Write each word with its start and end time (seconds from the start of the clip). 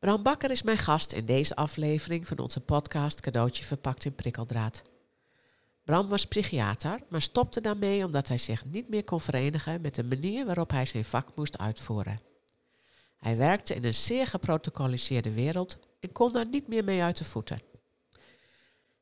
Bram 0.00 0.22
Bakker 0.22 0.50
is 0.50 0.62
mijn 0.62 0.78
gast 0.78 1.12
in 1.12 1.24
deze 1.24 1.56
aflevering 1.56 2.26
van 2.26 2.38
onze 2.38 2.60
podcast 2.60 3.20
Cadeautje 3.20 3.64
verpakt 3.64 4.04
in 4.04 4.14
prikkeldraad. 4.14 4.82
Bram 5.84 6.08
was 6.08 6.26
psychiater, 6.26 7.00
maar 7.08 7.20
stopte 7.20 7.60
daarmee 7.60 8.04
omdat 8.04 8.28
hij 8.28 8.38
zich 8.38 8.64
niet 8.64 8.88
meer 8.88 9.04
kon 9.04 9.20
verenigen 9.20 9.80
met 9.80 9.94
de 9.94 10.04
manier 10.04 10.46
waarop 10.46 10.70
hij 10.70 10.86
zijn 10.86 11.04
vak 11.04 11.28
moest 11.34 11.58
uitvoeren. 11.58 12.20
Hij 13.16 13.36
werkte 13.36 13.74
in 13.74 13.84
een 13.84 13.94
zeer 13.94 14.26
geprotocoliseerde 14.26 15.32
wereld 15.32 15.78
en 16.00 16.12
kon 16.12 16.32
daar 16.32 16.48
niet 16.48 16.68
meer 16.68 16.84
mee 16.84 17.02
uit 17.02 17.16
de 17.16 17.24
voeten. 17.24 17.62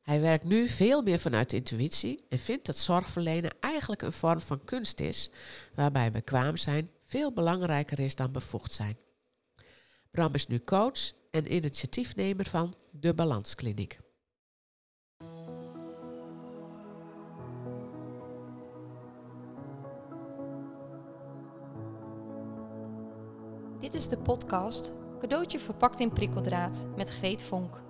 Hij 0.01 0.21
werkt 0.21 0.43
nu 0.43 0.67
veel 0.67 1.01
meer 1.01 1.19
vanuit 1.19 1.53
intuïtie 1.53 2.25
en 2.29 2.39
vindt 2.39 2.65
dat 2.65 2.77
zorgverlenen 2.77 3.55
eigenlijk 3.59 4.01
een 4.01 4.13
vorm 4.13 4.39
van 4.39 4.63
kunst 4.63 4.99
is, 4.99 5.29
waarbij 5.75 6.11
bekwaam 6.11 6.57
zijn 6.57 6.89
veel 7.05 7.33
belangrijker 7.33 7.99
is 7.99 8.15
dan 8.15 8.31
bevoegd 8.31 8.71
zijn. 8.71 8.97
Bram 10.11 10.33
is 10.33 10.47
nu 10.47 10.59
coach 10.59 11.11
en 11.31 11.53
initiatiefnemer 11.53 12.45
van 12.45 12.73
de 12.91 13.13
Balanskliniek. 13.13 13.99
Dit 23.79 23.93
is 23.93 24.07
de 24.07 24.17
podcast 24.17 24.93
Cadeautje 25.19 25.59
verpakt 25.59 25.99
in 25.99 26.13
prikkeldraad 26.13 26.87
met 26.95 27.09
Greet 27.09 27.43
Vonk. 27.43 27.81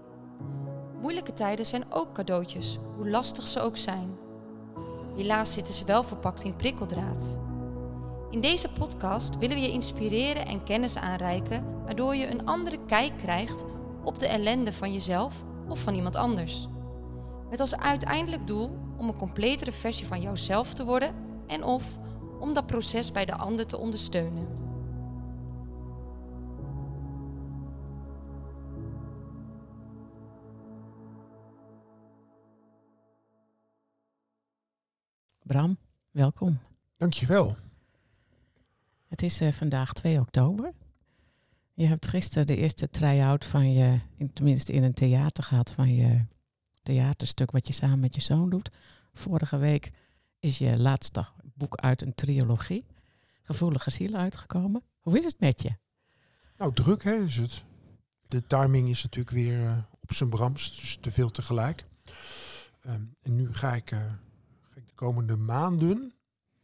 Moeilijke 1.01 1.33
tijden 1.33 1.65
zijn 1.65 1.91
ook 1.91 2.13
cadeautjes, 2.13 2.77
hoe 2.95 3.09
lastig 3.09 3.47
ze 3.47 3.59
ook 3.59 3.77
zijn. 3.77 4.17
Helaas 5.15 5.53
zitten 5.53 5.73
ze 5.73 5.85
wel 5.85 6.03
verpakt 6.03 6.43
in 6.43 6.55
prikkeldraad. 6.55 7.48
In 8.29 8.41
deze 8.41 8.69
podcast 8.69 9.37
willen 9.37 9.55
we 9.55 9.61
je 9.61 9.71
inspireren 9.71 10.45
en 10.45 10.63
kennis 10.63 10.95
aanreiken, 10.95 11.83
waardoor 11.83 12.15
je 12.15 12.27
een 12.27 12.45
andere 12.45 12.85
kijk 12.85 13.17
krijgt 13.17 13.65
op 14.03 14.19
de 14.19 14.27
ellende 14.27 14.73
van 14.73 14.93
jezelf 14.93 15.43
of 15.67 15.79
van 15.79 15.93
iemand 15.93 16.15
anders. 16.15 16.67
Met 17.49 17.59
als 17.59 17.75
uiteindelijk 17.75 18.47
doel 18.47 18.77
om 18.97 19.07
een 19.07 19.17
completere 19.17 19.71
versie 19.71 20.05
van 20.05 20.21
jouzelf 20.21 20.73
te 20.73 20.85
worden 20.85 21.15
en 21.47 21.63
of 21.63 21.99
om 22.39 22.53
dat 22.53 22.65
proces 22.65 23.11
bij 23.11 23.25
de 23.25 23.35
ander 23.35 23.65
te 23.65 23.77
ondersteunen. 23.77 24.47
Bram, 35.43 35.77
welkom. 36.11 36.59
Dankjewel. 36.97 37.55
Het 39.09 39.23
is 39.23 39.41
uh, 39.41 39.51
vandaag 39.51 39.93
2 39.93 40.19
oktober. 40.19 40.73
Je 41.73 41.85
hebt 41.85 42.07
gisteren 42.07 42.47
de 42.47 42.55
eerste 42.55 42.89
try-out 42.89 43.45
van 43.45 43.73
je, 43.73 43.99
in, 44.17 44.33
tenminste 44.33 44.73
in 44.73 44.83
een 44.83 44.93
theater 44.93 45.43
gehad, 45.43 45.71
van 45.71 45.95
je 45.95 46.25
theaterstuk 46.81 47.51
wat 47.51 47.67
je 47.67 47.73
samen 47.73 47.99
met 47.99 48.15
je 48.15 48.21
zoon 48.21 48.49
doet. 48.49 48.71
Vorige 49.13 49.57
week 49.57 49.91
is 50.39 50.57
je 50.57 50.77
laatste 50.77 51.25
boek 51.53 51.75
uit 51.75 52.01
een 52.01 52.15
trilogie, 52.15 52.85
Gevoelige 53.43 53.91
Zielen, 53.91 54.19
uitgekomen. 54.19 54.83
Hoe 54.99 55.17
is 55.17 55.25
het 55.25 55.39
met 55.39 55.61
je? 55.61 55.71
Nou, 56.57 56.73
druk 56.73 57.03
hè, 57.03 57.23
is 57.23 57.35
het. 57.35 57.63
De 58.27 58.47
timing 58.47 58.89
is 58.89 59.03
natuurlijk 59.03 59.35
weer 59.35 59.59
uh, 59.59 59.77
op 59.99 60.13
zijn 60.13 60.29
brams, 60.29 60.79
dus 60.79 60.97
te 61.01 61.11
veel 61.11 61.31
tegelijk. 61.31 61.83
Um, 62.85 63.15
en 63.21 63.35
nu 63.35 63.53
ga 63.53 63.75
ik, 63.75 63.91
uh, 63.91 63.99
ga 64.61 64.75
ik 64.75 64.87
de 64.87 64.93
komende 64.95 65.35
maanden 65.35 66.13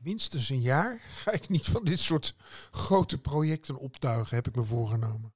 minstens 0.05 0.49
een 0.49 0.61
jaar 0.61 0.99
ga 1.23 1.31
ik 1.31 1.49
niet 1.49 1.65
van 1.65 1.83
dit 1.83 1.99
soort 1.99 2.35
grote 2.71 3.17
projecten 3.17 3.77
optuigen, 3.77 4.35
heb 4.35 4.47
ik 4.47 4.55
me 4.55 4.63
voorgenomen. 4.63 5.33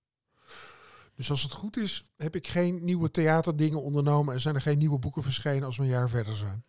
Dus 1.16 1.30
als 1.30 1.44
het 1.44 1.52
goed 1.52 1.78
is, 1.78 2.04
heb 2.18 2.36
ik 2.36 2.48
geen 2.48 2.86
nieuwe 2.86 3.12
theaterdingen 3.12 3.82
ondernomen 3.82 4.34
en 4.34 4.40
zijn 4.40 4.56
er 4.56 4.62
geen 4.62 4.78
nieuwe 4.78 5.00
boeken 5.00 5.24
verschenen 5.24 5.64
als 5.64 5.78
we 5.78 5.84
een 5.84 5.90
jaar 5.90 6.10
verder 6.10 6.36
zijn. 6.36 6.64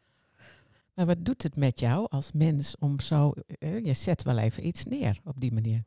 Maar 0.94 1.06
wat 1.06 1.24
doet 1.24 1.42
het 1.42 1.56
met 1.56 1.80
jou 1.80 2.06
als 2.08 2.32
mens 2.32 2.76
om 2.78 3.00
zo, 3.00 3.32
eh, 3.58 3.84
je 3.84 3.94
zet 3.94 4.22
wel 4.22 4.38
even 4.38 4.66
iets 4.66 4.84
neer 4.84 5.20
op 5.24 5.40
die 5.40 5.52
manier? 5.52 5.84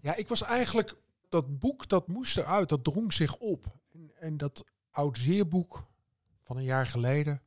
Ja, 0.00 0.16
ik 0.16 0.28
was 0.28 0.42
eigenlijk, 0.42 0.94
dat 1.28 1.58
boek 1.58 1.88
dat 1.88 2.08
moest 2.08 2.36
eruit, 2.36 2.68
dat 2.68 2.84
drong 2.84 3.12
zich 3.12 3.36
op. 3.36 3.64
En, 3.92 4.10
en 4.20 4.36
dat 4.36 4.64
oud 4.90 5.18
zeerboek 5.18 5.84
van 6.42 6.56
een 6.56 6.64
jaar 6.64 6.86
geleden, 6.86 7.42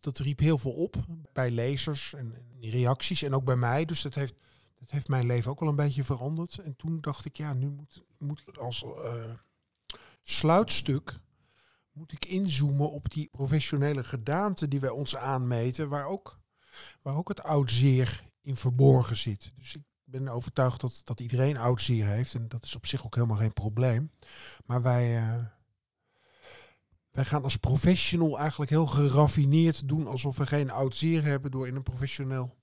dat 0.00 0.18
riep 0.18 0.38
heel 0.38 0.58
veel 0.58 0.72
op 0.72 0.96
bij 1.32 1.50
lezers 1.50 2.14
en, 2.14 2.34
reacties 2.60 3.22
en 3.22 3.34
ook 3.34 3.44
bij 3.44 3.56
mij. 3.56 3.84
Dus 3.84 4.02
dat 4.02 4.14
heeft, 4.14 4.34
dat 4.78 4.90
heeft 4.90 5.08
mijn 5.08 5.26
leven 5.26 5.50
ook 5.50 5.60
wel 5.60 5.68
een 5.68 5.76
beetje 5.76 6.04
veranderd. 6.04 6.58
En 6.58 6.76
toen 6.76 7.00
dacht 7.00 7.24
ik, 7.24 7.36
ja, 7.36 7.52
nu 7.52 7.68
moet, 7.68 8.02
moet 8.18 8.42
ik 8.46 8.56
als 8.56 8.82
uh, 8.82 9.34
sluitstuk 10.22 11.18
moet 11.92 12.12
ik 12.12 12.24
inzoomen 12.24 12.90
op 12.90 13.10
die 13.10 13.28
professionele 13.32 14.04
gedaante 14.04 14.68
die 14.68 14.80
wij 14.80 14.90
ons 14.90 15.16
aanmeten, 15.16 15.88
waar 15.88 16.06
ook, 16.06 16.38
waar 17.02 17.16
ook 17.16 17.28
het 17.28 17.42
oud 17.42 17.70
zeer 17.70 18.24
in 18.40 18.56
verborgen 18.56 19.16
zit. 19.16 19.52
Dus 19.56 19.74
ik 19.74 19.82
ben 20.04 20.28
overtuigd 20.28 20.80
dat, 20.80 21.00
dat 21.04 21.20
iedereen 21.20 21.56
oud 21.56 21.80
zeer 21.80 22.06
heeft 22.06 22.34
en 22.34 22.48
dat 22.48 22.64
is 22.64 22.76
op 22.76 22.86
zich 22.86 23.04
ook 23.04 23.14
helemaal 23.14 23.36
geen 23.36 23.52
probleem. 23.52 24.10
Maar 24.64 24.82
wij, 24.82 25.22
uh, 25.22 25.44
wij 27.14 27.24
gaan 27.24 27.42
als 27.42 27.56
professional 27.56 28.38
eigenlijk 28.38 28.70
heel 28.70 28.86
geraffineerd 28.86 29.88
doen 29.88 30.06
alsof 30.06 30.36
we 30.36 30.46
geen 30.46 30.70
oud 30.70 30.96
zeer 30.96 31.24
hebben 31.24 31.50
door 31.50 31.66
in 31.66 31.76
een 31.76 31.82
professioneel 31.82 32.56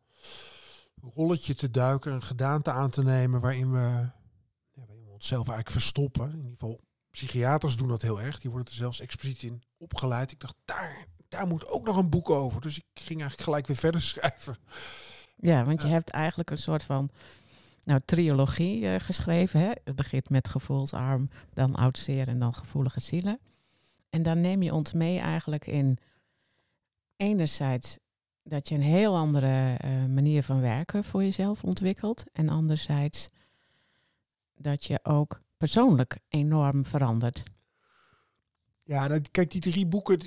rolletje 1.14 1.56
te 1.56 1.72
duiken, 1.72 2.12
een 2.12 2.22
gedaante 2.22 2.72
aan 2.72 2.90
te 2.90 3.04
nemen 3.04 3.42
waarin 3.42 3.72
we, 3.72 3.78
ja, 3.78 4.84
waarin 4.86 5.06
we 5.06 5.12
onszelf 5.12 5.48
eigenlijk 5.48 5.70
verstoppen. 5.70 6.30
In 6.30 6.36
ieder 6.36 6.52
geval, 6.52 6.80
psychiaters 7.12 7.78
doen 7.78 7.88
dat 7.88 8.02
heel 8.02 8.22
erg. 8.22 8.40
Die 8.40 8.50
worden 8.50 8.68
er 8.68 8.76
zelfs 8.78 9.00
expliciet 9.00 9.44
in 9.44 9.64
opgeleid. 9.78 10.32
Ik 10.32 10.40
dacht, 10.40 10.56
daar, 10.66 11.06
daar 11.30 11.48
moet 11.48 11.68
ook 11.68 11.86
nog 11.86 11.98
een 11.98 12.10
boek 12.10 12.30
over. 12.30 12.62
Dus 12.62 12.78
ik 12.78 12.86
ging 12.94 13.20
eigenlijk 13.20 13.42
gelijk 13.42 13.68
weer 13.68 13.78
verder 13.78 14.02
schrijven. 14.12 14.58
Ja, 15.36 15.66
want 15.66 15.82
je 15.82 15.88
hebt 15.88 16.10
eigenlijk 16.10 16.50
een 16.50 16.58
soort 16.58 16.84
van 16.84 17.10
nou, 17.84 18.00
trilogie 18.06 18.82
uh, 18.82 19.00
geschreven. 19.00 19.60
Hè? 19.60 19.72
Het 19.84 19.96
begint 19.96 20.30
met 20.30 20.48
gevoelsarm, 20.50 21.30
dan 21.54 21.76
oud 21.76 21.98
zeer 21.98 22.28
en 22.28 22.40
dan 22.40 22.54
gevoelige 22.54 23.00
zielen. 23.00 23.40
En 24.12 24.24
dan 24.24 24.42
neem 24.42 24.62
je 24.62 24.74
ons 24.74 24.94
mee 24.94 25.20
eigenlijk 25.20 25.68
in 25.68 25.98
enerzijds 27.16 27.98
dat 28.44 28.70
je 28.70 28.76
een 28.76 28.82
heel 28.82 29.18
andere 29.18 29.80
uh, 29.86 30.06
manier 30.06 30.44
van 30.44 30.62
werken 30.62 31.04
voor 31.04 31.24
jezelf 31.24 31.64
ontwikkelt. 31.64 32.24
En 32.32 32.50
anderzijds 32.50 33.30
dat 34.56 34.86
je 34.86 35.00
ook 35.04 35.42
persoonlijk 35.58 36.20
enorm 36.28 36.86
verandert. 36.86 37.44
Ja, 38.84 39.20
kijk, 39.32 39.52
die 39.52 39.62
drie 39.62 39.88
boeken. 39.88 40.20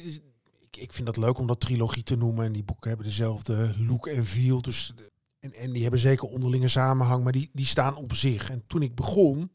Ik, 0.60 0.76
ik 0.76 0.92
vind 0.92 1.06
dat 1.06 1.16
leuk 1.16 1.38
om 1.38 1.46
dat 1.46 1.60
trilogie 1.60 2.02
te 2.02 2.16
noemen. 2.16 2.44
En 2.44 2.52
die 2.52 2.64
boeken 2.64 2.88
hebben 2.88 3.06
dezelfde 3.06 3.74
look 3.78 4.06
en 4.06 4.24
feel. 4.24 4.62
Dus, 4.62 4.92
en, 5.38 5.52
en 5.52 5.70
die 5.70 5.82
hebben 5.82 6.00
zeker 6.00 6.28
onderlinge 6.28 6.68
samenhang, 6.68 7.22
maar 7.22 7.32
die, 7.32 7.50
die 7.52 7.66
staan 7.66 7.96
op 7.96 8.12
zich. 8.12 8.50
En 8.50 8.66
toen 8.66 8.82
ik 8.82 8.94
begon 8.94 9.52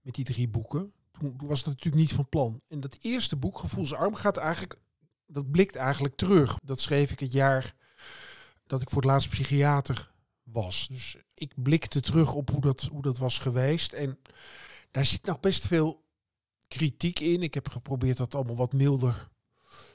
met 0.00 0.14
die 0.14 0.24
drie 0.24 0.48
boeken, 0.48 0.92
toen, 1.18 1.36
was 1.36 1.58
het 1.58 1.66
natuurlijk 1.66 1.96
niet 1.96 2.12
van 2.12 2.28
plan. 2.28 2.60
En 2.68 2.80
dat 2.80 2.98
eerste 3.00 3.36
boek, 3.36 3.58
Gevoelsarm, 3.58 4.14
gaat 4.14 4.36
eigenlijk, 4.36 4.80
dat 5.26 5.50
blikt 5.50 5.76
eigenlijk 5.76 6.16
terug. 6.16 6.58
Dat 6.62 6.80
schreef 6.80 7.10
ik 7.10 7.20
het 7.20 7.32
jaar 7.32 7.74
dat 8.66 8.82
ik 8.82 8.90
voor 8.90 9.02
het 9.02 9.10
laatst 9.10 9.28
psychiater 9.28 10.12
was. 10.42 10.88
Dus 10.88 11.16
ik 11.34 11.52
blikte 11.62 12.00
terug 12.00 12.34
op 12.34 12.50
hoe 12.50 12.60
dat, 12.60 12.82
hoe 12.82 13.02
dat 13.02 13.18
was 13.18 13.38
geweest. 13.38 13.92
En 13.92 14.18
daar 14.90 15.06
zit 15.06 15.24
nog 15.24 15.40
best 15.40 15.66
veel 15.66 16.04
kritiek 16.68 17.20
in. 17.20 17.42
Ik 17.42 17.54
heb 17.54 17.68
geprobeerd 17.68 18.16
dat 18.16 18.34
allemaal 18.34 18.56
wat 18.56 18.72
milder 18.72 19.28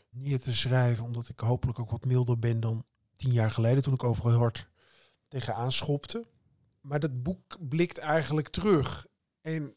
neer 0.09 0.39
te 0.39 0.53
schrijven, 0.53 1.05
omdat 1.05 1.29
ik 1.29 1.39
hopelijk 1.39 1.79
ook 1.79 1.91
wat 1.91 2.05
milder 2.05 2.39
ben 2.39 2.59
dan 2.59 2.85
tien 3.15 3.31
jaar 3.31 3.51
geleden, 3.51 3.83
toen 3.83 3.93
ik 3.93 4.03
overal 4.03 4.37
hard 4.37 4.69
tegenaan 5.27 5.71
schopte. 5.71 6.27
Maar 6.81 6.99
dat 6.99 7.23
boek 7.23 7.57
blikt 7.69 7.97
eigenlijk 7.97 8.47
terug. 8.47 9.07
En 9.41 9.75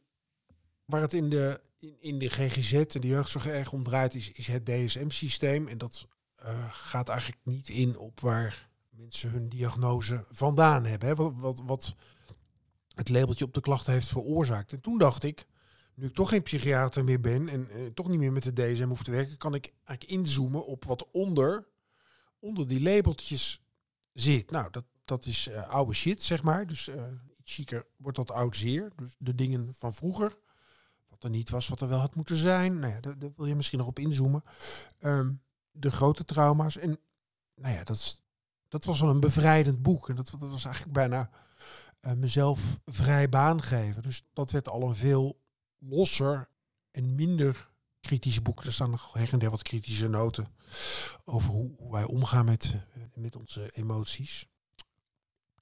Waar 0.85 1.01
het 1.01 1.15
in 1.15 1.31
de, 1.31 1.61
in, 1.79 1.97
in 2.01 2.19
de 2.19 2.29
GGZ 2.29 2.73
en 2.73 3.01
de 3.01 3.07
jeugdzorg 3.07 3.47
erg 3.47 3.73
om 3.73 3.83
draait, 3.83 4.15
is, 4.15 4.33
is 4.33 4.47
het 4.47 4.67
DSM-systeem. 4.67 5.69
En 5.69 5.79
dat 5.79 6.07
uh, 6.45 6.73
gaat 6.73 7.09
eigenlijk 7.09 7.41
niet 7.45 7.69
in 7.69 7.99
op 7.99 8.21
waar 8.21 8.69
mensen 8.91 9.31
hun 9.31 9.49
diagnose 9.49 10.25
vandaan 10.31 10.85
hebben. 10.85 11.09
Hè? 11.09 11.15
Wat, 11.15 11.33
wat, 11.37 11.63
wat 11.67 11.95
het 12.95 13.09
labeltje 13.09 13.45
op 13.45 13.55
de 13.55 13.61
klachten 13.61 13.93
heeft 13.93 14.09
veroorzaakt. 14.09 14.73
En 14.73 14.81
toen 14.81 14.99
dacht 14.99 15.23
ik, 15.23 15.47
nu 15.95 16.07
ik 16.07 16.15
toch 16.15 16.29
geen 16.29 16.43
psychiater 16.43 17.05
meer 17.05 17.21
ben 17.21 17.49
en 17.49 17.69
uh, 17.73 17.87
toch 17.87 18.09
niet 18.09 18.19
meer 18.19 18.33
met 18.33 18.43
de 18.43 18.53
DSM 18.53 18.89
hoef 18.89 19.03
te 19.03 19.11
werken, 19.11 19.37
kan 19.37 19.55
ik 19.55 19.73
eigenlijk 19.85 20.19
inzoomen 20.19 20.67
op 20.67 20.85
wat 20.85 21.11
onder, 21.11 21.69
onder 22.39 22.69
die 22.69 22.83
labeltjes 22.83 23.63
zit. 24.13 24.51
Nou, 24.51 24.71
dat, 24.71 24.85
dat 25.05 25.27
is 25.27 25.49
uh, 25.49 25.69
oude 25.69 25.93
shit, 25.93 26.23
zeg 26.23 26.43
maar. 26.43 26.67
Dus 26.67 26.89
iets 27.39 27.55
chiquer 27.55 27.87
wordt 27.97 28.17
dat 28.17 28.31
oud 28.31 28.57
zeer. 28.57 28.93
Dus 28.97 29.17
de 29.19 29.35
dingen 29.35 29.75
van 29.75 29.95
vroeger 29.95 30.37
er 31.25 31.31
niet 31.31 31.51
was 31.51 31.69
wat 31.69 31.81
er 31.81 31.89
wel 31.89 31.99
had 31.99 32.15
moeten 32.15 32.37
zijn. 32.37 32.79
Nou 32.79 32.93
ja, 32.93 33.01
daar, 33.01 33.33
wil 33.37 33.47
je 33.47 33.55
misschien 33.55 33.79
nog 33.79 33.87
op 33.87 33.99
inzoomen. 33.99 34.43
Um, 35.01 35.43
de 35.71 35.91
grote 35.91 36.25
trauma's. 36.25 36.77
En 36.77 36.99
nou 37.55 37.75
ja, 37.75 37.85
dat, 37.85 37.97
is, 37.97 38.23
dat 38.69 38.85
was 38.85 39.01
wel 39.01 39.11
een 39.11 39.21
bevrijdend 39.21 39.83
boek. 39.83 40.09
En 40.09 40.17
dat, 40.17 40.35
dat 40.39 40.51
was 40.51 40.65
eigenlijk 40.65 40.95
bijna 40.95 41.31
uh, 42.03 42.13
mezelf 42.13 42.81
vrij 42.85 43.29
baan 43.29 43.63
geven. 43.63 44.03
Dus 44.03 44.23
dat 44.33 44.51
werd 44.51 44.69
al 44.69 44.83
een 44.83 44.95
veel 44.95 45.41
losser 45.79 46.49
en 46.91 47.15
minder 47.15 47.69
kritisch 48.01 48.43
boek. 48.43 48.65
Er 48.65 48.73
staan 48.73 48.91
nog 48.91 49.13
her 49.13 49.33
en 49.33 49.39
der 49.39 49.51
wat 49.51 49.63
kritische 49.63 50.09
noten 50.09 50.49
over 51.25 51.51
hoe, 51.51 51.71
hoe 51.77 51.93
wij 51.93 52.05
omgaan 52.05 52.45
met, 52.45 52.77
eh, 52.95 53.03
met 53.15 53.37
onze 53.37 53.71
emoties. 53.73 54.49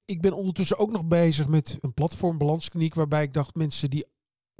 Ik 0.04 0.20
ben 0.20 0.32
ondertussen 0.32 0.78
ook 0.78 0.90
nog 0.90 1.04
bezig 1.04 1.46
met 1.46 1.78
een 1.80 1.94
platform 1.94 2.38
balanskliniek 2.38 2.94
waarbij 2.94 3.22
ik 3.22 3.34
dacht 3.34 3.54
mensen 3.54 3.90
die 3.90 4.06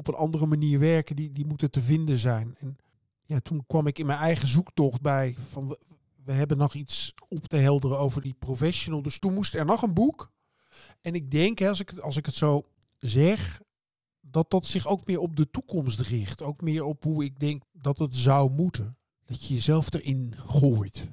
op 0.08 0.14
een 0.14 0.20
andere 0.20 0.46
manier 0.46 0.78
werken, 0.78 1.16
die, 1.16 1.32
die 1.32 1.46
moeten 1.46 1.70
te 1.70 1.80
vinden 1.80 2.18
zijn. 2.18 2.56
En 2.58 2.76
ja, 3.24 3.40
toen 3.40 3.64
kwam 3.66 3.86
ik 3.86 3.98
in 3.98 4.06
mijn 4.06 4.18
eigen 4.18 4.48
zoektocht 4.48 5.00
bij 5.00 5.36
van 5.50 5.76
we, 6.24 6.32
hebben 6.32 6.56
nog 6.56 6.74
iets 6.74 7.14
op 7.28 7.46
te 7.46 7.56
helderen 7.56 7.98
over 7.98 8.22
die 8.22 8.34
professional. 8.38 9.02
Dus 9.02 9.18
toen 9.18 9.34
moest 9.34 9.54
er 9.54 9.64
nog 9.64 9.82
een 9.82 9.94
boek. 9.94 10.30
En 11.00 11.14
ik 11.14 11.30
denk, 11.30 11.62
als, 11.62 11.80
ik, 11.80 11.98
als 11.98 12.16
ik 12.16 12.26
het 12.26 12.34
zo 12.34 12.62
zeg, 12.98 13.60
dat 14.20 14.50
dat 14.50 14.66
zich 14.66 14.86
ook 14.86 15.06
meer 15.06 15.18
op 15.18 15.36
de 15.36 15.50
toekomst 15.50 16.00
richt. 16.00 16.42
Ook 16.42 16.60
meer 16.60 16.84
op 16.84 17.04
hoe 17.04 17.24
ik 17.24 17.38
denk 17.38 17.62
dat 17.72 17.98
het 17.98 18.16
zou 18.16 18.50
moeten. 18.50 18.96
Dat 19.24 19.44
je 19.44 19.54
jezelf 19.54 19.94
erin 19.94 20.34
gooit. 20.36 21.08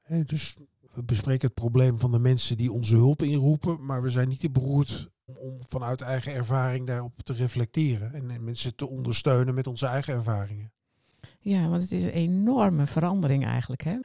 Hè, 0.00 0.24
dus 0.24 0.56
we 0.94 1.02
bespreken 1.02 1.46
het 1.46 1.56
probleem 1.56 1.98
van 1.98 2.10
de 2.10 2.18
mensen 2.18 2.56
die 2.56 2.72
onze 2.72 2.96
hulp 2.96 3.22
inroepen. 3.22 3.84
Maar 3.84 4.02
we 4.02 4.08
zijn 4.08 4.28
niet 4.28 4.40
te 4.40 4.50
beroerd 4.50 5.10
om, 5.36 5.58
vanuit 5.68 6.00
eigen 6.00 6.32
ervaring 6.32 6.86
daarop 6.86 7.22
te 7.22 7.32
reflecteren. 7.32 8.14
En, 8.14 8.30
en 8.30 8.44
mensen 8.44 8.74
te 8.74 8.88
ondersteunen 8.88 9.54
met 9.54 9.66
onze 9.66 9.86
eigen 9.86 10.14
ervaringen. 10.14 10.72
Ja, 11.40 11.68
want 11.68 11.82
het 11.82 11.92
is 11.92 12.04
een 12.04 12.10
enorme 12.10 12.86
verandering 12.86 13.44
eigenlijk. 13.44 13.82
Hè? 13.82 13.98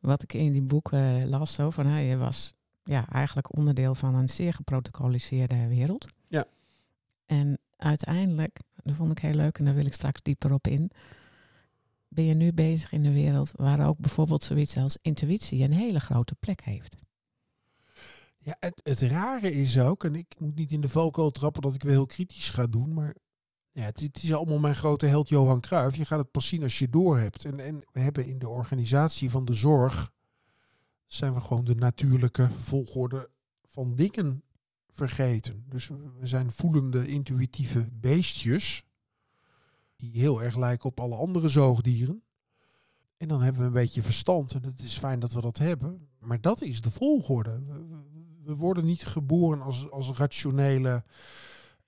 Wat 0.00 0.22
ik 0.22 0.32
in 0.32 0.52
die 0.52 0.62
boek 0.62 0.92
eh, 0.92 1.24
las, 1.24 1.52
zo 1.52 1.70
van 1.70 1.86
hij 1.86 2.16
was 2.16 2.54
ja, 2.84 3.08
eigenlijk 3.08 3.56
onderdeel 3.56 3.94
van 3.94 4.14
een 4.14 4.28
zeer 4.28 4.52
geprotocoliseerde 4.52 5.68
wereld. 5.68 6.08
Ja. 6.28 6.44
En 7.26 7.58
uiteindelijk, 7.76 8.60
dat 8.82 8.94
vond 8.94 9.10
ik 9.10 9.18
heel 9.18 9.34
leuk 9.34 9.58
en 9.58 9.64
daar 9.64 9.74
wil 9.74 9.86
ik 9.86 9.94
straks 9.94 10.22
dieper 10.22 10.52
op 10.52 10.66
in. 10.66 10.90
Ben 12.08 12.24
je 12.24 12.34
nu 12.34 12.52
bezig 12.52 12.92
in 12.92 13.04
een 13.04 13.12
wereld 13.12 13.52
waar 13.56 13.86
ook 13.86 13.98
bijvoorbeeld 13.98 14.42
zoiets 14.42 14.76
als 14.76 14.98
intuïtie 15.02 15.64
een 15.64 15.72
hele 15.72 16.00
grote 16.00 16.34
plek 16.34 16.60
heeft? 16.64 16.96
Ja, 18.48 18.56
het, 18.60 18.80
het 18.82 19.00
rare 19.00 19.52
is 19.52 19.78
ook, 19.78 20.04
en 20.04 20.14
ik 20.14 20.34
moet 20.38 20.54
niet 20.54 20.72
in 20.72 20.80
de 20.80 20.88
valkuil 20.88 21.30
trappen 21.30 21.62
dat 21.62 21.74
ik 21.74 21.82
weer 21.82 21.92
heel 21.92 22.06
kritisch 22.06 22.50
ga 22.50 22.66
doen, 22.66 22.94
maar 22.94 23.16
ja, 23.72 23.82
het, 23.82 24.00
het 24.00 24.22
is 24.22 24.34
allemaal 24.34 24.58
mijn 24.58 24.76
grote 24.76 25.06
held 25.06 25.28
Johan 25.28 25.60
Cruijff. 25.60 25.96
Je 25.96 26.04
gaat 26.04 26.18
het 26.18 26.30
pas 26.30 26.48
zien 26.48 26.62
als 26.62 26.78
je 26.78 26.88
door 26.88 27.18
hebt. 27.18 27.44
En, 27.44 27.60
en 27.60 27.82
we 27.92 28.00
hebben 28.00 28.26
in 28.26 28.38
de 28.38 28.48
organisatie 28.48 29.30
van 29.30 29.44
de 29.44 29.52
zorg, 29.52 30.12
zijn 31.06 31.34
we 31.34 31.40
gewoon 31.40 31.64
de 31.64 31.74
natuurlijke 31.74 32.50
volgorde 32.50 33.30
van 33.66 33.94
dingen 33.94 34.42
vergeten. 34.90 35.64
Dus 35.68 35.88
we 35.88 36.26
zijn 36.26 36.50
voelende, 36.50 37.06
intuïtieve 37.06 37.88
beestjes, 37.92 38.84
die 39.96 40.20
heel 40.20 40.42
erg 40.42 40.56
lijken 40.56 40.88
op 40.88 41.00
alle 41.00 41.16
andere 41.16 41.48
zoogdieren. 41.48 42.22
En 43.16 43.28
dan 43.28 43.42
hebben 43.42 43.60
we 43.60 43.66
een 43.66 43.72
beetje 43.72 44.02
verstand. 44.02 44.52
En 44.52 44.62
het 44.62 44.80
is 44.80 44.98
fijn 44.98 45.20
dat 45.20 45.32
we 45.32 45.40
dat 45.40 45.58
hebben. 45.58 46.08
Maar 46.18 46.40
dat 46.40 46.62
is 46.62 46.80
de 46.80 46.90
volgorde. 46.90 47.62
We- 48.48 48.56
worden 48.56 48.84
niet 48.84 49.06
geboren 49.06 49.60
als, 49.62 49.90
als 49.90 50.10
rationele 50.10 51.02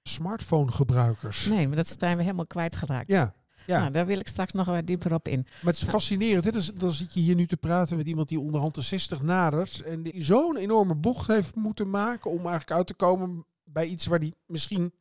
smartphone-gebruikers. 0.03 1.47
Nee, 1.47 1.67
maar 1.67 1.77
dat 1.77 1.97
zijn 1.99 2.17
we 2.17 2.23
helemaal 2.23 2.47
kwijtgeraakt. 2.47 3.11
Ja, 3.11 3.35
ja. 3.67 3.79
Nou, 3.79 3.91
daar 3.91 4.07
wil 4.07 4.19
ik 4.19 4.29
straks 4.29 4.53
nog 4.53 4.67
wat 4.67 4.87
dieper 4.87 5.15
op 5.15 5.29
in. 5.29 5.41
maar 5.63 5.73
het 5.73 5.83
is 5.83 5.89
fascinerend. 5.89 6.45
Hè? 6.45 6.51
Dus, 6.51 6.73
dan 6.75 6.91
zit 6.91 7.15
je 7.15 7.21
hier 7.21 7.35
nu 7.35 7.47
te 7.47 7.57
praten 7.57 7.97
met 7.97 8.07
iemand 8.07 8.29
die 8.29 8.41
onderhand 8.41 8.75
de 8.75 8.81
60 8.81 9.23
nadert. 9.23 9.81
En 9.83 10.03
die 10.03 10.25
zo'n 10.25 10.57
enorme 10.57 10.95
bocht 10.95 11.27
heeft 11.27 11.55
moeten 11.55 11.91
maken 11.91 12.31
om 12.31 12.37
eigenlijk 12.39 12.71
uit 12.71 12.87
te 12.87 12.95
komen 12.95 13.45
bij 13.65 13.87
iets 13.87 14.07
waar 14.07 14.21
die 14.21 14.35
misschien 14.47 14.93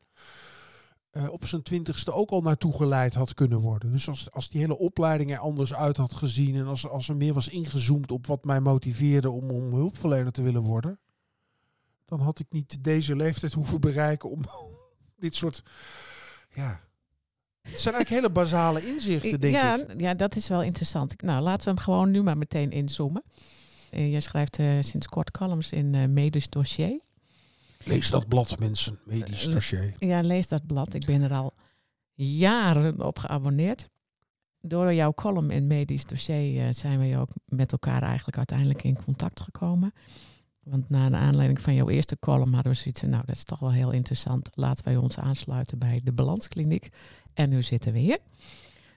eh, 1.09 1.29
op 1.29 1.45
zijn 1.45 1.61
twintigste 1.63 2.11
ook 2.11 2.29
al 2.29 2.41
naartoe 2.41 2.73
geleid 2.75 3.13
had 3.13 3.33
kunnen 3.33 3.59
worden. 3.59 3.91
Dus 3.91 4.09
als, 4.09 4.31
als 4.31 4.49
die 4.49 4.61
hele 4.61 4.77
opleiding 4.77 5.31
er 5.31 5.37
anders 5.37 5.73
uit 5.73 5.97
had 5.97 6.13
gezien 6.13 6.55
en 6.55 6.65
als, 6.67 6.87
als 6.87 7.09
er 7.09 7.15
meer 7.15 7.33
was 7.33 7.47
ingezoomd 7.49 8.11
op 8.11 8.27
wat 8.27 8.43
mij 8.43 8.59
motiveerde 8.59 9.29
om, 9.29 9.49
om 9.51 9.73
hulpverlener 9.73 10.31
te 10.31 10.41
willen 10.41 10.61
worden, 10.63 10.99
dan 12.09 12.19
had 12.19 12.39
ik 12.39 12.45
niet 12.49 12.83
deze 12.83 13.15
leeftijd 13.15 13.53
hoeven 13.53 13.81
bereiken 13.81 14.29
om 14.29 14.41
dit 15.25 15.35
soort, 15.35 15.63
ja... 16.49 16.87
Het 17.61 17.79
zijn 17.79 17.95
eigenlijk 17.95 18.23
hele 18.23 18.33
basale 18.33 18.87
inzichten, 18.87 19.39
denk 19.39 19.53
ja, 19.53 19.77
ik. 19.77 19.99
ja, 19.99 20.13
dat 20.13 20.35
is 20.35 20.47
wel 20.47 20.63
interessant. 20.63 21.21
Nou, 21.21 21.41
laten 21.41 21.63
we 21.63 21.69
hem 21.69 21.79
gewoon 21.79 22.11
nu 22.11 22.23
maar 22.23 22.37
meteen 22.37 22.71
inzoomen. 22.71 23.23
Uh, 23.91 24.11
jij 24.11 24.19
schrijft 24.19 24.59
eh, 24.59 24.67
sinds 24.79 25.07
kort 25.07 25.31
columns 25.31 25.71
in 25.71 25.95
eh, 25.95 26.07
Medisch 26.07 26.49
Dossier. 26.49 26.99
Lees 27.83 28.09
dat 28.09 28.27
blad, 28.27 28.59
mensen. 28.59 28.99
Medisch 29.05 29.43
dossier. 29.43 29.95
Ja, 29.97 30.21
lees 30.21 30.47
dat 30.47 30.65
blad. 30.65 30.93
Ik 30.93 31.05
ben 31.05 31.21
er 31.21 31.33
al 31.33 31.53
jaren 32.13 33.05
op 33.05 33.19
geabonneerd. 33.19 33.89
Door 34.61 34.93
jouw 34.93 35.13
column 35.13 35.51
in 35.51 35.67
Medisch 35.67 36.05
Dossier 36.05 36.73
zijn 36.73 36.99
we 36.99 37.17
ook 37.17 37.29
met 37.45 37.71
elkaar 37.71 38.03
eigenlijk 38.03 38.37
uiteindelijk 38.37 38.83
in 38.83 39.03
contact 39.03 39.39
gekomen. 39.39 39.93
Want 40.69 40.89
na 40.89 41.09
de 41.09 41.15
aanleiding 41.15 41.61
van 41.61 41.73
jouw 41.73 41.89
eerste 41.89 42.19
column 42.19 42.53
hadden 42.53 42.71
we 42.71 42.77
zoiets 42.77 42.99
van, 42.99 43.09
nou, 43.09 43.23
dat 43.25 43.35
is 43.35 43.43
toch 43.43 43.59
wel 43.59 43.71
heel 43.71 43.91
interessant. 43.91 44.49
Laten 44.53 44.85
wij 44.85 44.95
ons 44.95 45.17
aansluiten 45.17 45.79
bij 45.79 46.01
de 46.03 46.11
Balanskliniek. 46.11 46.89
En 47.33 47.49
nu 47.49 47.61
zitten 47.61 47.93
we 47.93 47.99
hier. 47.99 48.19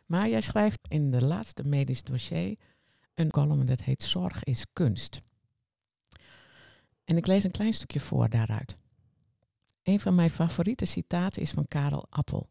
Maar 0.06 0.28
jij 0.28 0.40
schrijft 0.40 0.78
in 0.88 1.10
de 1.10 1.24
laatste 1.24 1.62
medisch 1.64 2.02
dossier 2.02 2.56
een 3.14 3.30
column 3.30 3.66
dat 3.66 3.82
heet 3.82 4.02
Zorg 4.02 4.44
is 4.44 4.66
kunst. 4.72 5.22
En 7.04 7.16
ik 7.16 7.26
lees 7.26 7.44
een 7.44 7.50
klein 7.50 7.72
stukje 7.72 8.00
voor 8.00 8.28
daaruit. 8.28 8.76
Een 9.82 10.00
van 10.00 10.14
mijn 10.14 10.30
favoriete 10.30 10.84
citaten 10.84 11.42
is 11.42 11.50
van 11.50 11.68
Karel 11.68 12.06
Appel. 12.10 12.48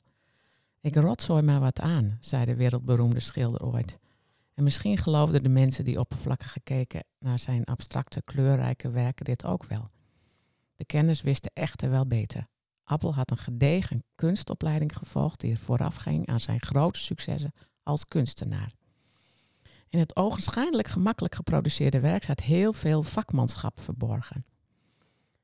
Ik 0.81 0.95
rotzooi 0.95 1.41
maar 1.41 1.59
wat 1.59 1.79
aan, 1.79 2.17
zei 2.19 2.45
de 2.45 2.55
wereldberoemde 2.55 3.19
schilder 3.19 3.65
ooit. 3.65 3.99
En 4.61 4.67
misschien 4.67 4.97
geloofden 4.97 5.43
de 5.43 5.49
mensen 5.49 5.85
die 5.85 5.99
oppervlakkig 5.99 6.51
gekeken 6.51 7.03
naar 7.19 7.39
zijn 7.39 7.65
abstracte, 7.65 8.21
kleurrijke 8.25 8.89
werken 8.89 9.25
dit 9.25 9.45
ook 9.45 9.65
wel. 9.65 9.89
De 10.75 10.85
kenners 10.85 11.21
wisten 11.21 11.51
echter 11.53 11.89
wel 11.89 12.07
beter. 12.07 12.47
Appel 12.83 13.13
had 13.13 13.31
een 13.31 13.37
gedegen 13.37 14.03
kunstopleiding 14.15 14.97
gevolgd 14.97 15.39
die 15.39 15.59
voorafging 15.59 16.27
aan 16.27 16.39
zijn 16.39 16.61
grote 16.61 16.99
successen 16.99 17.51
als 17.83 18.07
kunstenaar. 18.07 18.71
In 19.89 19.99
het 19.99 20.15
ogenschijnlijk 20.15 20.87
gemakkelijk 20.87 21.35
geproduceerde 21.35 21.99
werk 21.99 22.23
zat 22.23 22.39
heel 22.39 22.73
veel 22.73 23.03
vakmanschap 23.03 23.79
verborgen. 23.79 24.45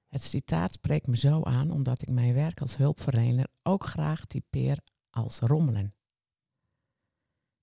Het 0.07 0.23
citaat 0.23 0.71
spreekt 0.71 1.07
me 1.07 1.17
zo 1.17 1.43
aan 1.43 1.71
omdat 1.71 2.01
ik 2.01 2.09
mijn 2.09 2.33
werk 2.33 2.61
als 2.61 2.77
hulpverlener 2.77 3.47
ook 3.63 3.85
graag 3.85 4.25
typeer 4.25 4.77
als 5.09 5.39
rommelen. 5.39 5.96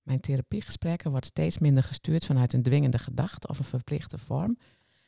Mijn 0.05 0.19
therapiegesprekken 0.19 1.11
wordt 1.11 1.25
steeds 1.25 1.57
minder 1.57 1.83
gestuurd 1.83 2.25
vanuit 2.25 2.53
een 2.53 2.63
dwingende 2.63 2.97
gedachte 2.97 3.47
of 3.47 3.59
een 3.59 3.65
verplichte 3.65 4.17
vorm. 4.17 4.57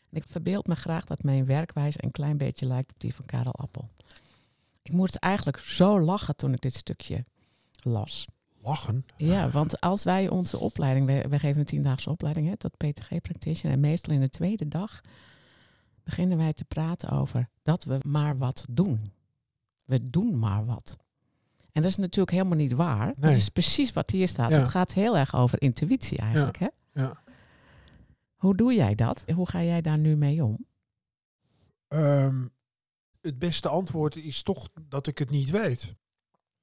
En 0.10 0.18
ik 0.18 0.24
verbeeld 0.28 0.68
me 0.68 0.76
graag 0.76 1.06
dat 1.06 1.24
mijn 1.24 1.46
werkwijze 1.46 2.04
een 2.04 2.12
klein 2.12 2.38
beetje 2.38 2.66
lijkt 2.66 2.92
op 2.92 3.00
die 3.00 3.14
van 3.14 3.26
Karel 3.26 3.56
Appel. 3.56 3.90
Ik 4.82 4.92
moest 4.92 5.16
eigenlijk 5.16 5.60
zo 5.60 6.00
lachen 6.00 6.36
toen 6.36 6.54
ik 6.54 6.62
dit 6.62 6.74
stukje 6.74 7.26
las. 7.84 8.28
Lachen? 8.62 9.06
Ja, 9.18 9.50
want 9.50 9.82
als 9.82 10.04
wij 10.04 10.30
onze 10.30 10.60
opleiding, 10.60 11.06
wij 11.06 11.40
geven 11.40 11.60
een 11.60 11.66
tiendaagse 11.66 12.10
opleiding 12.10 12.48
hè, 12.48 12.58
tot 12.58 12.78
PTG-practitioner. 12.78 13.76
En 13.76 13.80
meestal 13.80 14.14
in 14.14 14.20
de 14.20 14.30
tweede 14.30 14.68
dag 14.68 15.02
beginnen 16.04 16.38
wij 16.38 16.54
te 16.54 16.66
praten 16.66 17.10
over 17.10 17.50
dat 17.64 17.84
we 17.84 18.00
maar 18.06 18.38
wat 18.38 18.66
doen. 18.70 19.12
We 19.86 20.10
doen 20.10 20.40
maar 20.40 20.66
wat. 20.66 20.98
En 21.78 21.84
dat 21.84 21.92
is 21.92 21.98
natuurlijk 21.98 22.32
helemaal 22.32 22.58
niet 22.58 22.74
waar. 22.74 23.06
Nee. 23.06 23.16
Dat 23.18 23.34
is 23.34 23.50
precies 23.50 23.94
wat 23.94 24.10
hier 24.10 24.28
staat. 24.28 24.52
Ja. 24.52 24.60
Het 24.60 24.68
gaat 24.68 24.94
heel 24.94 25.18
erg 25.18 25.36
over 25.36 25.62
intuïtie 25.62 26.18
eigenlijk. 26.18 26.58
Hè? 26.58 26.68
Ja. 26.94 27.24
Hoe 28.36 28.56
doe 28.56 28.74
jij 28.74 28.96
dat? 28.96 29.24
Hoe 29.36 29.50
ga 29.50 29.64
jij 29.64 29.82
daar 29.82 29.98
nu 29.98 30.16
mee 30.16 30.44
om? 30.44 30.66
Ehm, 31.88 32.46
het 33.22 33.40
beste 33.40 33.70
antwoord 33.70 34.16
is 34.16 34.44
toch 34.44 34.70
dat 34.88 35.08
ik 35.08 35.18
het 35.18 35.30
niet 35.30 35.50
weet. 35.50 35.96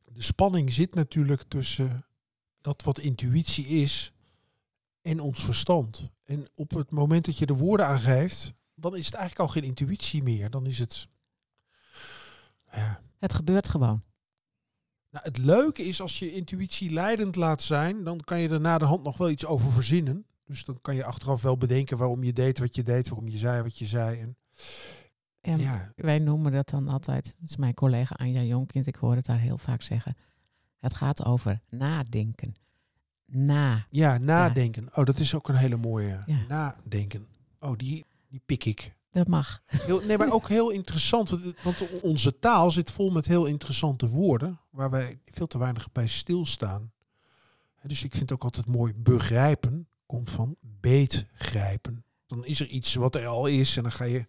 De 0.04 0.22
spanning 0.22 0.72
zit 0.72 0.94
natuurlijk 0.94 1.42
tussen 1.48 2.06
dat 2.60 2.82
wat 2.82 2.98
intuïtie 2.98 3.66
is 3.66 4.12
en 5.02 5.20
ons 5.20 5.44
verstand. 5.44 6.10
En 6.24 6.48
op 6.54 6.70
het 6.70 6.90
moment 6.90 7.24
dat 7.24 7.38
je 7.38 7.46
de 7.46 7.56
woorden 7.56 7.86
aangeeft, 7.86 8.54
dan 8.74 8.96
is 8.96 9.06
het 9.06 9.14
eigenlijk 9.14 9.48
al 9.48 9.54
geen 9.54 9.68
intuïtie 9.68 10.22
meer. 10.22 10.50
Dan 10.50 10.66
is 10.66 10.78
het. 10.78 11.08
Ja. 12.72 13.00
Het 13.18 13.34
gebeurt 13.34 13.68
gewoon. 13.68 14.02
Nou, 15.14 15.26
het 15.26 15.38
leuke 15.38 15.82
is 15.82 16.00
als 16.00 16.18
je 16.18 16.32
intuïtie 16.32 16.90
leidend 16.90 17.36
laat 17.36 17.62
zijn, 17.62 18.04
dan 18.04 18.20
kan 18.20 18.40
je 18.40 18.48
er 18.48 18.60
na 18.60 18.78
de 18.78 18.84
hand 18.84 19.02
nog 19.02 19.16
wel 19.16 19.30
iets 19.30 19.46
over 19.46 19.72
verzinnen. 19.72 20.26
Dus 20.46 20.64
dan 20.64 20.78
kan 20.80 20.94
je 20.94 21.04
achteraf 21.04 21.42
wel 21.42 21.56
bedenken 21.56 21.96
waarom 21.96 22.24
je 22.24 22.32
deed 22.32 22.58
wat 22.58 22.74
je 22.74 22.82
deed, 22.82 23.08
waarom 23.08 23.28
je 23.28 23.36
zei 23.36 23.62
wat 23.62 23.78
je 23.78 23.86
zei. 23.86 24.34
En 25.40 25.58
ja, 25.58 25.92
wij 25.96 26.18
noemen 26.18 26.52
dat 26.52 26.68
dan 26.68 26.88
altijd, 26.88 27.24
dat 27.40 27.50
is 27.50 27.56
mijn 27.56 27.74
collega 27.74 28.14
Anja 28.14 28.42
Jonkind, 28.42 28.86
ik 28.86 28.94
hoor 28.94 29.14
het 29.14 29.26
daar 29.26 29.40
heel 29.40 29.58
vaak 29.58 29.82
zeggen. 29.82 30.16
Het 30.78 30.94
gaat 30.94 31.24
over 31.24 31.60
nadenken. 31.68 32.54
Na. 33.26 33.86
Ja, 33.90 34.18
nadenken. 34.18 34.88
Oh, 34.94 35.04
dat 35.04 35.18
is 35.18 35.34
ook 35.34 35.48
een 35.48 35.56
hele 35.56 35.76
mooie. 35.76 36.22
Ja. 36.26 36.44
Nadenken. 36.48 37.26
Oh, 37.58 37.76
die, 37.76 38.04
die 38.28 38.40
pik 38.46 38.64
ik. 38.64 38.94
Dat 39.14 39.28
mag. 39.28 39.62
Heel, 39.66 40.00
nee, 40.04 40.18
maar 40.18 40.32
ook 40.38 40.48
heel 40.48 40.70
interessant. 40.70 41.30
want- 41.62 42.00
onze 42.02 42.38
taal 42.38 42.70
zit 42.70 42.90
vol 42.90 43.10
met 43.10 43.26
heel 43.26 43.44
interessante 43.46 44.08
woorden. 44.08 44.60
Waar 44.70 44.90
wij 44.90 45.20
veel 45.24 45.46
te 45.46 45.58
weinig 45.58 45.92
bij 45.92 46.06
stilstaan. 46.06 46.92
Dus 47.82 48.04
ik 48.04 48.14
vind 48.14 48.32
ook 48.32 48.44
altijd 48.44 48.66
mooi 48.66 48.92
begrijpen. 48.96 49.88
Komt 50.06 50.30
van 50.30 50.56
beetgrijpen. 50.60 52.04
Dan 52.26 52.44
is 52.46 52.60
er 52.60 52.66
iets 52.66 52.94
wat 52.94 53.14
er 53.14 53.26
al 53.26 53.46
is. 53.46 53.76
En 53.76 53.82
dan 53.82 53.92
ga 53.92 54.04
je, 54.04 54.26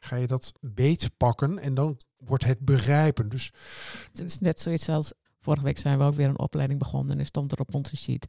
ga 0.00 0.16
je 0.16 0.26
dat 0.26 0.52
beet 0.60 1.10
pakken. 1.16 1.58
En 1.58 1.74
dan 1.74 2.00
wordt 2.18 2.44
het 2.44 2.58
begrijpen. 2.58 3.28
Dus 3.28 3.50
Het 4.12 4.20
is 4.20 4.38
net 4.38 4.60
zoiets 4.60 4.88
als... 4.88 5.12
Vorige 5.40 5.64
week 5.64 5.78
zijn 5.78 5.98
we 5.98 6.04
ook 6.04 6.14
weer 6.14 6.28
een 6.28 6.38
opleiding 6.38 6.78
begonnen. 6.78 7.12
En 7.12 7.18
er 7.18 7.26
stond 7.26 7.52
er 7.52 7.58
op 7.60 7.74
onze 7.74 7.96
sheet... 7.96 8.26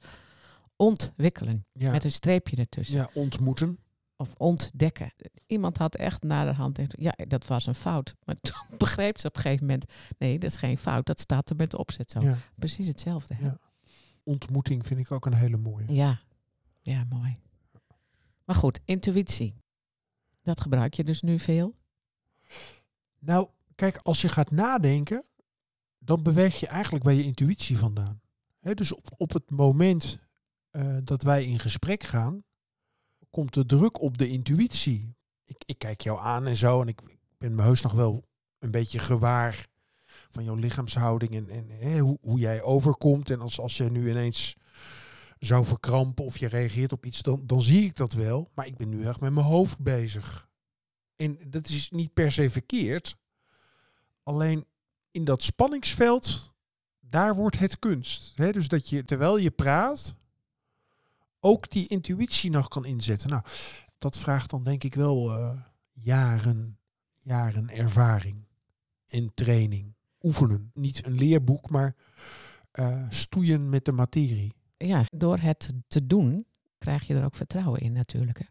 Ontwikkelen. 0.75 1.65
ja, 1.73 1.91
Met 1.91 2.03
een 2.03 2.11
streepje 2.11 2.55
ertussen. 2.57 2.95
ja 2.95 3.09
ontmoeten. 3.13 3.79
Of 4.21 4.33
ontdekken. 4.37 5.13
Iemand 5.45 5.77
had 5.77 5.95
echt 5.95 6.23
naderhand... 6.23 6.75
denkt, 6.75 6.93
Ja, 6.97 7.15
dat 7.27 7.47
was 7.47 7.65
een 7.65 7.75
fout. 7.75 8.15
Maar 8.25 8.35
toen 8.41 8.77
begreep 8.77 9.19
ze 9.19 9.27
op 9.27 9.35
een 9.35 9.41
gegeven 9.41 9.65
moment... 9.65 9.85
Nee, 10.17 10.39
dat 10.39 10.49
is 10.49 10.57
geen 10.57 10.77
fout. 10.77 11.05
Dat 11.05 11.19
staat 11.19 11.49
er 11.49 11.55
met 11.55 11.71
de 11.71 11.77
opzet 11.77 12.11
zo. 12.11 12.19
Ja. 12.21 12.37
Precies 12.55 12.87
hetzelfde. 12.87 13.33
hè? 13.33 13.45
Ja. 13.45 13.59
Ontmoeting 14.23 14.85
vind 14.85 14.99
ik 14.99 15.11
ook 15.11 15.25
een 15.25 15.33
hele 15.33 15.57
mooie. 15.57 15.93
Ja, 15.93 16.19
ja, 16.81 17.05
mooi. 17.09 17.37
Maar 18.45 18.55
goed, 18.55 18.79
intuïtie. 18.85 19.55
Dat 20.41 20.61
gebruik 20.61 20.93
je 20.93 21.03
dus 21.03 21.21
nu 21.21 21.39
veel. 21.39 21.75
Nou, 23.19 23.47
kijk, 23.75 23.97
als 23.97 24.21
je 24.21 24.29
gaat 24.29 24.51
nadenken, 24.51 25.25
dan 25.97 26.23
beweeg 26.23 26.59
je 26.59 26.67
eigenlijk 26.67 27.03
bij 27.03 27.15
je 27.15 27.23
intuïtie 27.23 27.77
vandaan. 27.77 28.21
Dus 28.59 28.93
op, 28.93 29.09
op 29.17 29.33
het 29.33 29.49
moment 29.49 30.19
eh, 30.69 30.97
dat 31.03 31.21
wij 31.21 31.45
in 31.45 31.59
gesprek 31.59 32.03
gaan, 32.03 32.43
komt 33.29 33.53
de 33.53 33.65
druk 33.65 34.01
op 34.01 34.17
de 34.17 34.27
intuïtie. 34.27 35.15
Ik, 35.45 35.63
ik 35.65 35.77
kijk 35.79 36.01
jou 36.01 36.19
aan 36.19 36.47
en 36.47 36.55
zo 36.55 36.81
en 36.81 36.87
ik, 36.87 37.01
ik 37.01 37.19
ben 37.37 37.55
me 37.55 37.61
heus 37.61 37.81
nog 37.81 37.91
wel 37.91 38.27
een 38.59 38.71
beetje 38.71 38.99
gewaar 38.99 39.67
van 40.31 40.43
jouw 40.43 40.55
lichaamshouding 40.55 41.35
en, 41.35 41.49
en 41.49 41.69
hè, 41.69 41.99
hoe, 41.99 42.17
hoe 42.21 42.39
jij 42.39 42.61
overkomt. 42.61 43.29
En 43.29 43.41
als, 43.41 43.59
als 43.59 43.77
je 43.77 43.91
nu 43.91 44.09
ineens 44.09 44.55
zou 45.39 45.65
verkrampen 45.65 46.25
of 46.25 46.37
je 46.37 46.47
reageert 46.47 46.91
op 46.91 47.05
iets, 47.05 47.21
dan, 47.21 47.43
dan 47.45 47.61
zie 47.61 47.85
ik 47.85 47.95
dat 47.95 48.13
wel. 48.13 48.49
Maar 48.53 48.67
ik 48.67 48.77
ben 48.77 48.89
nu 48.89 49.05
echt 49.05 49.19
met 49.19 49.33
mijn 49.33 49.45
hoofd 49.45 49.79
bezig. 49.79 50.49
En 51.15 51.39
dat 51.47 51.67
is 51.67 51.89
niet 51.89 52.13
per 52.13 52.31
se 52.31 52.49
verkeerd. 52.49 53.15
Alleen 54.23 54.65
in 55.11 55.25
dat 55.25 55.43
spanningsveld, 55.43 56.53
daar 56.99 57.35
wordt 57.35 57.59
het 57.59 57.79
kunst. 57.79 58.31
Hè? 58.35 58.51
Dus 58.51 58.67
dat 58.67 58.89
je 58.89 59.05
terwijl 59.05 59.37
je 59.37 59.51
praat, 59.51 60.15
ook 61.39 61.69
die 61.69 61.87
intuïtie 61.87 62.51
nog 62.51 62.67
kan 62.67 62.85
inzetten. 62.85 63.29
Nou, 63.29 63.43
dat 63.97 64.17
vraagt 64.17 64.49
dan 64.49 64.63
denk 64.63 64.83
ik 64.83 64.95
wel 64.95 65.31
eh, 65.37 65.59
jaren, 65.93 66.77
jaren 67.17 67.69
ervaring 67.69 68.47
en 69.07 69.31
training. 69.33 69.93
Oefenen. 70.21 70.71
Niet 70.73 71.05
een 71.05 71.13
leerboek, 71.13 71.69
maar 71.69 71.95
eh, 72.71 73.05
stoeien 73.09 73.69
met 73.69 73.85
de 73.85 73.91
materie. 73.91 74.53
Ja, 74.77 75.05
door 75.09 75.37
het 75.37 75.73
te 75.87 76.05
doen 76.07 76.45
krijg 76.77 77.07
je 77.07 77.15
er 77.15 77.23
ook 77.25 77.35
vertrouwen 77.35 77.79
in 77.79 77.91
natuurlijk. 77.91 78.39
Hè? 78.39 78.45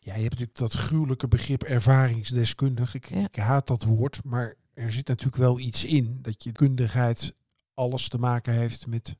Ja, 0.00 0.14
je 0.14 0.22
hebt 0.22 0.30
natuurlijk 0.38 0.58
dat 0.58 0.72
gruwelijke 0.72 1.28
begrip 1.28 1.62
ervaringsdeskundig. 1.62 2.94
Ik, 2.94 3.08
Ja. 3.08 3.24
ik 3.24 3.36
haat 3.36 3.66
dat 3.66 3.84
woord, 3.84 4.24
maar 4.24 4.54
er 4.74 4.92
zit 4.92 5.08
natuurlijk 5.08 5.36
wel 5.36 5.58
iets 5.58 5.84
in. 5.84 6.18
Dat 6.22 6.44
je 6.44 6.52
kundigheid 6.52 7.34
alles 7.74 8.08
te 8.08 8.18
maken 8.18 8.52
heeft 8.52 8.86
met 8.86 9.16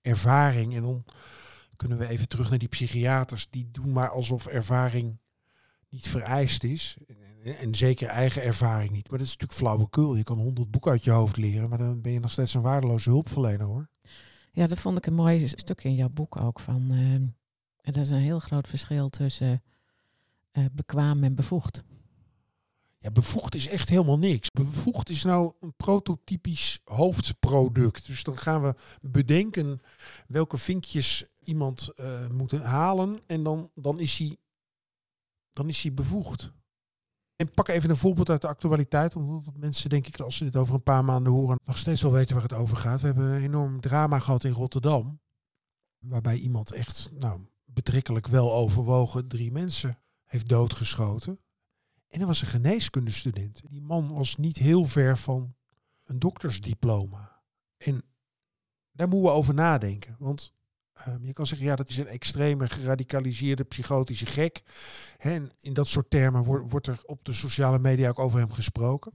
ervaring. 0.00 0.74
En 0.74 0.82
dan 0.82 1.04
kunnen 1.80 1.98
we 1.98 2.08
even 2.08 2.28
terug 2.28 2.50
naar 2.50 2.58
die 2.58 2.68
psychiaters. 2.68 3.46
Die 3.50 3.68
doen 3.70 3.92
maar 3.92 4.10
alsof 4.10 4.46
ervaring 4.46 5.18
niet 5.88 6.08
vereist 6.08 6.64
is. 6.64 6.96
En, 7.06 7.56
en 7.58 7.74
zeker 7.74 8.08
eigen 8.08 8.42
ervaring 8.42 8.90
niet. 8.90 9.10
Maar 9.10 9.18
dat 9.18 9.26
is 9.26 9.36
natuurlijk 9.36 9.60
flauwekul. 9.60 10.14
Je 10.14 10.22
kan 10.22 10.38
honderd 10.38 10.70
boeken 10.70 10.90
uit 10.90 11.04
je 11.04 11.10
hoofd 11.10 11.36
leren, 11.36 11.68
maar 11.68 11.78
dan 11.78 12.00
ben 12.00 12.12
je 12.12 12.20
nog 12.20 12.30
steeds 12.30 12.54
een 12.54 12.62
waardeloze 12.62 13.10
hulpverlener 13.10 13.66
hoor. 13.66 13.88
Ja, 14.52 14.66
dat 14.66 14.78
vond 14.78 14.98
ik 14.98 15.06
een 15.06 15.14
mooi 15.14 15.48
stuk 15.48 15.84
in 15.84 15.94
jouw 15.94 16.08
boek 16.08 16.36
ook. 16.36 16.60
Van, 16.60 16.90
en 17.80 17.92
dat 17.92 18.04
is 18.04 18.10
een 18.10 18.18
heel 18.18 18.38
groot 18.38 18.68
verschil 18.68 19.08
tussen 19.08 19.62
eh, 20.50 20.64
bekwaam 20.72 21.24
en 21.24 21.34
bevoegd. 21.34 21.82
Ja, 22.98 23.10
bevoegd 23.10 23.54
is 23.54 23.68
echt 23.68 23.88
helemaal 23.88 24.18
niks. 24.18 24.48
Bevoegd 24.50 25.10
is 25.10 25.22
nou 25.22 25.52
een 25.60 25.74
prototypisch 25.76 26.80
hoofdproduct. 26.84 28.06
Dus 28.06 28.22
dan 28.22 28.38
gaan 28.38 28.62
we 28.62 28.74
bedenken 29.00 29.80
welke 30.26 30.56
vinkjes 30.56 31.24
iemand 31.50 31.92
eh 31.94 32.28
moet 32.28 32.52
halen. 32.52 33.18
En 33.26 33.42
dan, 33.42 33.70
dan, 33.74 34.00
is 34.00 34.18
hij, 34.18 34.36
dan 35.52 35.68
is 35.68 35.82
hij 35.82 35.94
bevoegd. 35.94 36.52
En 37.36 37.50
pak 37.50 37.68
even 37.68 37.90
een 37.90 37.96
voorbeeld 37.96 38.30
uit 38.30 38.40
de 38.40 38.48
actualiteit. 38.48 39.16
Omdat 39.16 39.56
mensen, 39.56 39.90
denk 39.90 40.06
ik, 40.06 40.20
als 40.20 40.36
ze 40.36 40.44
dit 40.44 40.56
over 40.56 40.74
een 40.74 40.82
paar 40.82 41.04
maanden 41.04 41.32
horen, 41.32 41.58
nog 41.64 41.78
steeds 41.78 42.02
wel 42.02 42.12
weten 42.12 42.34
waar 42.34 42.42
het 42.42 42.52
over 42.52 42.76
gaat. 42.76 43.00
We 43.00 43.06
hebben 43.06 43.24
een 43.24 43.42
enorm 43.42 43.80
drama 43.80 44.18
gehad 44.18 44.44
in 44.44 44.52
Rotterdam. 44.52 45.20
Waarbij 45.98 46.36
iemand 46.36 46.72
echt, 46.72 47.10
nou, 47.18 47.40
betrekkelijk 47.64 48.26
wel 48.26 48.52
overwogen 48.52 49.28
drie 49.28 49.52
mensen 49.52 49.98
heeft 50.24 50.48
doodgeschoten. 50.48 51.40
En 52.08 52.20
er 52.20 52.26
was 52.26 52.40
een 52.40 52.46
geneeskundestudent. 52.46 53.62
Die 53.68 53.82
man 53.82 54.12
was 54.14 54.36
niet 54.36 54.56
heel 54.56 54.84
ver 54.84 55.18
van 55.18 55.54
een 56.04 56.18
doktersdiploma. 56.18 57.42
En 57.76 58.02
daar 58.92 59.08
moeten 59.08 59.30
we 59.30 59.36
over 59.36 59.54
nadenken. 59.54 60.16
Want 60.18 60.54
ehm, 61.04 61.24
je 61.24 61.32
kan 61.32 61.46
zeggen, 61.46 61.66
ja, 61.66 61.76
dat 61.76 61.88
is 61.88 61.96
een 61.96 62.06
extreme, 62.06 62.68
geradicaliseerde, 62.68 63.64
psychotische 63.64 64.26
gek. 64.26 64.62
En 65.18 65.50
in 65.60 65.74
dat 65.74 65.88
soort 65.88 66.10
termen 66.10 66.44
wordt, 66.68 66.86
er 66.86 67.00
op 67.04 67.24
de 67.24 67.32
sociale 67.32 67.78
media 67.78 68.08
ook 68.08 68.18
over 68.18 68.38
hem 68.38 68.52
gesproken. 68.52 69.12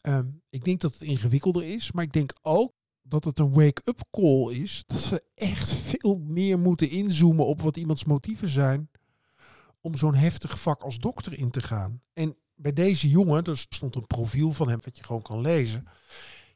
Ehm, 0.00 0.26
ik 0.50 0.64
denk 0.64 0.80
dat 0.80 0.92
het 0.92 1.02
ingewikkelder 1.02 1.64
is, 1.64 1.92
maar 1.92 2.04
ik 2.04 2.12
denk 2.12 2.32
ook 2.42 2.72
dat 3.02 3.24
het 3.24 3.38
een 3.38 3.52
wake-up 3.52 4.00
call 4.10 4.52
is. 4.52 4.84
Dat 4.86 5.08
we 5.08 5.24
echt 5.34 5.72
veel 5.72 6.16
meer 6.18 6.58
moeten 6.58 6.90
inzoomen 6.90 7.46
op 7.46 7.62
wat 7.62 7.76
iemands 7.76 8.04
motieven 8.04 8.48
zijn 8.48 8.90
om 9.80 9.96
zo'n 9.96 10.14
heftig 10.14 10.60
vak 10.60 10.82
als 10.82 10.98
dokter 10.98 11.38
in 11.38 11.50
te 11.50 11.62
gaan. 11.62 12.02
En 12.12 12.36
bij 12.54 12.72
deze 12.72 13.08
jongen, 13.08 13.44
er 13.44 13.58
stond 13.58 13.94
een 13.94 14.06
profiel 14.06 14.52
van 14.52 14.68
hem 14.68 14.78
dat 14.82 14.96
je 14.96 15.04
gewoon 15.04 15.22
kan 15.22 15.40
lezen. 15.40 15.84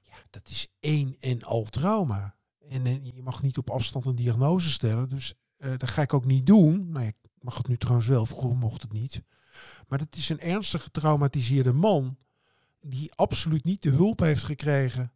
Ja, 0.03 0.17
dat 0.31 0.49
is 0.49 0.69
één 0.81 1.17
en 1.21 1.43
al 1.43 1.65
trauma. 1.65 2.39
En, 2.71 2.87
eh, 2.87 3.05
je 3.05 3.23
mag 3.23 3.43
niet 3.43 3.59
op 3.59 3.71
afstand 3.71 4.07
een 4.07 4.17
diagnose 4.17 4.71
stellen. 4.71 5.09
Dus 5.09 5.35
eh, 5.57 5.71
dat 5.77 5.91
ga 5.91 6.03
ik 6.03 6.15
ook 6.15 6.25
niet 6.25 6.47
doen. 6.47 6.91
Nou, 6.91 7.07
ik 7.07 7.17
mag 7.41 7.57
het 7.57 7.69
nu 7.69 7.77
trouwens 7.77 8.09
wel, 8.09 8.27
vroeger 8.27 8.57
mocht 8.57 8.83
het 8.83 8.93
niet. 8.93 9.23
Maar 9.89 9.99
dat 9.99 10.17
is 10.17 10.29
een 10.29 10.41
ernstig 10.41 10.83
getraumatiseerde 10.83 11.73
man. 11.73 12.17
Die 12.81 13.15
absoluut 13.15 13.65
niet 13.65 13.83
de 13.83 13.91
hulp 13.91 14.21
heeft 14.21 14.45
gekregen 14.45 15.13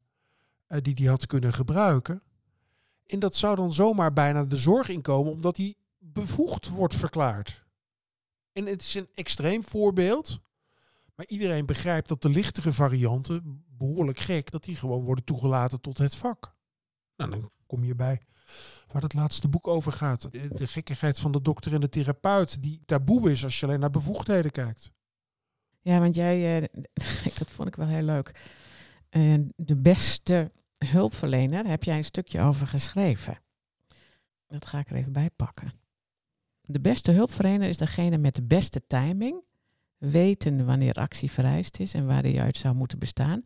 eh, 0.66 0.78
die 0.82 0.94
hij 0.94 1.06
had 1.06 1.26
kunnen 1.26 1.52
gebruiken. 1.52 2.22
En 3.06 3.18
dat 3.18 3.36
zou 3.36 3.56
dan 3.56 3.72
zomaar 3.72 4.12
bijna 4.12 4.44
de 4.44 4.56
zorg 4.56 4.88
inkomen, 4.88 5.32
omdat 5.32 5.56
hij 5.56 5.74
bevoegd 5.98 6.68
wordt 6.68 6.94
verklaard. 6.94 7.64
En 8.52 8.66
het 8.66 8.82
is 8.82 8.94
een 8.94 9.08
extreem 9.14 9.64
voorbeeld. 9.64 10.40
Maar 11.14 11.26
iedereen 11.26 11.66
begrijpt 11.66 12.08
dat 12.08 12.22
de 12.22 12.28
lichtere 12.28 12.72
varianten, 12.72 13.64
behoorlijk 13.68 14.18
gek, 14.18 14.50
dat 14.50 14.64
die 14.64 14.76
gewoon 14.76 15.04
worden 15.04 15.24
toegelaten 15.24 15.80
tot 15.80 15.98
het 15.98 16.16
vak. 16.16 16.53
Nou, 17.16 17.30
dan 17.30 17.50
kom 17.66 17.84
je 17.84 17.94
bij 17.94 18.20
waar 18.94 19.02
het 19.02 19.14
laatste 19.14 19.48
boek 19.48 19.66
over 19.68 19.92
gaat. 19.92 20.28
De 20.32 20.66
gekkigheid 20.66 21.18
van 21.18 21.32
de 21.32 21.42
dokter 21.42 21.74
en 21.74 21.80
de 21.80 21.88
therapeut, 21.88 22.62
die 22.62 22.80
taboe 22.84 23.30
is 23.30 23.44
als 23.44 23.60
je 23.60 23.66
alleen 23.66 23.80
naar 23.80 23.90
bevoegdheden 23.90 24.50
kijkt. 24.50 24.92
Ja, 25.80 26.00
want 26.00 26.14
jij, 26.14 26.62
eh, 26.62 26.68
dat 27.38 27.50
vond 27.50 27.68
ik 27.68 27.76
wel 27.76 27.86
heel 27.86 28.02
leuk. 28.02 28.40
Eh, 29.08 29.34
de 29.56 29.76
beste 29.76 30.52
hulpverlener 30.78 31.66
heb 31.66 31.84
jij 31.84 31.96
een 31.96 32.04
stukje 32.04 32.40
over 32.40 32.66
geschreven. 32.66 33.38
Dat 34.46 34.66
ga 34.66 34.78
ik 34.78 34.90
er 34.90 34.96
even 34.96 35.12
bij 35.12 35.30
pakken. 35.36 35.72
De 36.60 36.80
beste 36.80 37.12
hulpverlener 37.12 37.68
is 37.68 37.76
degene 37.76 38.18
met 38.18 38.34
de 38.34 38.42
beste 38.42 38.86
timing, 38.86 39.42
weten 39.98 40.66
wanneer 40.66 40.94
actie 40.94 41.30
vereist 41.30 41.78
is 41.78 41.94
en 41.94 42.06
waar 42.06 42.22
die 42.22 42.40
uit 42.40 42.56
zou 42.56 42.74
moeten 42.74 42.98
bestaan, 42.98 43.44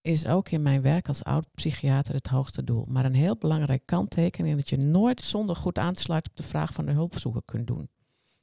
is 0.00 0.26
ook 0.26 0.50
in 0.50 0.62
mijn 0.62 0.82
werk 0.82 1.08
als 1.08 1.24
oud-psychiater 1.24 2.14
het 2.14 2.26
hoogste 2.26 2.64
doel. 2.64 2.84
Maar 2.88 3.04
een 3.04 3.14
heel 3.14 3.36
belangrijk 3.36 3.82
kanttekening 3.84 4.56
is 4.56 4.64
dat 4.64 4.80
je 4.80 4.86
nooit 4.86 5.20
zonder 5.20 5.56
goed 5.56 5.78
aan 5.78 5.94
te 5.94 6.02
sluiten 6.02 6.30
op 6.30 6.36
de 6.36 6.42
vraag 6.42 6.72
van 6.72 6.86
de 6.86 6.92
hulpzoeker 6.92 7.42
kunt 7.44 7.66
doen. 7.66 7.88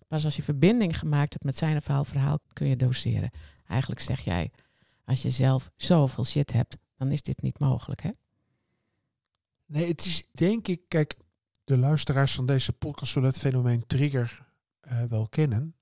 Pas 0.07 0.25
als 0.25 0.35
je 0.35 0.43
verbinding 0.43 0.99
gemaakt 0.99 1.33
hebt 1.33 1.45
met 1.45 1.57
zijn 1.57 1.77
of 1.77 1.87
haar 1.87 2.05
verhaal 2.05 2.39
kun 2.53 2.67
je 2.67 2.75
doseren. 2.75 3.31
Eigenlijk 3.67 4.01
zeg 4.01 4.19
jij, 4.19 4.51
als 5.05 5.21
je 5.21 5.29
zelf 5.29 5.71
zoveel 5.75 6.25
shit 6.25 6.51
hebt, 6.51 6.77
dan 6.97 7.11
is 7.11 7.21
dit 7.21 7.41
niet 7.41 7.59
mogelijk. 7.59 8.01
Hè? 8.01 8.09
Nee, 9.65 9.87
het 9.87 10.05
is 10.05 10.23
denk 10.31 10.67
ik, 10.67 10.81
kijk, 10.87 11.15
de 11.63 11.77
luisteraars 11.77 12.35
van 12.35 12.45
deze 12.45 12.73
podcast 12.73 13.11
zullen 13.11 13.29
het 13.29 13.37
fenomeen 13.37 13.83
trigger 13.87 14.45
eh, 14.79 15.03
wel 15.03 15.27
kennen. 15.27 15.75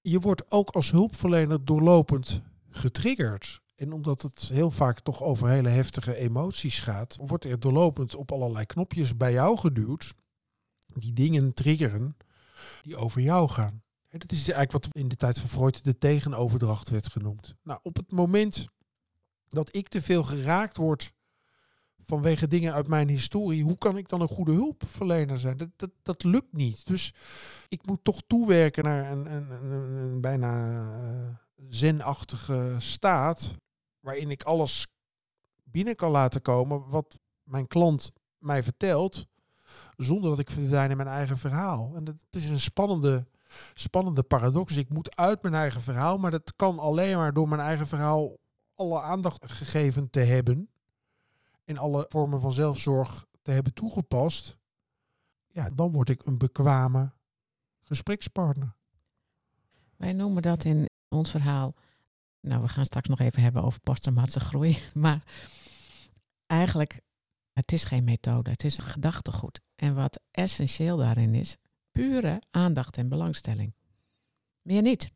Je 0.00 0.20
wordt 0.20 0.50
ook 0.50 0.70
als 0.70 0.90
hulpverlener 0.90 1.64
doorlopend 1.64 2.42
getriggerd. 2.70 3.59
En 3.80 3.92
omdat 3.92 4.22
het 4.22 4.40
heel 4.40 4.70
vaak 4.70 5.00
toch 5.00 5.22
over 5.22 5.48
hele 5.48 5.68
heftige 5.68 6.16
emoties 6.16 6.80
gaat, 6.80 7.16
wordt 7.20 7.44
er 7.44 7.60
doorlopend 7.60 8.14
op 8.14 8.32
allerlei 8.32 8.66
knopjes 8.66 9.16
bij 9.16 9.32
jou 9.32 9.58
geduwd. 9.58 10.14
Die 10.86 11.12
dingen 11.12 11.54
triggeren 11.54 12.16
die 12.82 12.96
over 12.96 13.20
jou 13.20 13.48
gaan. 13.48 13.82
Dat 14.08 14.32
is 14.32 14.38
eigenlijk 14.38 14.72
wat 14.72 14.88
in 14.94 15.08
de 15.08 15.16
tijd 15.16 15.38
van 15.38 15.48
Freud 15.48 15.84
de 15.84 15.98
tegenoverdracht 15.98 16.88
werd 16.88 17.08
genoemd. 17.12 17.54
Nou, 17.62 17.80
op 17.82 17.96
het 17.96 18.12
moment 18.12 18.66
dat 19.48 19.76
ik 19.76 19.88
te 19.88 20.02
veel 20.02 20.24
geraakt 20.24 20.76
word 20.76 21.12
vanwege 22.02 22.48
dingen 22.48 22.72
uit 22.72 22.86
mijn 22.88 23.08
historie, 23.08 23.62
hoe 23.62 23.78
kan 23.78 23.96
ik 23.96 24.08
dan 24.08 24.20
een 24.20 24.28
goede 24.28 24.52
hulpverlener 24.52 25.38
zijn? 25.38 25.56
Dat, 25.56 25.68
dat, 25.76 25.90
dat 26.02 26.24
lukt 26.24 26.52
niet. 26.52 26.86
Dus 26.86 27.14
ik 27.68 27.86
moet 27.86 28.04
toch 28.04 28.20
toewerken 28.26 28.84
naar 28.84 29.12
een, 29.12 29.32
een, 29.32 29.50
een, 29.50 29.72
een- 29.72 30.10
een 30.10 30.20
bijna 30.20 30.82
eh, 31.02 31.34
zenachtige 31.68 32.74
staat, 32.78 33.56
waarin 34.00 34.30
ik 34.30 34.42
alles 34.42 34.86
binnen 35.64 35.96
kan 35.96 36.10
laten 36.10 36.42
komen 36.42 36.88
wat 36.88 37.18
mijn 37.42 37.66
klant 37.66 38.12
mij 38.38 38.62
vertelt, 38.62 39.26
zonder 39.96 40.30
dat 40.30 40.38
ik 40.38 40.50
verdwijn 40.50 40.90
in 40.90 40.96
mijn 40.96 41.08
eigen 41.08 41.36
verhaal. 41.36 41.92
En 41.94 42.04
dat 42.04 42.24
is 42.30 42.48
een 42.48 42.60
spannende, 42.60 43.26
spannende 43.74 44.22
paradox. 44.22 44.76
Ik 44.76 44.88
moet 44.88 45.16
uit 45.16 45.42
mijn 45.42 45.54
eigen 45.54 45.80
verhaal, 45.80 46.18
maar 46.18 46.30
dat 46.30 46.56
kan 46.56 46.78
alleen 46.78 47.16
maar 47.16 47.32
door 47.32 47.48
mijn 47.48 47.60
eigen 47.60 47.86
verhaal 47.86 48.36
alle 48.74 49.00
aandacht 49.00 49.50
gegeven 49.52 50.10
te 50.10 50.20
hebben 50.20 50.70
en 51.64 51.78
alle 51.78 52.04
vormen 52.08 52.40
van 52.40 52.52
zelfzorg 52.52 53.26
te 53.42 53.50
hebben 53.50 53.74
toegepast. 53.74 54.58
Ja, 55.46 55.70
dan 55.70 55.92
word 55.92 56.08
ik 56.08 56.24
een 56.24 56.38
bekwame 56.38 57.12
gesprekspartner. 57.80 58.74
Wij 59.96 60.12
noemen 60.12 60.42
dat 60.42 60.64
in 60.64 60.88
ons 61.08 61.30
verhaal. 61.30 61.74
Nou, 62.40 62.62
we 62.62 62.68
gaan 62.68 62.84
straks 62.84 63.08
nog 63.08 63.20
even 63.20 63.42
hebben 63.42 63.62
over 63.62 63.80
posttraumatische 63.80 64.40
groei. 64.40 64.78
Maar 64.94 65.22
eigenlijk, 66.46 67.00
het 67.52 67.72
is 67.72 67.84
geen 67.84 68.04
methode, 68.04 68.50
het 68.50 68.64
is 68.64 68.78
een 68.78 68.84
gedachtegoed. 68.84 69.60
En 69.74 69.94
wat 69.94 70.20
essentieel 70.30 70.96
daarin 70.96 71.34
is, 71.34 71.56
pure 71.90 72.42
aandacht 72.50 72.96
en 72.96 73.08
belangstelling. 73.08 73.74
Meer 74.62 74.82
niet. 74.82 75.12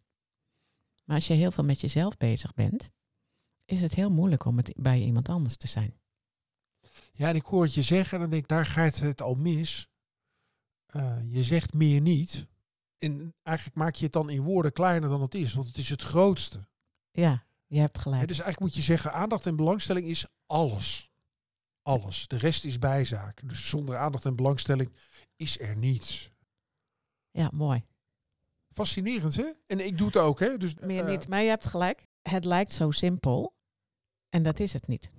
Maar 1.04 1.16
als 1.16 1.26
je 1.26 1.34
heel 1.34 1.50
veel 1.50 1.64
met 1.64 1.80
jezelf 1.80 2.16
bezig 2.16 2.54
bent, 2.54 2.90
is 3.64 3.82
het 3.82 3.94
heel 3.94 4.10
moeilijk 4.10 4.44
om 4.44 4.56
het 4.56 4.74
bij 4.76 5.00
iemand 5.00 5.28
anders 5.28 5.56
te 5.56 5.66
zijn. 5.66 6.00
Ja, 7.12 7.28
en 7.28 7.34
ik 7.34 7.44
hoor 7.44 7.62
het 7.62 7.74
je 7.74 7.82
zeggen 7.82 8.14
en 8.14 8.20
dan 8.20 8.30
denk 8.30 8.42
ik, 8.42 8.48
daar 8.48 8.66
gaat 8.66 8.98
het 8.98 9.22
al 9.22 9.34
mis. 9.34 9.88
Eh, 10.86 11.18
je 11.30 11.42
zegt 11.42 11.72
meer 11.72 12.00
niet. 12.00 12.46
En 12.98 13.34
eigenlijk 13.42 13.76
maak 13.76 13.94
je 13.94 14.04
het 14.04 14.12
dan 14.12 14.30
in 14.30 14.42
woorden 14.42 14.72
kleiner 14.72 15.08
dan 15.08 15.20
het 15.20 15.34
is, 15.34 15.54
want 15.54 15.66
het 15.66 15.76
is 15.76 15.88
het 15.88 16.02
grootste. 16.02 16.68
Ja, 17.14 17.44
je 17.66 17.80
hebt 17.80 17.98
gelijk. 17.98 18.28
dus 18.28 18.40
eigenlijk 18.40 18.60
moet 18.60 18.74
je 18.74 18.90
zeggen, 18.92 19.12
aandacht 19.12 19.46
en 19.46 19.56
belangstelling 19.56 20.06
is 20.06 20.26
alles. 20.46 21.12
Alles. 21.82 22.28
De 22.28 22.36
rest 22.36 22.64
is 22.64 22.78
bijzaak. 22.78 23.48
Dus 23.48 23.68
zonder 23.68 23.96
aandacht 23.96 24.24
en 24.24 24.36
belangstelling 24.36 24.92
is 25.36 25.60
er 25.60 25.76
niets. 25.76 26.30
Ja, 27.30 27.50
mooi. 27.52 27.84
Fascinerend, 28.72 29.36
hè? 29.36 29.46
En 29.66 29.86
ik 29.86 29.98
doe 29.98 30.06
het 30.06 30.16
ook, 30.16 30.40
hè? 30.40 30.56
Dus, 30.56 30.74
Meer 30.74 31.04
eh, 31.04 31.10
niet, 31.10 31.28
maar 31.28 31.42
je 31.42 31.48
hebt 31.48 31.66
gelijk. 31.66 32.06
Het 32.22 32.44
lijkt 32.44 32.72
zo 32.72 32.90
simpel 32.90 33.54
en 34.28 34.42
dat 34.42 34.60
is 34.60 34.72
het 34.72 34.86
niet. 34.86 35.10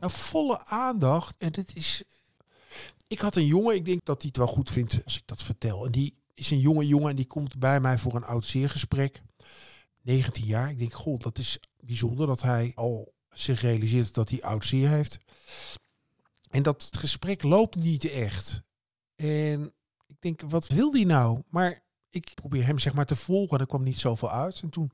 Nou, 0.00 0.12
volle 0.12 0.64
aandacht. 0.64 1.36
En 1.36 1.52
dit 1.52 1.76
is. 1.76 2.02
Ik 3.06 3.18
had 3.18 3.36
een 3.36 3.46
jongen, 3.46 3.74
ik 3.74 3.84
denk 3.84 4.04
dat 4.04 4.22
hij 4.22 4.26
het 4.26 4.36
wel 4.36 4.54
goed 4.54 4.70
vindt 4.70 5.00
als 5.04 5.16
ik 5.16 5.26
dat 5.26 5.42
vertel. 5.42 5.84
En 5.84 5.92
die 5.92 6.16
is 6.34 6.50
een 6.50 6.58
jonge 6.58 6.86
jongen 6.86 7.10
en 7.10 7.16
die 7.16 7.26
komt 7.26 7.58
bij 7.58 7.80
mij 7.80 7.98
voor 7.98 8.14
een 8.14 8.24
oud 8.24 8.44
zeergesprek. 8.44 9.22
19 10.02 10.44
jaar. 10.44 10.70
Ik 10.70 10.78
denk, 10.78 10.92
goh, 10.92 11.18
dat 11.18 11.38
is 11.38 11.58
bijzonder 11.80 12.26
dat 12.26 12.42
hij 12.42 12.72
al 12.74 13.14
zich 13.30 13.60
realiseert 13.60 14.14
dat 14.14 14.30
hij 14.30 14.42
oud 14.42 14.64
zeer 14.64 14.88
heeft. 14.88 15.18
En 16.50 16.62
dat 16.62 16.82
het 16.82 16.96
gesprek 16.96 17.42
loopt 17.42 17.76
niet 17.76 18.04
echt. 18.04 18.62
En 19.14 19.72
ik 20.06 20.16
denk, 20.20 20.40
wat 20.40 20.68
wil 20.68 20.90
die 20.90 21.06
nou? 21.06 21.42
Maar 21.48 21.82
ik 22.10 22.34
probeer 22.34 22.66
hem 22.66 22.78
zeg 22.78 22.94
maar 22.94 23.06
te 23.06 23.16
volgen 23.16 23.54
en 23.54 23.60
er 23.60 23.66
kwam 23.66 23.82
niet 23.82 23.98
zoveel 23.98 24.30
uit. 24.30 24.60
En 24.62 24.70
toen 24.70 24.92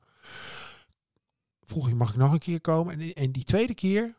vroeg 1.62 1.86
hij, 1.86 1.94
mag 1.94 2.10
ik 2.10 2.16
nog 2.16 2.32
een 2.32 2.38
keer 2.38 2.60
komen? 2.60 3.00
En, 3.00 3.12
en 3.12 3.32
die 3.32 3.44
tweede 3.44 3.74
keer 3.74 4.18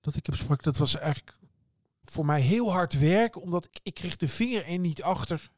dat 0.00 0.16
ik 0.16 0.26
hem 0.26 0.34
sprak, 0.34 0.62
dat 0.62 0.76
was 0.76 0.96
eigenlijk 0.96 1.38
voor 2.04 2.26
mij 2.26 2.40
heel 2.40 2.72
hard 2.72 2.98
werk, 2.98 3.42
omdat 3.42 3.64
ik, 3.64 3.80
ik 3.82 3.94
kreeg 3.94 4.16
de 4.16 4.28
vinger 4.28 4.66
er 4.66 4.78
niet 4.78 5.02
achter 5.02 5.50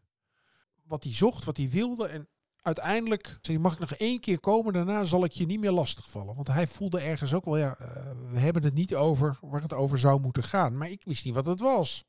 wat 0.82 1.04
hij 1.04 1.14
zocht, 1.14 1.44
wat 1.44 1.56
hij 1.56 1.70
wilde. 1.70 2.06
En 2.06 2.28
uiteindelijk 2.62 3.38
mag 3.58 3.72
ik 3.72 3.78
nog 3.78 3.92
één 3.92 4.20
keer 4.20 4.40
komen, 4.40 4.72
daarna 4.72 5.04
zal 5.04 5.24
ik 5.24 5.32
je 5.32 5.46
niet 5.46 5.60
meer 5.60 5.70
lastigvallen. 5.72 6.34
Want 6.34 6.48
hij 6.48 6.66
voelde 6.66 7.00
ergens 7.00 7.34
ook 7.34 7.44
wel, 7.44 7.56
ja, 7.56 7.76
eh, 7.78 7.86
we 8.30 8.38
hebben 8.38 8.62
het 8.62 8.74
niet 8.74 8.94
over 8.94 9.38
waar 9.40 9.62
het 9.62 9.72
over 9.72 9.98
zou 9.98 10.20
moeten 10.20 10.44
gaan. 10.44 10.76
Maar 10.76 10.90
ik 10.90 11.02
wist 11.04 11.24
niet 11.24 11.34
wat 11.34 11.46
het 11.46 11.60
was. 11.60 12.04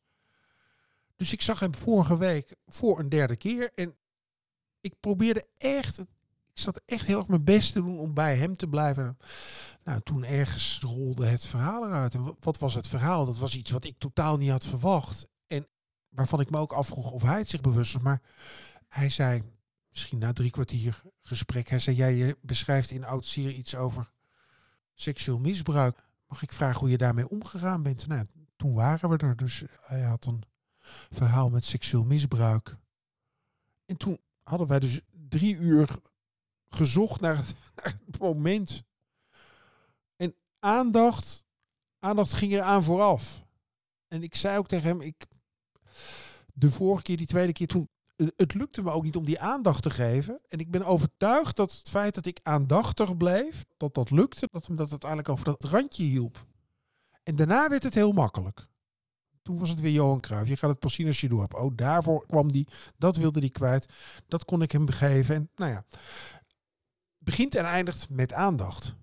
Dus 1.16 1.34
ik 1.34 1.42
zag 1.42 1.60
hem 1.60 1.76
vorige 1.76 2.18
week 2.18 2.56
voor 2.68 3.00
een 3.00 3.10
derde 3.10 3.36
keer 3.36 3.72
en 3.76 3.96
ik 4.82 5.00
probeerde 5.00 5.46
echt, 5.58 6.00
ik 6.00 6.08
zat 6.54 6.82
echt 6.86 7.08
heel 7.08 7.18
erg 7.18 7.28
mijn 7.28 7.44
best 7.44 7.74
te 7.74 7.82
doen 7.82 7.98
om 8.00 8.14
bij 8.14 8.36
hem 8.36 8.56
te 8.56 8.68
blijven. 8.68 9.18
Nou, 9.84 10.02
toen 10.02 10.24
ergens 10.24 10.80
rolde 10.82 11.26
het 11.26 11.46
verhaal 11.46 11.86
eruit. 11.86 12.14
En 12.14 12.24
wa- 12.24 12.36
wat 12.40 12.58
was 12.58 12.74
het 12.74 12.88
verhaal? 12.88 13.26
Dat 13.26 13.38
was 13.38 13.56
iets 13.56 13.72
wat 13.72 13.86
ik 13.86 13.96
totaal 13.98 14.38
niet 14.38 14.50
had 14.50 14.66
verwacht. 14.66 15.28
En 15.48 15.68
waarvan 16.10 16.40
ik 16.40 16.50
me 16.50 16.58
ook 16.58 16.74
afvroeg 16.74 17.12
of 17.12 17.22
hij 17.22 17.38
het 17.38 17.50
zich 17.50 17.62
bewust 17.62 17.94
was. 17.94 18.04
Maar 18.04 18.22
hij 18.88 19.10
zei, 19.10 19.42
misschien 19.94 20.20
na 20.20 20.34
drie 20.34 20.52
kwartier 20.52 21.02
gesprek, 21.22 21.70
hij 21.70 21.80
zei, 21.80 21.96
jij 21.96 22.14
je 22.14 22.38
beschrijft 22.42 22.92
in 22.92 23.04
oud 23.04 23.26
zeer 23.26 23.52
iets 23.52 23.76
over 23.76 24.12
seksueel 24.94 25.40
misbruik. 25.40 26.08
Mag 26.28 26.42
ik 26.42 26.52
vragen 26.52 26.80
hoe 26.80 26.90
je 26.90 26.98
daarmee 26.98 27.30
omgegaan 27.30 27.84
bent? 27.84 28.08
Nou, 28.08 28.26
toen 28.56 28.74
waren 28.74 29.10
we 29.10 29.18
er. 29.18 29.36
Dus 29.36 29.64
hij 29.82 30.02
had 30.02 30.26
een 30.26 30.44
verhaal 31.12 31.50
met 31.50 31.66
seksueel 31.66 32.04
misbruik. 32.04 32.78
En 33.86 33.98
toen 33.98 34.20
hadden 34.44 34.68
wij 34.68 34.80
dus 34.80 35.02
drie 35.30 35.56
uur 35.56 35.98
gezocht 36.70 37.22
naar 37.26 37.38
het, 37.76 38.20
moment 38.20 38.84
en 40.16 40.36
aandacht, 40.60 41.46
aandacht 42.00 42.34
ging 42.34 42.54
er 42.54 42.62
aan 42.62 42.84
vooraf. 42.84 43.46
En 44.08 44.24
ik 44.24 44.36
zei 44.36 44.58
ook 44.58 44.68
tegen 44.68 44.88
hem, 44.88 45.02
ik, 45.02 45.26
de 46.54 46.72
vorige 46.72 47.04
keer, 47.04 47.18
die 47.18 47.26
tweede 47.26 47.54
keer 47.54 47.68
toen, 47.68 47.90
het 48.36 48.54
lukte 48.54 48.82
me 48.82 48.92
ook 48.92 49.04
niet 49.04 49.16
om 49.16 49.26
die 49.26 49.40
aandacht 49.40 49.84
te 49.84 49.90
geven. 49.90 50.42
En 50.48 50.60
ik 50.60 50.72
ben 50.72 50.86
overtuigd 50.86 51.56
dat 51.56 51.72
het 51.72 51.90
feit 51.90 52.16
dat 52.16 52.26
ik 52.26 52.40
aandachtig 52.44 53.18
bleef, 53.18 53.66
dat 53.78 53.94
dat 53.94 54.12
lukte, 54.12 54.48
dat 54.52 54.68
hem 54.68 54.76
dat 54.76 54.90
uiteindelijk 54.90 55.30
over 55.30 55.46
dat 55.46 55.64
randje 55.64 56.04
hielp. 56.04 56.46
En 57.24 57.36
daarna 57.36 57.70
werd 57.70 57.84
het 57.84 57.94
heel 57.94 58.12
makkelijk. 58.12 58.68
Toen 59.42 59.60
was 59.60 59.70
het 59.70 59.80
weer 59.80 59.92
Johan 59.92 60.20
Cruijff. 60.20 60.50
Je 60.50 60.58
gaat 60.58 60.70
het 60.70 60.80
pas 60.80 60.94
zien 60.94 61.08
als 61.08 61.22
je. 61.22 61.48
Oh, 61.56 61.72
daarvoor 61.76 62.26
kwam 62.28 62.52
die, 62.52 62.68
dat 62.98 63.16
wilde 63.16 63.40
die 63.40 63.50
kwijt. 63.50 63.94
Dat 64.28 64.46
kon 64.46 64.62
ik 64.62 64.72
hem 64.72 64.90
geven. 64.90 65.36
En 65.36 65.50
nou 65.56 65.72
ja, 65.72 65.86
begint 67.18 67.56
en 67.56 67.66
eindigt 67.66 68.10
met 68.10 68.34
aandacht. 68.34 68.96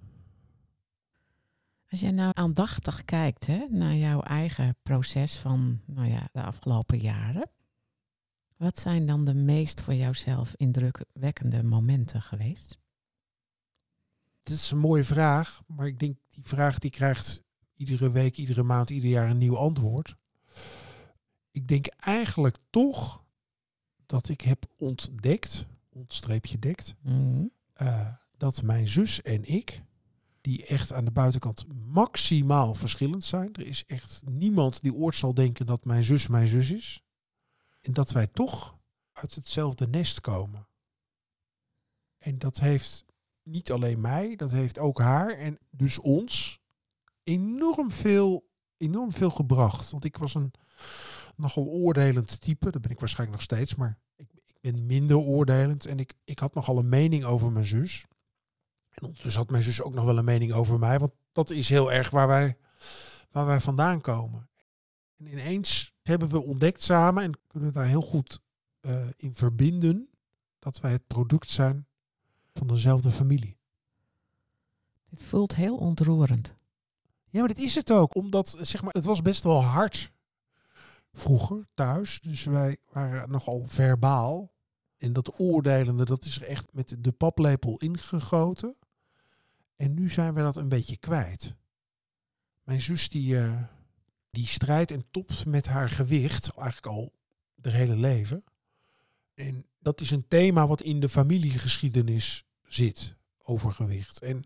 Als 1.90 2.00
jij 2.00 2.10
nou 2.10 2.30
aandachtig 2.34 3.04
kijkt 3.04 3.46
hè, 3.46 3.66
naar 3.68 3.94
jouw 3.94 4.20
eigen 4.20 4.76
proces 4.82 5.36
van 5.36 5.80
nou 5.86 6.08
ja, 6.08 6.28
de 6.32 6.42
afgelopen 6.42 6.98
jaren. 6.98 7.50
Wat 8.60 8.78
zijn 8.78 9.06
dan 9.06 9.24
de 9.24 9.34
meest 9.34 9.80
voor 9.82 9.94
jouzelf 9.94 10.54
indrukwekkende 10.56 11.62
momenten 11.62 12.22
geweest? 12.22 12.78
Dat 14.42 14.54
is 14.54 14.70
een 14.70 14.78
mooie 14.78 15.04
vraag, 15.04 15.62
maar 15.66 15.86
ik 15.86 15.98
denk 15.98 16.16
die 16.28 16.44
vraag 16.46 16.78
die 16.78 16.90
krijgt 16.90 17.42
iedere 17.74 18.10
week, 18.10 18.36
iedere 18.36 18.62
maand, 18.62 18.90
ieder 18.90 19.10
jaar 19.10 19.30
een 19.30 19.38
nieuw 19.38 19.56
antwoord. 19.56 20.16
Ik 21.50 21.68
denk 21.68 21.86
eigenlijk 21.86 22.56
toch 22.70 23.24
dat 24.06 24.28
ik 24.28 24.40
heb 24.40 24.64
ontdekt, 24.78 25.66
ontstreepje 25.88 26.58
dekt, 26.58 26.94
Mhm. 27.02 27.44
eh, 27.72 28.08
dat 28.36 28.62
mijn 28.62 28.88
zus 28.88 29.22
en 29.22 29.44
ik, 29.44 29.82
die 30.40 30.66
echt 30.66 30.92
aan 30.92 31.04
de 31.04 31.10
buitenkant 31.10 31.66
maximaal 31.92 32.74
verschillend 32.74 33.24
zijn. 33.24 33.52
Er 33.52 33.66
is 33.66 33.84
echt 33.86 34.22
niemand 34.26 34.82
die 34.82 34.94
ooit 34.94 35.14
zal 35.14 35.34
denken 35.34 35.66
dat 35.66 35.84
mijn 35.84 36.04
zus 36.04 36.26
mijn 36.28 36.46
zus 36.46 36.70
is. 36.70 37.02
En 37.80 37.92
dat 37.92 38.10
wij 38.10 38.26
toch 38.26 38.78
uit 39.12 39.34
hetzelfde 39.34 39.88
nest 39.88 40.20
komen. 40.20 40.66
En 42.18 42.38
dat 42.38 42.58
heeft 42.58 43.04
niet 43.42 43.72
alleen 43.72 44.00
mij, 44.00 44.36
dat 44.36 44.50
heeft 44.50 44.78
ook 44.78 44.98
haar 44.98 45.30
en 45.30 45.58
dus 45.70 45.98
ons 45.98 46.60
enorm 47.22 47.90
veel, 47.90 48.48
enorm 48.76 49.12
veel 49.12 49.30
gebracht. 49.30 49.90
Want 49.90 50.04
ik 50.04 50.16
was 50.16 50.34
een 50.34 50.52
nogal 51.36 51.66
oordelend 51.66 52.40
type, 52.40 52.70
dat 52.70 52.82
ben 52.82 52.90
ik 52.90 53.00
waarschijnlijk 53.00 53.38
nog 53.38 53.48
steeds, 53.48 53.74
maar 53.74 53.98
ik, 54.16 54.32
ik 54.32 54.56
ben 54.60 54.86
minder 54.86 55.16
oordelend 55.16 55.86
en 55.86 55.98
ik, 55.98 56.14
ik 56.24 56.38
had 56.38 56.54
nogal 56.54 56.78
een 56.78 56.88
mening 56.88 57.24
over 57.24 57.52
mijn 57.52 57.64
zus. 57.64 58.06
En 58.90 59.02
ondertussen 59.02 59.40
had 59.40 59.50
mijn 59.50 59.62
zus 59.62 59.82
ook 59.82 59.94
nog 59.94 60.04
wel 60.04 60.18
een 60.18 60.24
mening 60.24 60.52
over 60.52 60.78
mij, 60.78 60.98
want 60.98 61.12
dat 61.32 61.50
is 61.50 61.68
heel 61.68 61.92
erg 61.92 62.10
waar 62.10 62.28
wij, 62.28 62.56
waar 63.30 63.46
wij 63.46 63.60
vandaan 63.60 64.00
komen. 64.00 64.49
En 65.20 65.26
ineens 65.26 65.94
hebben 66.02 66.28
we 66.28 66.42
ontdekt 66.42 66.82
samen 66.82 67.22
en 67.22 67.40
kunnen 67.46 67.72
daar 67.72 67.86
heel 67.86 68.02
goed 68.02 68.40
eh, 68.80 69.08
in 69.16 69.34
verbinden 69.34 70.08
dat 70.58 70.80
wij 70.80 70.92
het 70.92 71.06
product 71.06 71.50
zijn 71.50 71.86
van 72.54 72.66
dezelfde 72.66 73.10
familie. 73.10 73.58
Dit 75.08 75.22
voelt 75.22 75.54
heel 75.54 75.76
ontroerend. 75.76 76.54
Ja, 77.28 77.38
maar 77.38 77.48
dit 77.48 77.62
is 77.62 77.74
het 77.74 77.90
ook. 77.90 78.14
Omdat, 78.14 78.56
zeg 78.60 78.82
maar, 78.82 78.92
het 78.92 79.04
was 79.04 79.22
best 79.22 79.42
wel 79.42 79.62
hard 79.62 80.12
vroeger 81.12 81.66
thuis. 81.74 82.20
Dus 82.20 82.44
wij 82.44 82.76
waren 82.92 83.30
nogal 83.30 83.62
verbaal. 83.66 84.52
En 84.96 85.12
dat 85.12 85.38
oordelende, 85.38 86.04
dat 86.04 86.24
is 86.24 86.36
er 86.36 86.46
echt 86.46 86.72
met 86.72 86.96
de 86.98 87.12
paplepel 87.12 87.78
ingegoten. 87.78 88.76
En 89.76 89.94
nu 89.94 90.10
zijn 90.10 90.34
we 90.34 90.40
dat 90.40 90.56
een 90.56 90.68
beetje 90.68 90.96
kwijt. 90.96 91.56
Mijn 92.62 92.80
zus 92.80 93.08
die, 93.08 93.34
uh, 93.34 93.62
die 94.30 94.46
strijdt 94.46 94.90
en 94.90 95.04
topt 95.10 95.46
met 95.46 95.66
haar 95.66 95.90
gewicht, 95.90 96.48
eigenlijk 96.48 96.86
al 96.86 97.12
haar 97.62 97.72
hele 97.72 97.96
leven. 97.96 98.44
En 99.34 99.66
dat 99.78 100.00
is 100.00 100.10
een 100.10 100.28
thema 100.28 100.66
wat 100.66 100.82
in 100.82 101.00
de 101.00 101.08
familiegeschiedenis 101.08 102.44
zit, 102.66 103.16
overgewicht. 103.42 104.22
En 104.22 104.44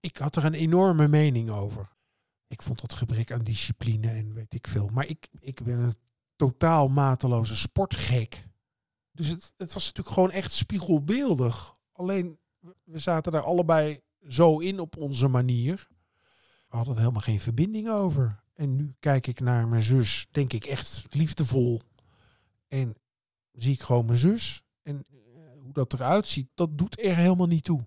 ik 0.00 0.16
had 0.16 0.36
er 0.36 0.44
een 0.44 0.54
enorme 0.54 1.08
mening 1.08 1.50
over. 1.50 1.88
Ik 2.46 2.62
vond 2.62 2.80
dat 2.80 2.94
gebrek 2.94 3.32
aan 3.32 3.42
discipline 3.42 4.08
en 4.08 4.34
weet 4.34 4.54
ik 4.54 4.66
veel. 4.66 4.88
Maar 4.92 5.06
ik, 5.06 5.28
ik 5.38 5.62
ben 5.62 5.78
een 5.78 5.94
totaal 6.36 6.88
mateloze 6.88 7.56
sportgek. 7.56 8.46
Dus 9.12 9.28
het, 9.28 9.52
het 9.56 9.72
was 9.72 9.84
natuurlijk 9.84 10.14
gewoon 10.14 10.30
echt 10.30 10.52
spiegelbeeldig. 10.52 11.72
Alleen, 11.92 12.38
we 12.84 12.98
zaten 12.98 13.32
daar 13.32 13.42
allebei 13.42 14.00
zo 14.28 14.58
in 14.58 14.80
op 14.80 14.96
onze 14.96 15.28
manier. 15.28 15.88
We 16.68 16.76
hadden 16.76 16.94
er 16.94 17.00
helemaal 17.00 17.22
geen 17.22 17.40
verbinding 17.40 17.90
over. 17.90 18.42
En 18.54 18.76
nu 18.76 18.94
kijk 18.98 19.26
ik 19.26 19.40
naar 19.40 19.68
mijn 19.68 19.82
zus, 19.82 20.26
denk 20.30 20.52
ik 20.52 20.64
echt 20.64 21.04
liefdevol. 21.10 21.80
En 22.68 22.94
zie 23.52 23.72
ik 23.72 23.82
gewoon 23.82 24.06
mijn 24.06 24.18
zus. 24.18 24.62
En 24.82 25.04
eh, 25.08 25.16
hoe 25.62 25.72
dat 25.72 25.92
eruit 25.92 26.26
ziet, 26.26 26.48
dat 26.54 26.78
doet 26.78 27.04
er 27.04 27.16
helemaal 27.16 27.46
niet 27.46 27.64
toe. 27.64 27.84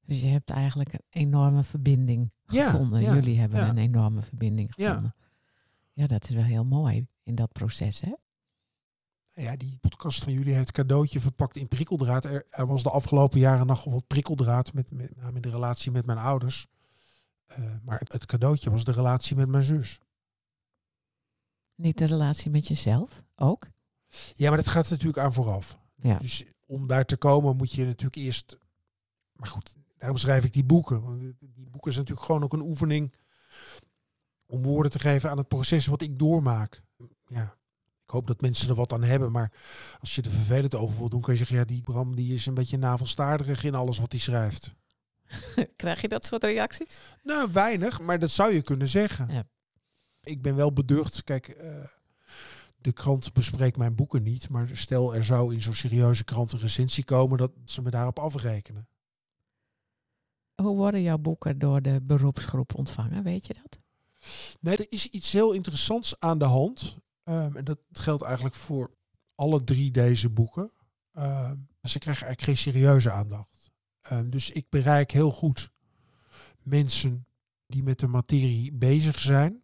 Dus 0.00 0.20
je 0.20 0.28
hebt 0.28 0.50
eigenlijk 0.50 0.92
een 0.92 1.04
enorme 1.08 1.64
verbinding 1.64 2.30
gevonden. 2.46 3.00
Ja, 3.00 3.14
Jullie 3.14 3.38
hebben 3.38 3.68
een 3.68 3.78
enorme 3.78 4.22
verbinding 4.22 4.74
gevonden. 4.74 5.14
Ja. 5.92 6.06
dat 6.06 6.28
is 6.28 6.34
wel 6.34 6.44
heel 6.44 6.64
mooi 6.64 7.06
in 7.22 7.34
dat 7.34 7.52
proces, 7.52 8.00
hè? 8.00 8.12
Ja, 9.42 9.56
die 9.56 9.78
podcast 9.80 10.24
van 10.24 10.32
jullie 10.32 10.54
heeft 10.54 10.72
cadeautje 10.72 11.20
verpakt 11.20 11.56
in 11.56 11.68
prikkeldraad. 11.68 12.24
Er, 12.24 12.46
er 12.50 12.66
was 12.66 12.82
de 12.82 12.90
afgelopen 12.90 13.40
jaren 13.40 13.66
nog 13.66 13.84
wat 13.84 14.06
prikkeldraad 14.06 14.72
met, 14.72 14.90
met, 14.90 15.16
met 15.16 15.22
nou, 15.22 15.40
de 15.40 15.50
relatie 15.50 15.90
met 15.90 16.06
mijn 16.06 16.18
ouders. 16.18 16.66
Uh, 17.58 17.74
maar 17.82 18.00
het, 18.08 18.26
cadeautje 18.26 18.70
was 18.70 18.84
de 18.84 18.92
relatie 18.92 19.36
met 19.36 19.48
mijn 19.48 19.62
zus. 19.62 20.00
Niet 21.74 21.98
de 21.98 22.04
relatie 22.04 22.50
met 22.50 22.68
jezelf 22.68 23.22
ook? 23.36 23.68
Ja, 24.34 24.48
maar 24.48 24.58
dat 24.58 24.68
gaat 24.68 24.90
natuurlijk 24.90 25.18
aan 25.18 25.32
vooraf. 25.32 25.78
Ja. 25.94 26.18
Dus 26.18 26.44
om 26.66 26.86
daar 26.86 27.04
te 27.04 27.16
komen 27.16 27.56
moet 27.56 27.72
je 27.72 27.84
natuurlijk 27.84 28.16
eerst. 28.16 28.58
Maar 29.32 29.48
goed, 29.48 29.76
daarom 29.96 30.18
schrijf 30.18 30.44
ik 30.44 30.52
die 30.52 30.64
boeken. 30.64 31.02
Want 31.02 31.20
die 31.20 31.70
boeken 31.70 31.92
zijn 31.92 32.04
natuurlijk 32.04 32.26
gewoon 32.26 32.42
ook 32.42 32.52
een 32.52 32.68
oefening 32.68 33.14
om 34.46 34.62
woorden 34.62 34.92
te 34.92 34.98
geven 34.98 35.30
aan 35.30 35.38
het 35.38 35.48
proces 35.48 35.86
wat 35.86 36.02
ik 36.02 36.18
doormaak. 36.18 36.82
Ja, 37.26 37.56
ik 38.04 38.10
hoop 38.10 38.26
dat 38.26 38.40
mensen 38.40 38.68
er 38.68 38.74
wat 38.74 38.92
aan 38.92 39.02
hebben. 39.02 39.32
Maar 39.32 39.52
als 40.00 40.14
je 40.14 40.22
er 40.22 40.30
vervelend 40.30 40.74
over 40.74 40.98
wil 40.98 41.08
doen, 41.08 41.20
kan 41.20 41.32
je 41.32 41.38
zeggen, 41.38 41.56
ja, 41.56 41.64
die 41.64 41.82
Bram 41.82 42.14
die 42.14 42.34
is 42.34 42.46
een 42.46 42.54
beetje 42.54 42.78
navelstaarderig 42.78 43.64
in 43.64 43.74
alles 43.74 43.98
wat 43.98 44.12
hij 44.12 44.20
schrijft. 44.20 44.74
Krijg 45.76 46.00
je 46.00 46.08
dat 46.08 46.24
soort 46.24 46.44
reacties? 46.44 46.98
Nou, 47.22 47.52
weinig, 47.52 48.00
maar 48.00 48.18
dat 48.18 48.30
zou 48.30 48.52
je 48.52 48.62
kunnen 48.62 48.88
zeggen. 48.88 49.28
Ja. 49.28 49.44
Ik 50.22 50.42
ben 50.42 50.56
wel 50.56 50.72
beducht. 50.72 51.24
Kijk, 51.24 51.56
uh, 51.60 51.84
de 52.76 52.92
krant 52.92 53.32
bespreekt 53.32 53.76
mijn 53.76 53.94
boeken 53.94 54.22
niet. 54.22 54.48
Maar 54.48 54.68
stel 54.72 55.14
er 55.14 55.24
zou 55.24 55.54
in 55.54 55.60
zo'n 55.60 55.74
serieuze 55.74 56.24
krant 56.24 56.52
een 56.52 56.58
recensie 56.58 57.04
komen, 57.04 57.38
dat 57.38 57.52
ze 57.64 57.82
me 57.82 57.90
daarop 57.90 58.18
afrekenen. 58.18 58.88
Hoe 60.54 60.76
worden 60.76 61.02
jouw 61.02 61.18
boeken 61.18 61.58
door 61.58 61.82
de 61.82 62.00
beroepsgroep 62.02 62.74
ontvangen? 62.74 63.22
Weet 63.22 63.46
je 63.46 63.54
dat? 63.54 63.78
Nee, 64.60 64.76
er 64.76 64.86
is 64.88 65.06
iets 65.06 65.32
heel 65.32 65.52
interessants 65.52 66.20
aan 66.20 66.38
de 66.38 66.44
hand. 66.44 66.96
Um, 67.24 67.56
en 67.56 67.64
dat 67.64 67.78
geldt 67.92 68.22
eigenlijk 68.22 68.54
voor 68.54 68.90
alle 69.34 69.64
drie 69.64 69.90
deze 69.90 70.30
boeken. 70.30 70.72
Um, 71.18 71.68
ze 71.82 71.98
krijgen 71.98 72.26
eigenlijk 72.26 72.40
geen 72.40 72.72
serieuze 72.72 73.10
aandacht. 73.10 73.57
Um, 74.12 74.30
dus 74.30 74.50
ik 74.50 74.66
bereik 74.68 75.10
heel 75.10 75.30
goed 75.30 75.70
mensen 76.62 77.26
die 77.66 77.82
met 77.82 77.98
de 77.98 78.06
materie 78.06 78.72
bezig 78.72 79.18
zijn. 79.18 79.62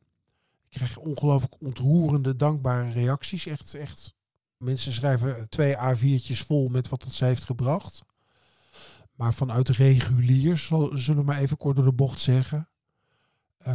Ik 0.68 0.80
krijg 0.80 0.96
ongelooflijk 0.96 1.60
ontroerende, 1.60 2.36
dankbare 2.36 2.90
reacties. 2.90 3.46
Echt, 3.46 3.74
echt. 3.74 4.14
Mensen 4.56 4.92
schrijven 4.92 5.48
twee 5.48 5.76
A4'tjes 5.76 6.46
vol 6.46 6.68
met 6.68 6.88
wat 6.88 7.02
het 7.02 7.12
ze 7.12 7.24
heeft 7.24 7.44
gebracht. 7.44 8.02
Maar 9.14 9.34
vanuit 9.34 9.68
reguliers, 9.68 10.66
zullen 10.66 11.16
we 11.16 11.22
maar 11.22 11.38
even 11.38 11.56
kort 11.56 11.76
door 11.76 11.84
de 11.84 11.92
bocht 11.92 12.20
zeggen, 12.20 12.68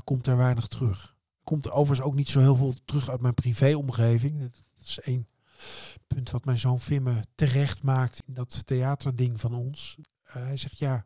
komt 0.03 0.27
er 0.27 0.37
weinig 0.37 0.67
terug 0.67 1.17
komt 1.49 1.65
er 1.65 1.71
overigens 1.71 2.07
ook 2.07 2.15
niet 2.15 2.29
zo 2.29 2.39
heel 2.39 2.55
veel 2.55 2.73
terug 2.85 3.09
uit 3.09 3.21
mijn 3.21 3.33
privéomgeving. 3.33 4.41
Dat 4.41 4.61
is 4.85 4.99
één 4.99 5.27
punt 6.07 6.29
wat 6.29 6.45
mijn 6.45 6.57
zoon 6.57 6.79
Vimme 6.79 7.23
terecht 7.35 7.83
maakt 7.83 8.23
in 8.25 8.33
dat 8.33 8.65
theaterding 8.65 9.39
van 9.39 9.53
ons. 9.53 9.97
Uh, 10.29 10.35
hij 10.35 10.57
zegt 10.57 10.77
ja, 10.77 11.05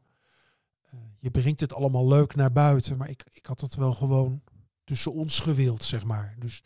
uh, 0.94 1.00
je 1.20 1.32
brengt 1.32 1.60
het 1.60 1.74
allemaal 1.74 2.08
leuk 2.08 2.36
naar 2.36 2.52
buiten, 2.52 2.98
maar 2.98 3.10
ik, 3.10 3.24
ik 3.32 3.46
had 3.46 3.62
het 3.62 3.76
wel 3.76 3.94
gewoon 3.94 4.42
tussen 4.84 5.14
ons 5.14 5.40
gewild, 5.40 5.84
zeg 5.84 6.06
maar. 6.06 6.36
Dus 6.40 6.62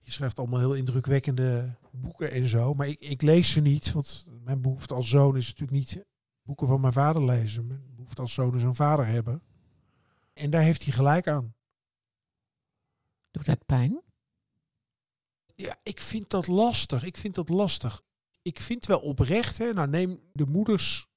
je 0.00 0.10
schrijft 0.10 0.38
allemaal 0.38 0.58
heel 0.58 0.74
indrukwekkende 0.74 1.74
boeken 1.90 2.30
en 2.30 2.46
zo, 2.46 2.74
maar 2.74 2.88
ik, 2.88 3.00
ik 3.00 3.22
lees 3.22 3.50
ze 3.50 3.60
niet, 3.60 3.92
want 3.92 4.28
mijn 4.44 4.60
behoefte 4.60 4.94
als 4.94 5.08
zoon 5.08 5.36
is 5.36 5.46
natuurlijk 5.46 5.78
niet 5.78 6.04
boeken 6.42 6.68
van 6.68 6.80
mijn 6.80 6.92
vader 6.92 7.24
lezen. 7.24 7.66
Mijn 7.66 7.94
behoefte 7.94 8.20
als 8.20 8.34
zoon 8.34 8.54
is 8.54 8.62
een 8.62 8.74
vader 8.74 9.06
hebben. 9.06 9.42
En 10.32 10.50
daar 10.50 10.62
heeft 10.62 10.82
hij 10.82 10.92
gelijk 10.92 11.26
aan. 11.26 11.54
Doet 13.30 13.46
dat 13.46 13.66
pijn? 13.66 14.02
Ja, 15.54 15.76
ik 15.82 16.00
vind 16.00 16.30
dat 16.30 16.46
lastig. 16.46 17.04
Ik 17.04 17.16
vind 17.16 17.34
dat 17.34 17.48
lastig. 17.48 18.02
Ik 18.42 18.60
vind 18.60 18.86
wel 18.86 19.00
oprecht, 19.00 19.58
hè, 19.58 19.72
nou 19.72 19.88
neem 19.88 20.20
de 20.32 20.46
moeders 20.46 21.11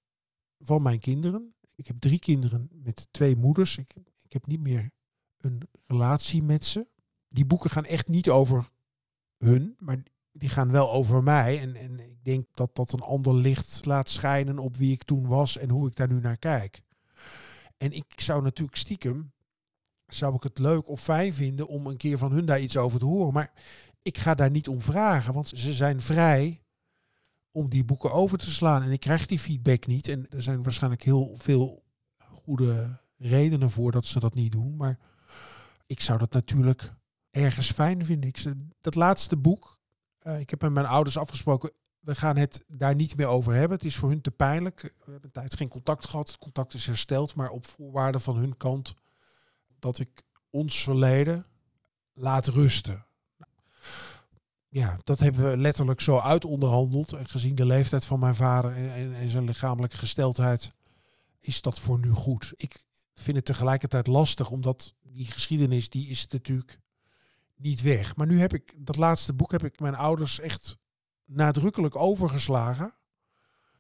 van 0.60 0.82
mijn 0.82 1.00
kinderen. 1.00 1.56
Ik 1.76 1.88
heb 1.88 2.00
drie 2.00 2.20
kinderen 2.20 2.70
met 2.72 3.08
twee 3.12 3.36
moeders. 3.36 3.78
Ik, 3.78 3.96
ik 4.22 4.34
heb 4.34 4.48
niet 4.48 4.60
meer 4.60 4.92
een 5.38 5.62
relatie 5.88 6.44
met 6.44 6.66
ze. 6.66 6.88
Die 7.28 7.46
boeken 7.46 7.70
gaan 7.70 7.86
echt 7.86 8.08
niet 8.08 8.30
over 8.30 8.70
hun, 9.38 9.76
maar 9.80 10.04
die 10.32 10.50
gaan 10.50 10.72
wel 10.72 10.92
over 10.92 11.24
mij. 11.24 11.60
En, 11.60 11.76
en 11.76 12.00
ik 12.00 12.24
denk 12.24 12.46
dat 12.52 12.76
dat 12.76 12.94
een 12.94 13.02
ander 13.02 13.36
licht 13.36 13.86
laat 13.86 14.10
schijnen 14.10 14.60
op 14.60 14.76
wie 14.76 14.92
ik 14.92 15.04
toen 15.04 15.28
was 15.28 15.58
en 15.58 15.70
hoe 15.70 15.88
ik 15.88 15.96
daar 15.96 16.12
nu 16.12 16.20
naar 16.20 16.38
kijk. 16.38 16.82
En 17.78 17.92
ik 17.92 18.14
zou 18.16 18.44
natuurlijk 18.44 18.78
stiekem 18.78 19.34
zou 20.08 20.36
ik 20.36 20.44
het 20.44 20.58
leuk 20.58 20.88
of 20.88 21.02
fijn 21.02 21.34
vinden 21.34 21.68
om 21.68 21.88
een 21.88 21.98
keer 21.98 22.18
van 22.18 22.32
hun 22.32 22.46
daar 22.46 22.60
iets 22.60 22.78
over 22.78 23.00
te 23.00 23.06
horen. 23.06 23.34
Maar 23.34 23.54
ik 24.02 24.18
ga 24.18 24.34
daar 24.36 24.52
niet 24.52 24.68
om 24.68 24.82
vragen, 24.82 25.34
want 25.34 25.50
ze 25.50 25.74
zijn 25.74 26.02
vrij 26.02 26.65
om 27.56 27.70
die 27.70 27.84
boeken 27.84 28.12
over 28.12 28.38
te 28.38 28.52
slaan. 28.52 28.84
En 28.84 28.92
ik 28.92 29.00
krijg 29.00 29.26
die 29.26 29.40
feedback 29.40 29.88
niet. 29.88 30.08
En 30.08 30.30
er 30.30 30.42
zijn 30.42 30.64
waarschijnlijk 30.64 31.04
heel 31.04 31.36
veel 31.38 31.84
goede 32.18 33.00
redenen 33.18 33.72
voor 33.72 33.92
dat 33.92 34.06
ze 34.06 34.20
dat 34.20 34.34
niet 34.34 34.52
doen. 34.52 34.76
Maar 34.76 35.00
ik 35.86 36.02
zou 36.02 36.20
dat 36.20 36.32
natuurlijk 36.32 36.94
ergens 37.32 37.72
fijn 37.72 38.06
vinden. 38.06 38.30
Ik, 38.30 38.44
dat 38.82 38.96
laatste 38.96 39.38
boek, 39.38 39.80
uh, 40.24 40.40
ik 40.40 40.50
heb 40.50 40.62
met 40.62 40.72
mijn 40.72 40.86
ouders 40.86 41.18
afgesproken, 41.18 41.72
we 42.00 42.16
gaan 42.16 42.38
het 42.38 42.64
daar 42.68 42.96
niet 42.96 43.18
meer 43.18 43.28
over 43.28 43.54
hebben. 43.54 43.78
Het 43.78 43.88
is 43.88 43.96
voor 43.96 44.10
hun 44.10 44.22
te 44.22 44.32
pijnlijk. 44.32 44.82
We 44.82 45.12
hebben 45.12 45.24
een 45.24 45.32
tijd 45.32 45.56
geen 45.56 45.70
contact 45.70 46.08
gehad. 46.08 46.28
Het 46.28 46.38
contact 46.38 46.74
is 46.74 46.86
hersteld, 46.86 47.36
maar 47.36 47.50
op 47.50 47.68
voorwaarde 47.68 48.20
van 48.20 48.36
hun 48.36 48.58
kant 48.58 48.94
dat 49.80 50.00
ik 50.00 50.24
ons 50.50 50.84
verleden 50.84 51.46
laat 52.14 52.48
rusten. 52.48 53.06
Ja, 54.76 54.98
dat 55.04 55.20
hebben 55.20 55.50
we 55.50 55.58
letterlijk 55.58 56.02
zo 56.02 56.20
uitonderhandeld. 56.20 57.14
En 57.14 57.28
gezien 57.28 57.56
de 57.56 57.66
leeftijd 57.66 58.06
van 58.06 58.20
mijn 58.20 58.36
vader 58.36 58.76
en, 58.76 59.30
zijn 59.30 59.44
lichamelijke 59.44 59.98
gesteldheid, 59.98 60.74
is 61.40 61.62
dat 61.62 61.80
voor 61.80 62.00
nu 62.00 62.10
goed. 62.10 62.54
Ik 62.56 62.86
vind 63.14 63.38
het 63.38 63.46
tegelijkertijd 63.46 64.08
lastig, 64.08 64.50
omdat 64.50 64.94
die 65.02 65.26
geschiedenis, 65.26 65.90
die 65.90 66.08
is 66.08 66.28
natuurlijk 66.28 66.80
niet 67.56 67.82
weg. 67.82 68.16
Maar 68.16 68.28
nu 68.28 68.40
heb 68.40 68.54
ik, 68.54 68.74
dat 68.78 68.96
laatste 68.96 69.34
boek 69.34 69.52
heb 69.52 69.64
ik 69.64 69.80
mijn 69.80 69.96
ouders 69.96 70.40
echt 70.40 70.78
nadrukkelijk 71.26 71.96
overgeslagen. 71.96 72.94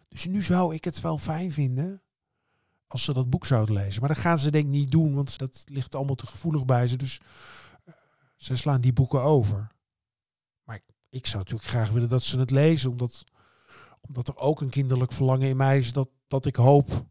Dus 0.08 0.26
nu 0.26 0.44
zou 0.44 0.76
ik 0.76 0.84
het 0.84 1.02
wel 1.02 1.18
fijn 1.18 1.52
vinden 1.52 2.02
als 2.88 3.04
ze 3.04 3.14
dat 3.14 3.30
boek 3.30 3.46
zouden 3.46 3.76
lezen. 3.76 4.00
Maar 4.00 4.10
dat 4.10 4.18
gaan 4.18 4.40
ze 4.40 4.52
denk 4.52 4.66
ik 4.66 4.72
niet 4.72 4.92
doen, 4.92 5.14
want 5.14 5.38
dat 5.38 5.64
ligt 5.66 5.96
allemaal 5.96 6.16
te 6.16 6.28
gevoelig 6.28 6.66
bij 6.66 6.88
ze. 6.88 6.98
Dus 6.98 7.20
uh, 7.86 7.94
ze 8.36 8.56
slaan 8.56 8.82
die 8.82 8.94
boeken 8.94 9.22
over. 9.22 9.74
Maar 10.66 10.76
ik, 10.76 10.84
ik, 11.10 11.28
zou 11.28 11.38
natuurlijk 11.38 11.70
graag 11.70 11.90
willen 11.90 12.10
dat 12.10 12.24
ze 12.24 12.40
het 12.40 12.52
lezen, 12.52 12.90
omdat, 12.90 13.24
omdat 14.02 14.28
er 14.28 14.38
ook 14.38 14.62
een 14.62 14.70
kinderlijk 14.70 15.12
verlangen 15.12 15.48
in 15.48 15.58
mij 15.58 15.78
is 15.78 15.94
dat, 15.94 16.10
dat 16.28 16.46
ik 16.46 16.56
hoop 16.56 17.06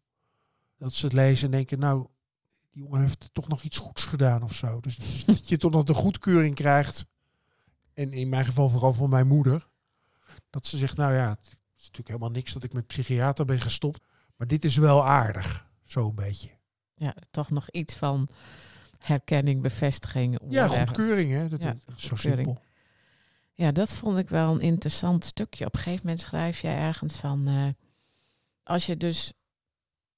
dat 0.78 0.94
ze 0.94 1.04
het 1.04 1.14
lezen 1.14 1.44
en 1.46 1.50
denken, 1.50 1.78
nou, 1.78 2.06
die 2.70 2.82
jongen 2.82 3.00
heeft 3.00 3.30
toch 3.32 3.48
nog 3.48 3.62
iets 3.62 3.78
goeds 3.78 4.04
gedaan 4.04 4.42
of 4.42 4.54
zo. 4.54 4.80
Dus, 4.80 4.96
dus 4.96 5.24
dat 5.38 5.48
je 5.48 5.56
toch 5.56 5.72
nog 5.72 5.84
de 5.84 5.94
goedkeuring 5.94 6.54
krijgt. 6.54 7.06
En 7.92 8.12
in 8.12 8.28
mijn 8.28 8.44
geval 8.44 8.68
vooral 8.68 8.92
van 8.92 9.10
mijn 9.10 9.26
moeder. 9.26 9.68
Dat 10.50 10.66
ze 10.66 10.78
zegt, 10.78 10.96
nou 10.96 11.12
ja, 11.12 11.28
het 11.28 11.46
is 11.76 11.82
natuurlijk 11.82 12.08
helemaal 12.08 12.30
niks 12.30 12.52
dat 12.52 12.62
ik 12.62 12.72
met 12.72 12.86
psychiater 12.86 13.44
ben 13.44 13.60
gestopt. 13.60 14.00
Maar 14.36 14.46
dit 14.46 14.64
is 14.64 14.76
wel 14.76 15.06
aardig, 15.06 15.66
zo'n 15.82 16.14
beetje. 16.14 16.50
Ja, 16.94 17.14
toch 17.30 17.50
nog 17.50 17.70
iets 17.70 17.94
van 17.94 18.28
herkenning, 18.98 19.62
bevestiging. 19.62 20.38
Ja, 20.48 20.68
goedkeuring, 20.68 21.30
hè? 21.30 21.48
Dat, 21.48 21.62
is 21.96 22.04
zo 22.06 22.14
simpel. 22.14 22.62
Ja, 23.56 23.72
dat 23.72 23.94
vond 23.94 24.18
ik 24.18 24.28
wel 24.28 24.52
een 24.52 24.60
interessant 24.60 25.24
stukje. 25.24 25.66
Op 25.66 25.74
een 25.74 25.80
gegeven 25.80 26.06
moment 26.06 26.22
schrijf 26.22 26.60
jij 26.60 26.78
ergens 26.78 27.14
van, 27.14 27.46
eh, 27.46 27.68
als 28.62 28.86
je 28.86 28.96
dus 28.96 29.32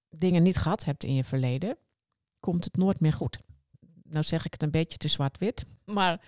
dingen 0.08 0.42
niet 0.42 0.56
gehad 0.56 0.84
hebt 0.84 1.04
in 1.04 1.14
je 1.14 1.24
verleden, 1.24 1.76
komt 2.40 2.64
het 2.64 2.76
nooit 2.76 3.00
meer 3.00 3.12
goed. 3.12 3.40
Nou 4.02 4.24
zeg 4.24 4.44
ik 4.44 4.52
het 4.52 4.62
een 4.62 4.70
beetje 4.70 4.98
te 4.98 5.08
zwart-wit, 5.08 5.66
maar 5.84 6.20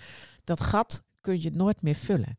dat 0.44 0.60
gat 0.60 1.02
kun 1.20 1.42
je 1.42 1.50
nooit 1.50 1.82
meer 1.82 1.94
vullen. 1.94 2.38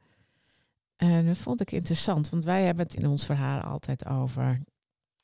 En 0.96 1.26
dat 1.26 1.38
vond 1.38 1.62
ik 1.62 1.72
interessant, 1.72 2.30
want 2.30 2.44
wij 2.44 2.64
hebben 2.64 2.86
het 2.86 2.96
in 2.96 3.08
ons 3.08 3.26
verhaal 3.26 3.62
altijd 3.62 4.06
over, 4.06 4.62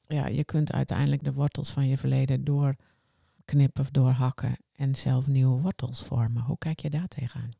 ja, 0.07 0.27
je 0.27 0.43
kunt 0.43 0.71
uiteindelijk 0.71 1.23
de 1.23 1.33
wortels 1.33 1.69
van 1.69 1.87
je 1.87 1.97
verleden 1.97 2.43
doorknippen 2.43 3.81
of 3.81 3.89
doorhakken 3.89 4.57
en 4.71 4.95
zelf 4.95 5.27
nieuwe 5.27 5.61
wortels 5.61 6.03
vormen. 6.03 6.43
Hoe 6.43 6.57
kijk 6.57 6.79
je 6.79 6.89
daar 6.89 7.07
tegenaan? 7.07 7.51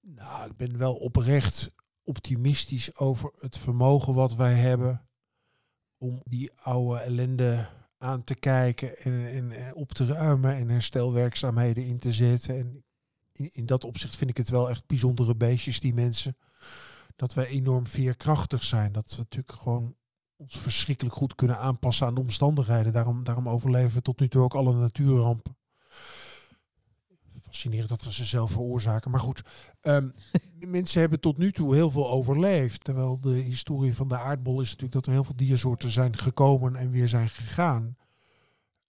Nou, 0.00 0.50
ik 0.50 0.56
ben 0.56 0.78
wel 0.78 0.94
oprecht 0.94 1.72
optimistisch 2.02 2.96
over 2.96 3.32
het 3.38 3.58
vermogen 3.58 4.14
wat 4.14 4.34
wij 4.34 4.54
hebben 4.54 5.08
om 5.98 6.20
die 6.24 6.52
oude 6.54 7.00
ellende 7.00 7.68
aan 7.98 8.24
te 8.24 8.34
kijken 8.34 8.98
en, 8.98 9.52
en, 9.52 9.74
op 9.74 9.92
te 9.92 10.06
ruimen 10.06 10.54
en 10.54 10.68
herstelwerkzaamheden 10.68 11.84
in 11.84 11.98
te 11.98 12.12
zetten. 12.12 12.58
En 12.58 12.84
in, 13.32 13.50
in 13.52 13.66
dat 13.66 13.84
opzicht 13.84 14.16
vind 14.16 14.30
ik 14.30 14.36
het 14.36 14.48
wel 14.48 14.70
echt 14.70 14.86
bijzondere 14.86 15.36
beestjes, 15.36 15.80
die 15.80 15.94
mensen. 15.94 16.36
Dat 17.16 17.34
wij 17.34 17.46
enorm 17.46 17.86
veerkrachtig 17.86 18.64
zijn. 18.64 18.92
Dat 18.92 19.10
we 19.10 19.16
natuurlijk 19.16 19.52
gewoon 19.52 19.96
ons 20.36 20.58
verschrikkelijk 20.58 21.14
goed 21.14 21.34
kunnen 21.34 21.58
aanpassen 21.58 22.06
aan 22.06 22.14
de 22.14 22.20
omstandigheden. 22.20 22.92
Daarom, 22.92 23.24
daarom 23.24 23.48
overleven 23.48 23.94
we 23.94 24.02
tot 24.02 24.20
nu 24.20 24.28
toe 24.28 24.42
ook 24.42 24.54
alle 24.54 24.74
natuurrampen. 24.74 25.57
Dat 27.86 28.04
we 28.04 28.12
ze 28.12 28.24
zelf 28.24 28.50
veroorzaken. 28.50 29.10
Maar 29.10 29.20
goed, 29.20 29.42
um, 29.82 30.12
mensen 30.58 31.00
hebben 31.00 31.20
tot 31.20 31.38
nu 31.38 31.52
toe 31.52 31.74
heel 31.74 31.90
veel 31.90 32.10
overleefd. 32.10 32.84
Terwijl 32.84 33.20
de 33.20 33.34
historie 33.34 33.94
van 33.94 34.08
de 34.08 34.18
aardbol 34.18 34.60
is 34.60 34.66
natuurlijk 34.66 34.92
dat 34.92 35.06
er 35.06 35.12
heel 35.12 35.24
veel 35.24 35.36
diersoorten 35.36 35.90
zijn 35.90 36.18
gekomen 36.18 36.76
en 36.76 36.90
weer 36.90 37.08
zijn 37.08 37.28
gegaan. 37.28 37.96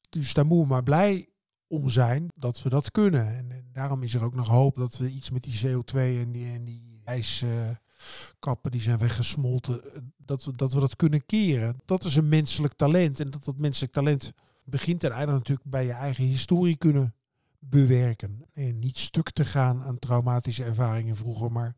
Dus 0.10 0.34
daar 0.34 0.46
moeten 0.46 0.68
we 0.68 0.74
maar 0.74 0.84
blij 0.84 1.28
om 1.68 1.90
zijn 1.90 2.28
dat 2.34 2.62
we 2.62 2.70
dat 2.70 2.92
kunnen. 2.92 3.38
En, 3.38 3.68
daarom 3.74 4.04
is 4.04 4.14
er 4.14 4.24
ook 4.24 4.36
nog 4.36 4.48
hoop 4.48 4.76
dat 4.76 4.98
we 4.98 5.10
iets 5.10 5.30
met 5.30 5.44
die 5.44 5.60
CO2 5.60 5.96
en 5.96 6.32
die, 6.32 6.46
en 6.46 6.66
die 6.66 7.02
ijskappen 7.04 8.72
die 8.72 8.82
zijn 8.82 8.98
weggesmolten, 8.98 9.82
dat 10.18 10.44
we, 10.44 10.52
dat 10.52 10.74
we 10.74 10.80
dat 10.80 10.96
kunnen 10.96 11.26
keren. 11.26 11.80
Dat 11.86 12.04
is 12.04 12.16
een 12.16 12.30
menselijk 12.30 12.74
talent. 12.74 13.20
En 13.20 13.30
dat 13.30 13.44
dat 13.44 13.60
menselijk 13.60 13.94
talent 13.94 14.32
begint 14.64 15.04
en 15.04 15.12
eindigt 15.12 15.38
natuurlijk 15.38 15.70
bij 15.70 15.86
je 15.86 15.92
eigen 15.92 16.24
historie 16.24 16.78
kunnen 16.78 17.14
bewerken. 17.60 18.46
En 18.54 18.80
niet 18.80 18.98
stuk 18.98 19.32
te 19.32 19.46
gaan 19.46 19.84
aan 19.84 20.00
traumatische 20.00 20.64
ervaringen 20.64 21.16
vroeger, 21.16 21.52
maar 21.52 21.76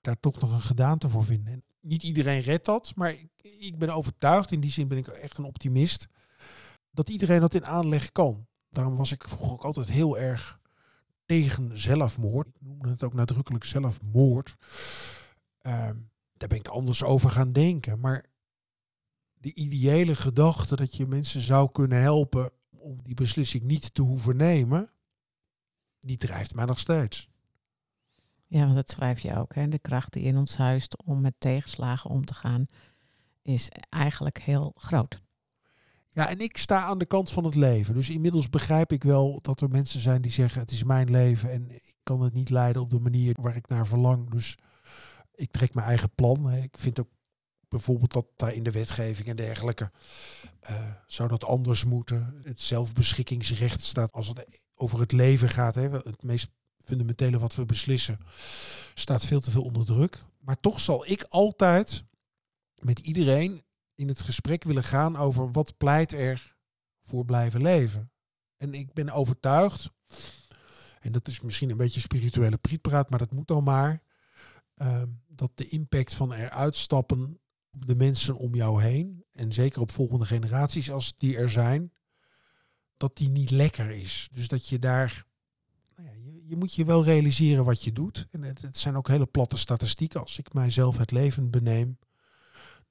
daar 0.00 0.20
toch 0.20 0.40
nog 0.40 0.52
een 0.52 0.60
gedaante 0.60 1.08
voor 1.08 1.24
vinden. 1.24 1.52
En 1.52 1.64
niet 1.80 2.02
iedereen 2.02 2.40
redt 2.40 2.64
dat, 2.64 2.92
maar 2.94 3.14
ik, 3.40 3.78
ben 3.78 3.90
overtuigd, 3.90 4.52
in 4.52 4.60
die 4.60 4.70
zin 4.70 4.88
ben 4.88 4.98
ik 4.98 5.06
echt 5.06 5.38
een 5.38 5.44
optimist, 5.44 6.06
dat 6.90 7.08
iedereen 7.08 7.40
dat 7.40 7.54
in 7.54 7.66
aanleg 7.66 8.12
kan. 8.12 8.46
Daarom 8.70 8.96
was 8.96 9.12
ik 9.12 9.28
vroeger 9.28 9.52
ook 9.52 9.64
altijd 9.64 9.88
heel 9.88 10.18
erg 10.18 10.60
tegen 11.24 11.80
zelfmoord. 11.80 12.46
Ik 12.46 12.60
noemde 12.60 12.88
het 12.88 13.02
ook 13.02 13.14
nadrukkelijk 13.14 13.64
zelfmoord. 13.64 14.56
Ehm, 15.58 15.96
daar 16.32 16.48
ben 16.48 16.58
ik 16.58 16.68
anders 16.68 17.02
over 17.02 17.30
gaan 17.30 17.52
denken. 17.52 18.00
Maar 18.00 18.24
de 19.34 19.54
ideële 19.54 20.16
gedachte 20.16 20.76
dat 20.76 20.96
je 20.96 21.06
mensen 21.06 21.40
zou 21.40 21.70
kunnen 21.72 22.00
helpen 22.00 22.50
om 22.70 23.02
die 23.02 23.14
beslissing 23.14 23.62
niet 23.62 23.94
te 23.94 24.02
hoeven 24.02 24.36
nemen, 24.36 24.90
die 26.06 26.16
drijft 26.16 26.54
mij 26.54 26.64
nog 26.64 26.78
steeds. 26.78 27.28
Ja, 28.46 28.60
want 28.60 28.74
dat 28.74 28.90
schrijf 28.90 29.20
je 29.20 29.36
ook. 29.36 29.54
Hè? 29.54 29.68
De 29.68 29.78
kracht 29.78 30.12
die 30.12 30.22
in 30.22 30.36
ons 30.36 30.56
huist 30.56 31.04
om 31.04 31.20
met 31.20 31.34
tegenslagen 31.38 32.10
om 32.10 32.24
te 32.24 32.34
gaan, 32.34 32.66
is 33.42 33.68
eigenlijk 33.88 34.38
heel 34.38 34.72
groot. 34.74 35.20
Ja, 36.08 36.28
en 36.28 36.40
ik 36.40 36.56
sta 36.56 36.82
aan 36.82 36.98
de 36.98 37.06
kant 37.06 37.30
van 37.30 37.44
het 37.44 37.54
leven. 37.54 37.94
Dus 37.94 38.10
inmiddels 38.10 38.50
begrijp 38.50 38.92
ik 38.92 39.02
wel 39.02 39.38
dat 39.42 39.60
er 39.60 39.68
mensen 39.68 40.00
zijn 40.00 40.22
die 40.22 40.30
zeggen: 40.30 40.60
het 40.60 40.70
is 40.70 40.82
mijn 40.82 41.10
leven 41.10 41.50
en 41.50 41.70
ik 41.70 41.94
kan 42.02 42.20
het 42.20 42.32
niet 42.32 42.50
leiden 42.50 42.82
op 42.82 42.90
de 42.90 43.00
manier 43.00 43.36
waar 43.40 43.56
ik 43.56 43.68
naar 43.68 43.86
verlang. 43.86 44.30
Dus 44.30 44.58
ik 45.34 45.50
trek 45.50 45.74
mijn 45.74 45.86
eigen 45.86 46.10
plan. 46.14 46.52
Ik 46.52 46.78
vind 46.78 47.00
ook 47.00 47.10
bijvoorbeeld 47.68 48.12
dat 48.12 48.26
daar 48.36 48.52
in 48.52 48.62
de 48.62 48.70
wetgeving 48.70 49.28
en 49.28 49.36
dergelijke 49.36 49.90
uh, 50.70 50.90
zou 51.06 51.28
dat 51.28 51.44
anders 51.44 51.84
moeten. 51.84 52.40
Het 52.44 52.60
zelfbeschikkingsrecht 52.60 53.82
staat 53.82 54.12
als 54.12 54.28
het 54.28 54.46
over 54.76 55.00
het 55.00 55.12
leven 55.12 55.48
gaat, 55.48 55.74
hè, 55.74 55.90
het 55.90 56.22
meest 56.22 56.48
fundamentele 56.84 57.38
wat 57.38 57.54
we 57.54 57.64
beslissen, 57.64 58.18
staat 58.94 59.24
veel 59.24 59.40
te 59.40 59.50
veel 59.50 59.62
onder 59.62 59.84
druk. 59.84 60.24
Maar 60.38 60.60
toch 60.60 60.80
zal 60.80 61.06
ik 61.06 61.22
altijd 61.28 62.04
met 62.78 62.98
iedereen 62.98 63.62
in 63.94 64.08
het 64.08 64.22
gesprek 64.22 64.64
willen 64.64 64.84
gaan 64.84 65.16
over 65.16 65.52
wat 65.52 65.76
pleit 65.76 66.12
er 66.12 66.56
voor 67.02 67.24
blijven 67.24 67.62
leven. 67.62 68.10
En 68.56 68.74
ik 68.74 68.92
ben 68.92 69.10
overtuigd, 69.10 69.90
en 71.00 71.12
dat 71.12 71.28
is 71.28 71.40
misschien 71.40 71.70
een 71.70 71.76
beetje 71.76 72.00
spirituele 72.00 72.56
prietpraat, 72.56 73.10
maar 73.10 73.18
dat 73.18 73.32
moet 73.32 73.48
dan 73.48 73.64
maar, 73.64 74.02
uh, 74.76 75.02
dat 75.28 75.50
de 75.54 75.68
impact 75.68 76.14
van 76.14 76.32
eruit 76.32 76.76
stappen 76.76 77.40
op 77.70 77.86
de 77.86 77.96
mensen 77.96 78.36
om 78.36 78.54
jou 78.54 78.82
heen, 78.82 79.24
en 79.32 79.52
zeker 79.52 79.80
op 79.80 79.92
volgende 79.92 80.24
generaties 80.24 80.90
als 80.90 81.14
die 81.18 81.36
er 81.36 81.50
zijn, 81.50 81.92
dat 82.96 83.16
die 83.16 83.28
niet 83.28 83.50
lekker 83.50 83.90
is. 83.90 84.28
Dus 84.32 84.48
dat 84.48 84.68
je 84.68 84.78
daar, 84.78 85.24
nou 85.96 86.08
ja, 86.08 86.14
je, 86.14 86.46
je, 86.46 86.56
moet 86.56 86.74
je 86.74 86.84
wel 86.84 87.04
realiseren 87.04 87.64
wat 87.64 87.82
je 87.82 87.92
doet. 87.92 88.26
En 88.30 88.42
het, 88.42 88.78
zijn 88.78 88.96
ook 88.96 89.08
hele 89.08 89.26
platte 89.26 89.58
statistieken. 89.58 90.20
Als 90.20 90.38
ik 90.38 90.52
mijzelf 90.52 90.98
het 90.98 91.10
leven 91.10 91.50
beneem, 91.50 91.98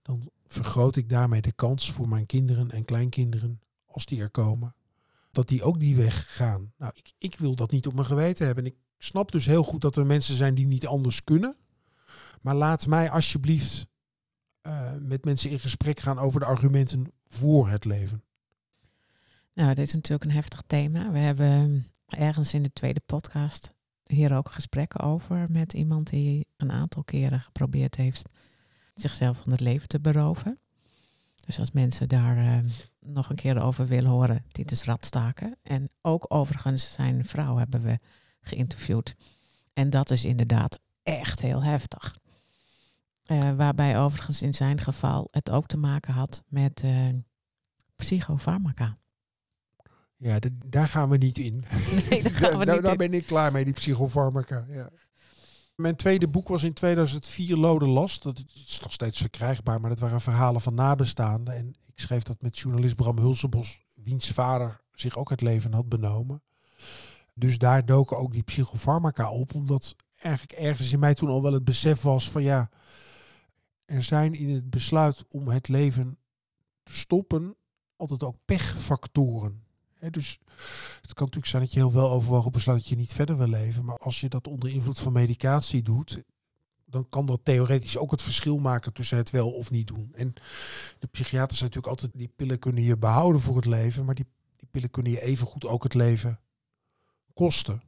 dan 0.01 0.31
vergroot 0.45 0.95
ik 0.95 1.09
daarmee 1.09 1.41
de 1.41 1.51
kans 1.51 1.91
voor 1.91 2.07
mijn 2.07 2.25
kinderen 2.25 2.71
en 2.71 2.85
kleinkinderen, 2.85 3.61
als 3.85 4.05
die 4.05 4.21
er 4.21 4.31
komen, 4.31 4.75
dat 5.31 5.47
die 5.47 5.63
ook 5.63 5.79
die 5.79 5.95
weg 5.95 6.35
gaan. 6.35 6.73
Nou, 6.77 6.91
ik, 6.95 7.13
ik 7.17 7.35
wil 7.35 7.55
dat 7.55 7.71
niet 7.71 7.87
op 7.87 7.93
mijn 7.93 8.05
geweten 8.05 8.45
hebben. 8.45 8.65
En 8.65 8.71
ik 8.71 8.77
snap 8.97 9.31
dus 9.31 9.45
heel 9.45 9.63
goed 9.63 9.81
dat 9.81 9.95
er 9.95 10.05
mensen 10.05 10.35
zijn 10.35 10.55
die 10.55 10.67
niet 10.67 10.87
anders 10.87 11.23
kunnen. 11.23 11.57
Maar 12.41 12.55
laat 12.55 12.87
mij 12.87 13.09
alsjeblieft 13.09 13.87
uh, 14.67 14.91
met 14.99 15.25
mensen 15.25 15.49
in 15.49 15.59
gesprek 15.59 15.99
gaan 15.99 16.19
over 16.19 16.39
de 16.39 16.45
argumenten 16.45 17.11
voor 17.27 17.69
het 17.69 17.85
leven. 17.85 18.23
Nou, 19.55 19.73
dit 19.73 19.87
is 19.87 19.93
natuurlijk 19.93 20.23
een 20.23 20.35
heftig 20.35 20.63
thema. 20.67 21.11
We 21.11 21.17
hebben 21.17 21.87
ergens 22.05 22.53
in 22.53 22.63
de 22.63 22.73
tweede 22.73 23.01
podcast 23.05 23.73
hier 24.03 24.35
ook 24.35 24.49
gesprekken 24.49 24.99
over 24.99 25.51
met 25.51 25.73
iemand 25.73 26.09
die 26.09 26.47
een 26.57 26.71
aantal 26.71 27.03
keren 27.03 27.41
geprobeerd 27.41 27.95
heeft 27.95 28.29
zichzelf 28.93 29.37
van 29.37 29.51
het 29.51 29.59
leven 29.59 29.87
te 29.87 29.99
beroven. 29.99 30.59
Dus 31.45 31.59
als 31.59 31.71
mensen 31.71 32.09
daar 32.09 32.37
uh, 32.37 32.69
nog 32.99 33.29
een 33.29 33.35
keer 33.35 33.61
over 33.61 33.87
willen 33.87 34.11
horen, 34.11 34.45
Titus 34.51 34.83
Radstaken. 34.83 35.57
En 35.61 35.89
ook 36.01 36.25
overigens 36.27 36.93
zijn 36.93 37.25
vrouw 37.25 37.57
hebben 37.57 37.81
we 37.81 37.99
geïnterviewd. 38.39 39.15
En 39.73 39.89
dat 39.89 40.11
is 40.11 40.25
inderdaad 40.25 40.79
echt 41.03 41.41
heel 41.41 41.63
heftig. 41.63 42.15
Uh, 43.31 43.55
waarbij 43.55 43.99
overigens 43.99 44.41
in 44.41 44.53
zijn 44.53 44.79
geval 44.79 45.27
het 45.31 45.49
ook 45.49 45.67
te 45.67 45.77
maken 45.77 46.13
had 46.13 46.43
met 46.47 46.83
uh, 46.83 47.09
psychofarmaca. 47.95 48.97
Ja, 50.25 50.39
daar 50.69 50.87
gaan 50.87 51.09
we 51.09 51.17
niet 51.17 51.37
in. 51.37 51.63
Nee, 52.09 52.21
daar, 52.21 52.31
gaan 52.31 52.59
we 52.59 52.65
daar, 52.65 52.75
niet 52.75 52.83
daar 52.83 52.91
in. 52.91 52.97
ben 52.97 53.13
ik 53.13 53.25
klaar 53.25 53.51
mee, 53.51 53.63
die 53.63 53.73
psychofarmaca. 53.73 54.65
Ja. 54.69 54.89
Mijn 55.75 55.95
tweede 55.95 56.27
boek 56.27 56.47
was 56.47 56.63
in 56.63 56.73
2004 56.73 57.57
Lode 57.57 57.85
Last. 57.85 58.23
Dat 58.23 58.43
is 58.65 58.79
nog 58.79 58.93
steeds 58.93 59.19
verkrijgbaar, 59.21 59.81
maar 59.81 59.89
dat 59.89 59.99
waren 59.99 60.21
verhalen 60.21 60.61
van 60.61 60.75
nabestaanden. 60.75 61.55
En 61.55 61.75
ik 61.85 61.99
schreef 61.99 62.23
dat 62.23 62.41
met 62.41 62.59
journalist 62.59 62.95
Bram 62.95 63.17
Hulsebos, 63.17 63.81
wiens 63.93 64.31
vader 64.31 64.81
zich 64.91 65.17
ook 65.17 65.29
het 65.29 65.41
leven 65.41 65.73
had 65.73 65.89
benomen. 65.89 66.41
Dus 67.33 67.57
daar 67.57 67.85
doken 67.85 68.17
ook 68.17 68.31
die 68.31 68.43
psychofarmaca 68.43 69.31
op, 69.31 69.53
omdat 69.53 69.95
eigenlijk 70.19 70.59
ergens 70.59 70.93
in 70.93 70.99
mij 70.99 71.13
toen 71.13 71.29
al 71.29 71.41
wel 71.41 71.53
het 71.53 71.65
besef 71.65 72.01
was 72.01 72.29
van 72.29 72.43
ja, 72.43 72.69
er 73.85 74.03
zijn 74.03 74.33
in 74.33 74.49
het 74.49 74.69
besluit 74.69 75.25
om 75.29 75.47
het 75.47 75.67
leven 75.67 76.17
te 76.83 76.95
stoppen 76.95 77.55
altijd 77.95 78.23
ook 78.23 78.37
pechfactoren. 78.45 79.64
Dus 80.11 80.39
het 81.01 81.13
kan 81.13 81.25
natuurlijk 81.25 81.45
zijn 81.45 81.61
dat 81.61 81.73
je 81.73 81.79
heel 81.79 81.93
wel 81.93 82.11
overwogen 82.11 82.51
besluit 82.51 82.79
dat 82.79 82.87
je 82.87 82.95
niet 82.95 83.13
verder 83.13 83.37
wil 83.37 83.47
leven. 83.47 83.85
Maar 83.85 83.97
als 83.97 84.19
je 84.19 84.29
dat 84.29 84.47
onder 84.47 84.69
invloed 84.69 84.99
van 84.99 85.13
medicatie 85.13 85.81
doet, 85.81 86.23
dan 86.85 87.09
kan 87.09 87.25
dat 87.25 87.39
theoretisch 87.43 87.97
ook 87.97 88.11
het 88.11 88.21
verschil 88.21 88.57
maken 88.57 88.93
tussen 88.93 89.17
het 89.17 89.29
wel 89.29 89.51
of 89.51 89.71
niet 89.71 89.87
doen. 89.87 90.11
En 90.13 90.33
de 90.99 91.07
psychiaters 91.07 91.59
zijn 91.59 91.71
natuurlijk 91.71 92.01
altijd, 92.01 92.11
die 92.19 92.33
pillen 92.35 92.59
kunnen 92.59 92.83
je 92.83 92.97
behouden 92.97 93.41
voor 93.41 93.55
het 93.55 93.65
leven, 93.65 94.05
maar 94.05 94.15
die, 94.15 94.25
die 94.55 94.67
pillen 94.71 94.89
kunnen 94.91 95.11
je 95.11 95.21
evengoed 95.21 95.65
ook 95.65 95.83
het 95.83 95.93
leven 95.93 96.39
kosten. 97.33 97.81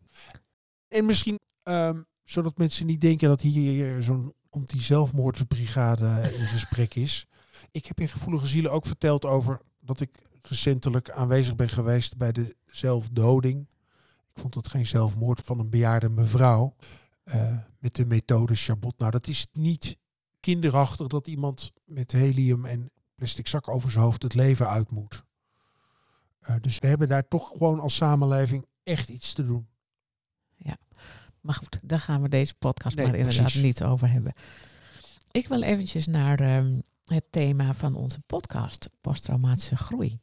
En 0.87 1.05
misschien, 1.05 1.39
um, 1.63 2.05
zodat 2.23 2.57
mensen 2.57 2.85
niet 2.85 3.01
denken 3.01 3.27
dat 3.27 3.41
hier 3.41 4.03
zo'n 4.03 4.33
anti-zelfmoordbrigade 4.49 6.33
in 6.33 6.47
gesprek 6.47 6.95
is. 6.95 7.27
Ik 7.71 7.85
heb 7.85 7.99
in 7.99 8.09
Gevoelige 8.09 8.47
Zielen 8.47 8.71
ook 8.71 8.85
verteld 8.85 9.25
over 9.25 9.61
dat 9.79 9.99
ik 9.99 10.09
recentelijk 10.49 11.09
aanwezig 11.09 11.55
ben 11.55 11.69
geweest 11.69 12.17
bij 12.17 12.31
de 12.31 12.55
zelfdoding. 12.65 13.67
Ik 14.33 14.41
vond 14.41 14.53
het 14.55 14.67
geen 14.67 14.85
zelfmoord 14.85 15.41
van 15.41 15.59
een 15.59 15.69
bejaarde 15.69 16.09
mevrouw. 16.09 16.75
eh, 17.23 17.57
met 17.79 17.95
de 17.95 18.05
methode 18.05 18.55
Chabot. 18.55 18.97
Nou, 18.99 19.11
dat 19.11 19.27
is 19.27 19.47
niet 19.53 19.97
kinderachtig 20.39 21.07
dat 21.07 21.27
iemand 21.27 21.71
met 21.85 22.11
helium 22.11 22.65
en 22.65 22.91
plastic 23.15 23.47
zak 23.47 23.67
over 23.67 23.91
zijn 23.91 24.03
hoofd 24.03 24.23
het 24.23 24.33
leven 24.33 24.69
uit 24.69 24.91
moet. 24.91 25.23
Eh, 26.39 26.55
dus 26.61 26.79
we 26.79 26.87
hebben 26.87 27.07
daar 27.07 27.27
toch 27.27 27.47
gewoon 27.47 27.79
als 27.79 27.95
samenleving 27.95 28.65
echt 28.83 29.09
iets 29.09 29.33
te 29.33 29.45
doen. 29.45 29.67
Maar 31.41 31.55
goed, 31.55 31.79
daar 31.81 31.99
gaan 31.99 32.21
we 32.21 32.29
deze 32.29 32.55
podcast 32.55 32.95
Nee, 32.95 33.05
maar 33.05 33.15
inderdaad 33.15 33.41
precies. 33.41 33.61
niet 33.61 33.83
over 33.83 34.11
hebben. 34.11 34.33
Ik 35.31 35.47
wil 35.47 35.61
eventjes 35.61 36.07
naar 36.07 36.39
ehm, 36.39 36.79
het 37.05 37.23
thema 37.29 37.73
van 37.73 37.95
onze 37.95 38.19
podcast, 38.19 38.89
posttraumatische 39.01 39.75
groei. 39.75 40.19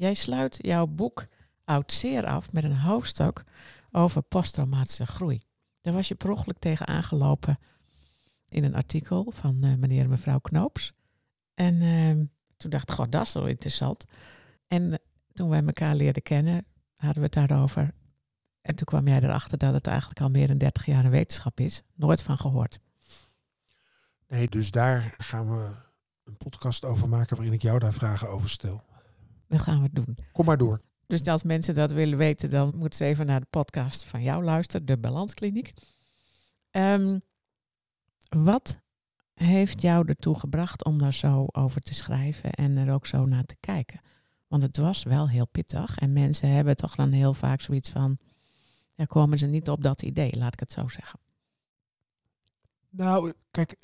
Jij 0.00 0.14
sluit 0.14 0.58
jouw 0.60 0.86
boek 0.86 1.26
Oud 1.64 1.92
Zeer 1.92 2.26
af 2.26 2.52
met 2.52 2.64
een 2.64 2.76
hoofdstuk 2.76 3.44
over 3.90 4.22
posttraumatische 4.22 5.06
groei. 5.06 5.42
Daar 5.80 5.94
was 5.94 6.08
je 6.08 6.14
per 6.14 6.30
ongeluk 6.30 6.58
tegen 6.58 6.86
aangelopen 6.86 7.58
in 8.48 8.64
een 8.64 8.74
artikel 8.74 9.30
van 9.30 9.62
eh, 9.62 9.74
meneer 9.74 10.02
en 10.02 10.08
mevrouw 10.08 10.38
Knoops. 10.38 10.92
En 11.54 11.82
ehm, 11.82 12.24
toen 12.56 12.70
dacht 12.70 12.90
ik, 12.90 12.94
god, 12.94 13.12
dat 13.12 13.26
is 13.26 13.32
wel 13.32 13.46
interessant. 13.46 14.04
En 14.68 14.92
eh, 14.92 14.98
toen 15.32 15.48
wij 15.48 15.64
elkaar 15.64 15.94
leerden 15.94 16.22
kennen, 16.22 16.66
hadden 16.96 17.18
we 17.18 17.28
het 17.32 17.48
daarover. 17.48 17.94
En 18.60 18.74
toen 18.74 18.86
kwam 18.86 19.08
jij 19.08 19.20
erachter 19.20 19.58
dat 19.58 19.74
het 19.74 19.86
eigenlijk 19.86 20.20
al 20.20 20.30
meer 20.30 20.46
dan 20.46 20.58
30 20.58 20.86
jaar 20.86 21.04
een 21.04 21.10
wetenschap 21.10 21.60
is. 21.60 21.82
Nooit 21.94 22.22
van 22.22 22.38
gehoord. 22.38 22.80
Nee, 24.26 24.48
dus 24.48 24.70
daar 24.70 25.14
gaan 25.18 25.50
we 25.56 25.74
een 26.24 26.36
podcast 26.36 26.84
over 26.84 27.08
maken 27.08 27.36
waarin 27.36 27.54
ik 27.54 27.62
jou 27.62 27.78
daar 27.78 27.92
vragen 27.92 28.28
over 28.28 28.48
stel. 28.48 28.88
Dat 29.50 29.60
gaan 29.60 29.82
we 29.82 29.88
doen. 29.92 30.16
Kom 30.32 30.44
maar 30.44 30.58
door. 30.58 30.80
Dus 31.06 31.26
als 31.26 31.42
mensen 31.42 31.74
dat 31.74 31.92
willen 31.92 32.18
weten, 32.18 32.50
dan 32.50 32.72
moeten 32.76 32.98
ze 32.98 33.04
even 33.04 33.26
naar 33.26 33.40
de 33.40 33.46
podcast 33.50 34.04
van 34.04 34.22
jou 34.22 34.44
luisteren, 34.44 34.86
de 34.86 34.98
Balanskliniek. 34.98 35.72
Ehm, 36.70 37.18
wat 38.28 38.80
heeft 39.34 39.80
jou 39.80 40.08
ertoe 40.08 40.38
gebracht 40.38 40.84
om 40.84 40.98
daar 40.98 41.14
zo 41.14 41.46
over 41.52 41.80
te 41.80 41.94
schrijven 41.94 42.52
en 42.52 42.76
er 42.76 42.92
ook 42.92 43.06
zo 43.06 43.26
naar 43.26 43.44
te 43.44 43.56
kijken? 43.60 44.00
Want 44.48 44.62
het 44.62 44.76
was 44.76 45.02
wel 45.02 45.28
heel 45.28 45.46
pittig 45.46 45.98
en 45.98 46.12
mensen 46.12 46.48
hebben 46.48 46.76
toch 46.76 46.94
dan 46.94 47.12
heel 47.12 47.34
vaak 47.34 47.60
zoiets 47.60 47.88
van, 47.88 48.18
ja, 48.94 49.04
komen 49.04 49.38
ze 49.38 49.46
niet 49.46 49.68
op 49.68 49.82
dat 49.82 50.02
idee, 50.02 50.36
laat 50.36 50.52
ik 50.52 50.60
het 50.60 50.72
zo 50.72 50.88
zeggen. 50.88 51.20
Nou, 52.90 53.32
kijk, 53.50 53.76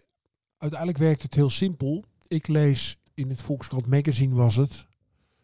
uiteindelijk 0.58 1.00
werkt 1.00 1.22
het 1.22 1.34
heel 1.34 1.50
simpel. 1.50 2.04
Ik 2.28 2.48
lees 2.48 2.98
in 3.14 3.28
het 3.28 3.42
Volkskrant 3.42 3.86
Magazine 3.86 4.34
was 4.34 4.56
het 4.56 4.86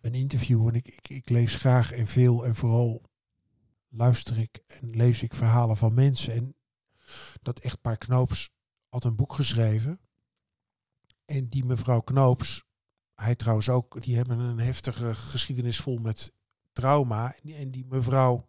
een 0.02 0.14
interview 0.14 0.68
en 0.68 0.74
ik, 0.74 1.08
ik, 1.08 1.28
lees 1.28 1.56
graag 1.56 1.92
en 1.92 2.06
veel 2.06 2.44
en 2.44 2.54
vooral 2.54 3.02
luister 3.88 4.38
ik 4.38 4.62
en 4.66 4.90
lees 4.90 5.22
ik 5.22 5.34
verhalen 5.34 5.76
van 5.76 5.94
mensen. 5.94 6.34
En 6.34 6.54
dat 7.42 7.58
echtpaar 7.58 7.96
Knoops 7.96 8.50
had 8.88 9.04
een 9.04 9.16
boek 9.16 9.32
geschreven. 9.32 10.00
En 11.24 11.48
die 11.48 11.64
mevrouw 11.64 12.00
Knoops, 12.00 12.64
hij 13.14 13.34
trouwens 13.34 13.68
ook, 13.68 14.02
die 14.02 14.16
hebben 14.16 14.38
een 14.38 14.58
heftige 14.58 15.14
geschiedenis 15.14 15.80
vol 15.80 15.98
met 15.98 16.32
trauma. 16.72 17.34
En 17.34 17.40
die, 17.42 17.54
en 17.54 17.70
die 17.70 17.86
mevrouw, 17.88 18.48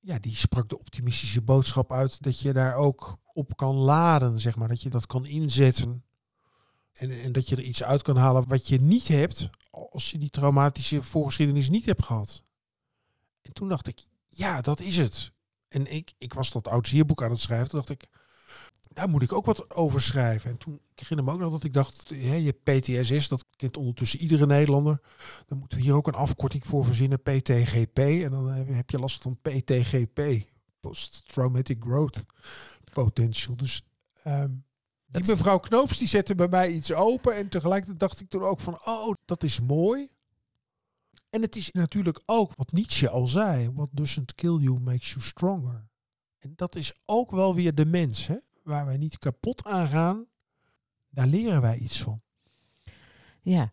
ja, 0.00 0.18
die 0.18 0.36
sprak 0.36 0.68
de 0.68 0.78
optimistische 0.78 1.42
boodschap 1.42 1.92
uit 1.92 2.22
dat 2.22 2.40
je 2.40 2.52
daar 2.52 2.74
ook 2.74 3.18
op 3.32 3.56
kan 3.56 3.74
laden, 3.74 4.38
zeg 4.38 4.56
maar. 4.56 4.68
Dat 4.68 4.82
je 4.82 4.90
dat 4.90 5.06
kan 5.06 5.26
inzetten. 5.26 6.04
En, 6.92 7.10
en 7.10 7.32
dat 7.32 7.48
je 7.48 7.56
er 7.56 7.62
iets 7.62 7.82
uit 7.82 8.02
kan 8.02 8.16
halen 8.16 8.48
wat 8.48 8.68
je 8.68 8.80
niet 8.80 9.08
hebt 9.08 9.50
als 9.90 10.10
je 10.10 10.18
die 10.18 10.30
traumatische 10.30 11.02
voorgeschiedenis 11.02 11.68
niet 11.68 11.84
hebt 11.84 12.04
gehad. 12.04 12.42
En 13.42 13.52
toen 13.52 13.68
dacht 13.68 13.86
ik, 13.86 14.00
ja, 14.28 14.60
dat 14.60 14.80
is 14.80 14.96
het. 14.96 15.32
En 15.68 15.92
ik, 15.92 16.12
ik 16.18 16.32
was 16.34 16.52
dat 16.52 16.68
oud 16.68 16.88
zierboek 16.88 17.22
aan 17.22 17.30
het 17.30 17.40
schrijven. 17.40 17.68
Toen 17.68 17.78
dacht 17.78 17.90
ik, 17.90 18.08
daar 18.88 19.08
moet 19.08 19.22
ik 19.22 19.32
ook 19.32 19.46
wat 19.46 19.70
over 19.70 20.00
schrijven. 20.00 20.50
En 20.50 20.56
toen 20.58 20.80
herinner 20.94 21.24
me 21.24 21.32
ook 21.32 21.38
nog 21.40 21.52
dat 21.52 21.64
ik 21.64 21.74
dacht, 21.74 22.08
hè, 22.08 22.34
je 22.34 22.52
PTSS, 22.52 23.28
dat 23.28 23.44
kent 23.56 23.76
ondertussen 23.76 24.20
iedere 24.20 24.46
Nederlander. 24.46 25.00
Dan 25.46 25.58
moeten 25.58 25.78
we 25.78 25.84
hier 25.84 25.94
ook 25.94 26.06
een 26.06 26.14
afkorting 26.14 26.66
voor 26.66 26.84
verzinnen, 26.84 27.22
PTGP. 27.22 27.98
En 27.98 28.30
dan 28.30 28.48
heb- 28.48 28.68
heb 28.68 28.90
je 28.90 28.98
last 28.98 29.22
van 29.22 29.38
PTGP, 29.42 30.20
Post-Traumatic 30.80 31.82
Growth 31.82 32.24
Potential. 32.92 33.56
Dus 33.56 33.82
ehm, 34.22 34.50
die 35.06 35.22
Dat 35.22 35.36
mevrouw 35.36 35.58
Knoops 35.58 35.98
die 35.98 36.08
zette 36.08 36.34
bij 36.34 36.48
mij 36.48 36.72
iets 36.72 36.92
open. 36.92 37.34
En 37.34 37.48
tegelijkertijd 37.48 38.00
dacht 38.00 38.20
ik 38.20 38.28
toen 38.28 38.42
ook 38.42 38.60
van, 38.60 38.78
oh, 38.84 39.14
dat 39.24 39.42
is 39.42 39.60
mooi. 39.60 40.08
En 41.30 41.42
het 41.42 41.56
is 41.56 41.70
natuurlijk 41.72 42.22
ook 42.26 42.54
wat 42.54 42.72
Nietzsche 42.72 43.08
al 43.08 43.26
zei. 43.26 43.70
What 43.74 43.88
doesn't 43.92 44.34
kill 44.34 44.56
you 44.56 44.80
makes 44.80 45.10
you 45.10 45.20
stronger. 45.20 45.88
En 46.38 46.52
dat 46.56 46.74
is 46.76 46.92
ook 47.04 47.30
wel 47.30 47.54
weer 47.54 47.74
de 47.74 47.86
mens, 47.86 48.26
hè? 48.26 48.36
waar 48.62 48.86
wij 48.86 48.96
niet 48.96 49.18
kapot 49.18 49.64
aan 49.64 49.88
gaan. 49.88 50.26
Daar 51.08 51.26
leren 51.26 51.60
wij 51.60 51.76
iets 51.78 52.02
van. 52.02 52.20
Ja, 53.42 53.70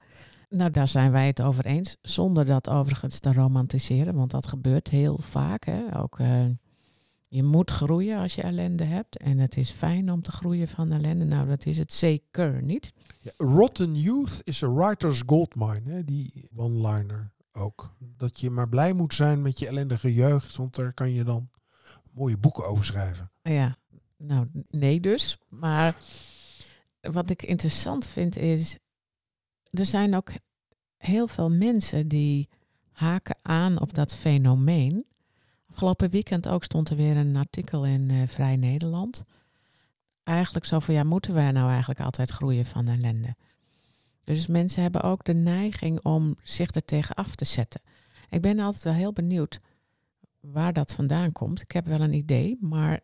nou 0.50 0.72
daar 0.72 0.88
zijn 0.88 1.12
wij 1.12 1.28
het 1.28 1.41
over 1.41 1.65
eens. 1.65 1.98
Zonder 2.02 2.46
dat 2.46 2.69
overigens 2.69 3.19
te 3.19 3.34
romantiseren, 3.34 4.15
want 4.15 4.32
dat 4.32 4.48
gebeurt 4.48 4.89
heel 4.89 5.17
vaak. 5.17 5.65
Hè? 5.65 6.00
Ook, 6.00 6.19
eh, 6.19 6.46
je 7.34 7.43
moet 7.43 7.72
groeien 7.72 8.19
als 8.19 8.36
je 8.36 8.41
ellende 8.41 8.84
hebt. 8.84 9.17
En 9.17 9.38
het 9.38 9.58
is 9.58 9.69
fijn 9.69 10.12
om 10.12 10.22
te 10.22 10.32
groeien 10.32 10.67
van 10.67 10.91
ellende. 10.91 11.26
Nou, 11.26 11.48
dat 11.48 11.65
is 11.65 11.78
het 11.78 11.93
zeker 11.93 12.63
niet. 12.63 12.93
Ja, 13.19 13.32
rotten 13.38 13.96
youth 13.96 14.41
is 14.43 14.63
a 14.63 14.74
writer's 14.74 15.24
goldmine. 15.26 15.91
Hè? 15.91 16.04
Die 16.04 16.50
one-liner 16.56 17.32
ook. 17.52 17.96
Dat 18.00 18.39
je 18.39 18.50
maar 18.50 18.69
blij 18.69 18.93
moet 18.93 19.13
zijn 19.13 19.41
met 19.41 19.60
je 19.60 19.67
ellendige 19.67 20.13
jeugd. 20.13 20.56
Want 20.56 20.76
daar 20.76 20.93
kan 20.93 21.12
je 21.12 21.24
dan 21.24 21.50
mooie 22.12 22.38
boeken 22.38 22.67
over 22.67 22.86
schrijven. 22.86 23.32
Ja, 23.41 23.78
nou 24.17 24.48
nee 24.69 25.00
dus. 25.00 25.38
Maar 25.50 25.96
wat 27.02 27.30
ik 27.30 27.43
interessant 27.43 28.08
vind 28.08 28.38
is, 28.38 28.78
er 29.69 29.86
zijn 29.86 30.15
ook 30.15 30.32
heel 30.98 31.28
veel 31.28 31.50
mensen 31.50 32.08
die 32.08 32.50
haken 32.91 33.36
aan 33.41 33.82
op 33.82 33.93
dat 33.93 34.13
fenomeen. 34.13 35.06
Afgelopen 35.73 36.09
weekend 36.09 36.47
ook 36.47 36.63
stond 36.63 36.89
er 36.89 36.95
weer 36.95 37.17
een 37.17 37.36
artikel 37.36 37.86
in 37.86 38.09
eh, 38.09 38.27
Vrij 38.27 38.55
Nederland. 38.55 39.25
Eigenlijk 40.23 40.65
zo 40.65 40.79
van, 40.79 40.93
ja, 40.93 41.03
moeten 41.03 41.33
wij 41.33 41.51
nou 41.51 41.69
eigenlijk 41.69 41.99
altijd 41.99 42.29
groeien 42.29 42.65
van 42.65 42.88
ellende? 42.88 43.36
Dus 44.23 44.47
mensen 44.47 44.81
hebben 44.81 45.01
ook 45.01 45.23
de 45.23 45.33
neiging 45.33 46.03
om 46.03 46.36
zich 46.43 46.75
er 46.75 46.86
tegen 46.86 47.15
af 47.15 47.36
te 47.36 47.45
zetten. 47.45 47.81
Ik 48.29 48.41
ben 48.41 48.59
altijd 48.59 48.83
wel 48.83 48.93
heel 48.93 49.13
benieuwd 49.13 49.59
waar 50.39 50.73
dat 50.73 50.93
vandaan 50.93 51.31
komt. 51.31 51.62
Ik 51.62 51.71
heb 51.71 51.86
wel 51.86 52.01
een 52.01 52.13
idee, 52.13 52.57
maar 52.62 52.99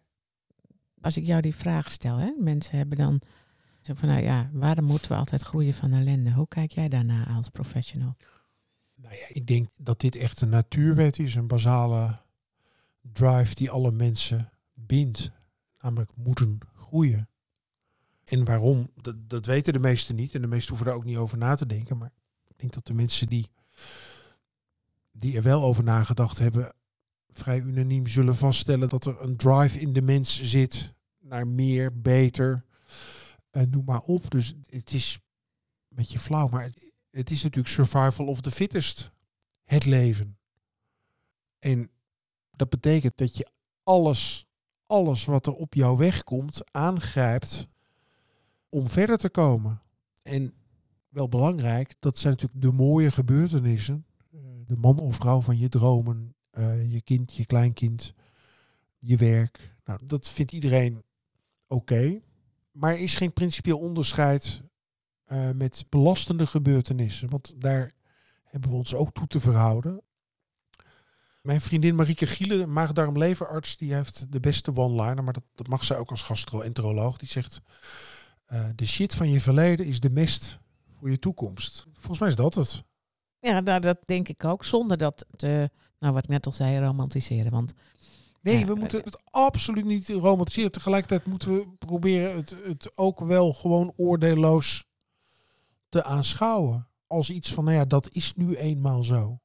als 1.01 1.17
ik 1.17 1.25
jou 1.25 1.41
die 1.41 1.55
vraag 1.55 1.91
stel, 1.91 2.17
hè, 2.17 2.33
mensen 2.37 2.77
hebben 2.77 2.97
dan 2.97 3.21
zo 3.81 3.93
van, 3.93 4.09
nou 4.09 4.21
ja, 4.21 4.49
waarom 4.53 4.85
moeten 4.85 5.11
we 5.11 5.17
altijd 5.17 5.41
groeien 5.41 5.73
van 5.73 5.93
ellende? 5.93 6.31
Hoe 6.31 6.47
kijk 6.47 6.71
jij 6.71 6.89
daarna 6.89 7.27
als 7.35 7.49
professional? 7.49 8.15
Nou 8.95 9.15
ja, 9.15 9.25
ik 9.27 9.47
denk 9.47 9.69
dat 9.77 9.99
dit 9.99 10.15
echt 10.15 10.41
een 10.41 10.49
natuurwet 10.49 11.19
is. 11.19 11.35
Een 11.35 11.47
basale 11.47 12.27
drive 13.01 13.55
die 13.55 13.71
alle 13.71 13.91
mensen 13.91 14.51
bindt. 14.73 15.31
Namelijk 15.79 16.11
moeten 16.15 16.59
groeien. 16.75 17.29
En 18.23 18.45
waarom, 18.45 18.89
dat, 19.01 19.29
dat 19.29 19.45
weten 19.45 19.73
de 19.73 19.79
meesten 19.79 20.15
niet. 20.15 20.35
En 20.35 20.41
de 20.41 20.47
meesten 20.47 20.69
hoeven 20.69 20.87
daar 20.87 20.95
ook 20.95 21.05
niet 21.05 21.17
over 21.17 21.37
na 21.37 21.55
te 21.55 21.65
denken. 21.65 21.97
Maar 21.97 22.11
ik 22.47 22.59
denk 22.59 22.73
dat 22.73 22.87
de 22.87 22.93
mensen 22.93 23.27
die, 23.27 23.49
die 25.11 25.35
er 25.35 25.43
wel 25.43 25.63
over 25.63 25.83
nagedacht 25.83 26.39
hebben... 26.39 26.73
vrij 27.31 27.59
unaniem 27.59 28.07
zullen 28.07 28.35
vaststellen 28.35 28.89
dat 28.89 29.05
er 29.05 29.21
een 29.21 29.37
drive 29.37 29.79
in 29.79 29.93
de 29.93 30.01
mens 30.01 30.41
zit... 30.41 30.93
naar 31.19 31.47
meer, 31.47 32.01
beter, 32.01 32.65
en 33.51 33.69
noem 33.69 33.85
maar 33.85 34.01
op. 34.01 34.31
Dus 34.31 34.53
het 34.69 34.93
is 34.93 35.19
een 35.89 35.95
beetje 35.95 36.19
flauw, 36.19 36.47
maar 36.47 36.69
het 37.11 37.31
is 37.31 37.43
natuurlijk 37.43 37.73
survival 37.73 38.27
of 38.27 38.41
the 38.41 38.51
fittest. 38.51 39.11
Het 39.63 39.85
leven. 39.85 40.37
En 41.59 41.89
dat 42.59 42.69
betekent 42.69 43.17
dat 43.17 43.37
je 43.37 43.47
alles, 43.83 44.47
alles 44.85 45.25
wat 45.25 45.47
er 45.47 45.53
op 45.53 45.73
jouw 45.73 45.97
weg 45.97 46.23
komt, 46.23 46.71
aangrijpt 46.71 47.67
om 48.69 48.89
verder 48.89 49.17
te 49.17 49.29
komen. 49.29 49.81
En 50.23 50.53
wel 51.09 51.29
belangrijk, 51.29 51.95
dat 51.99 52.17
zijn 52.17 52.33
natuurlijk 52.33 52.61
de 52.61 52.71
mooie 52.71 53.11
gebeurtenissen. 53.11 54.05
Eh, 54.31 54.39
De 54.65 54.77
man 54.77 54.99
of 54.99 55.15
vrouw 55.15 55.41
van 55.41 55.57
je 55.57 55.69
dromen, 55.69 56.35
eh, 56.49 56.91
je 56.91 57.01
kind, 57.01 57.33
je 57.33 57.45
kleinkind, 57.45 58.13
je 58.97 59.17
werk. 59.17 59.75
Nou, 59.83 59.99
dat 60.05 60.29
vindt 60.29 60.51
iedereen 60.51 61.03
oké. 61.67 62.21
Maar 62.71 62.91
er 62.91 62.99
is 62.99 63.15
geen 63.15 63.33
principieel 63.33 63.79
onderscheid 63.79 64.61
eh, 65.25 65.51
met 65.51 65.85
belastende 65.89 66.47
gebeurtenissen. 66.47 67.29
Want 67.29 67.61
daar 67.61 67.91
hebben 68.43 68.69
we 68.69 68.75
ons 68.75 68.95
ook 68.95 69.13
toe 69.13 69.27
te 69.27 69.41
verhouden. 69.41 70.01
Mijn 71.41 71.61
vriendin 71.61 71.95
Marieke 71.95 72.27
Gielen, 72.27 72.71
maagdarm-leverarts, 72.71 73.77
die 73.77 73.93
heeft 73.93 74.31
de 74.31 74.39
beste 74.39 74.75
one-liner, 74.75 75.23
maar 75.23 75.33
dat, 75.33 75.43
dat 75.55 75.67
mag 75.67 75.83
zij 75.83 75.97
ook 75.97 76.09
als 76.09 76.21
gastroenteroloog. 76.21 77.17
Die 77.17 77.29
zegt, 77.29 77.61
eh, 78.45 78.65
de 78.75 78.85
shit 78.85 79.15
van 79.15 79.29
je 79.29 79.41
verleden 79.41 79.85
is 79.85 79.99
de 79.99 80.09
mest 80.09 80.59
voor 80.99 81.09
je 81.09 81.19
toekomst. 81.19 81.85
Volgens 81.93 82.19
mij 82.19 82.29
is 82.29 82.35
dat 82.35 82.55
het. 82.55 82.83
Ja, 83.39 83.59
nou, 83.59 83.79
dat 83.79 83.97
denk 84.05 84.27
ik 84.27 84.45
ook, 84.45 84.65
zonder 84.65 84.97
dat 84.97 85.25
te, 85.35 85.69
nou 85.99 86.13
wat 86.13 86.23
ik 86.23 86.29
net 86.29 86.45
al 86.45 86.51
zei, 86.51 86.79
romantiseren. 86.79 87.51
Want 87.51 87.73
Nee, 88.41 88.65
we 88.65 88.75
moeten 88.75 89.01
het 89.03 89.21
absoluut 89.31 89.85
niet 89.85 90.07
romantiseren. 90.07 90.71
Tegelijkertijd 90.71 91.25
moeten 91.25 91.53
we 91.53 91.67
proberen 91.77 92.35
het, 92.35 92.55
het 92.63 92.97
ook 92.97 93.19
wel 93.19 93.53
gewoon 93.53 93.93
oordeelloos 93.95 94.85
te 95.89 96.03
aanschouwen. 96.03 96.87
Als 97.07 97.29
iets 97.29 97.53
van, 97.53 97.63
nou 97.63 97.77
ja, 97.77 97.85
dat 97.85 98.09
is 98.11 98.35
nu 98.35 98.55
eenmaal 98.55 99.03
zo. 99.03 99.39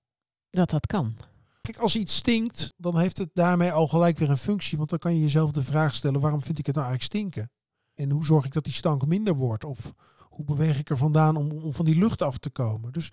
Dat 0.51 0.71
dat 0.71 0.87
kan. 0.87 1.17
Kijk, 1.65 1.79
als 1.79 1.97
iets 1.97 2.17
stinkt, 2.17 2.75
dan 2.77 2.99
heeft 2.99 3.19
het 3.19 3.31
daarmee 3.33 3.73
al 3.73 3.89
gelijk 3.89 4.19
weer 4.19 4.31
een 4.31 4.37
functie. 4.37 4.79
Want 4.79 4.91
dan 4.91 4.99
kan 4.99 5.15
je 5.15 5.21
jezelf 5.21 5.51
de 5.51 5.63
vraag 5.63 5.95
stellen, 5.95 6.21
waarom 6.21 6.43
vind 6.43 6.59
ik 6.59 6.67
het 6.67 6.75
nou 6.75 6.89
eigenlijk 6.89 7.17
stinken? 7.17 7.51
En 7.95 8.11
hoe 8.11 8.25
zorg 8.25 8.45
ik 8.45 8.53
dat 8.53 8.65
die 8.65 8.73
stank 8.73 9.07
minder 9.07 9.35
wordt? 9.35 9.65
Of 9.65 9.93
hoe 10.29 10.45
beweeg 10.45 10.79
ik 10.79 10.91
er 10.91 10.97
vandaan 10.97 11.37
om, 11.37 11.51
om 11.51 11.75
van 11.75 11.85
die 11.85 11.99
lucht 11.99 12.23
af 12.23 12.39
te 12.39 12.51
komen? 12.51 12.93
Dus 12.93 13.13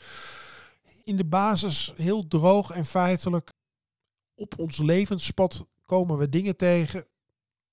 in 1.03 1.17
de 1.17 1.25
basis 1.25 1.93
heel 1.95 2.27
droog 2.27 2.71
en 2.71 2.85
feitelijk 2.85 3.53
op 4.35 4.59
ons 4.59 4.77
levenspad 4.77 5.67
komen 5.85 6.17
we 6.17 6.29
dingen 6.29 6.57
tegen. 6.57 7.07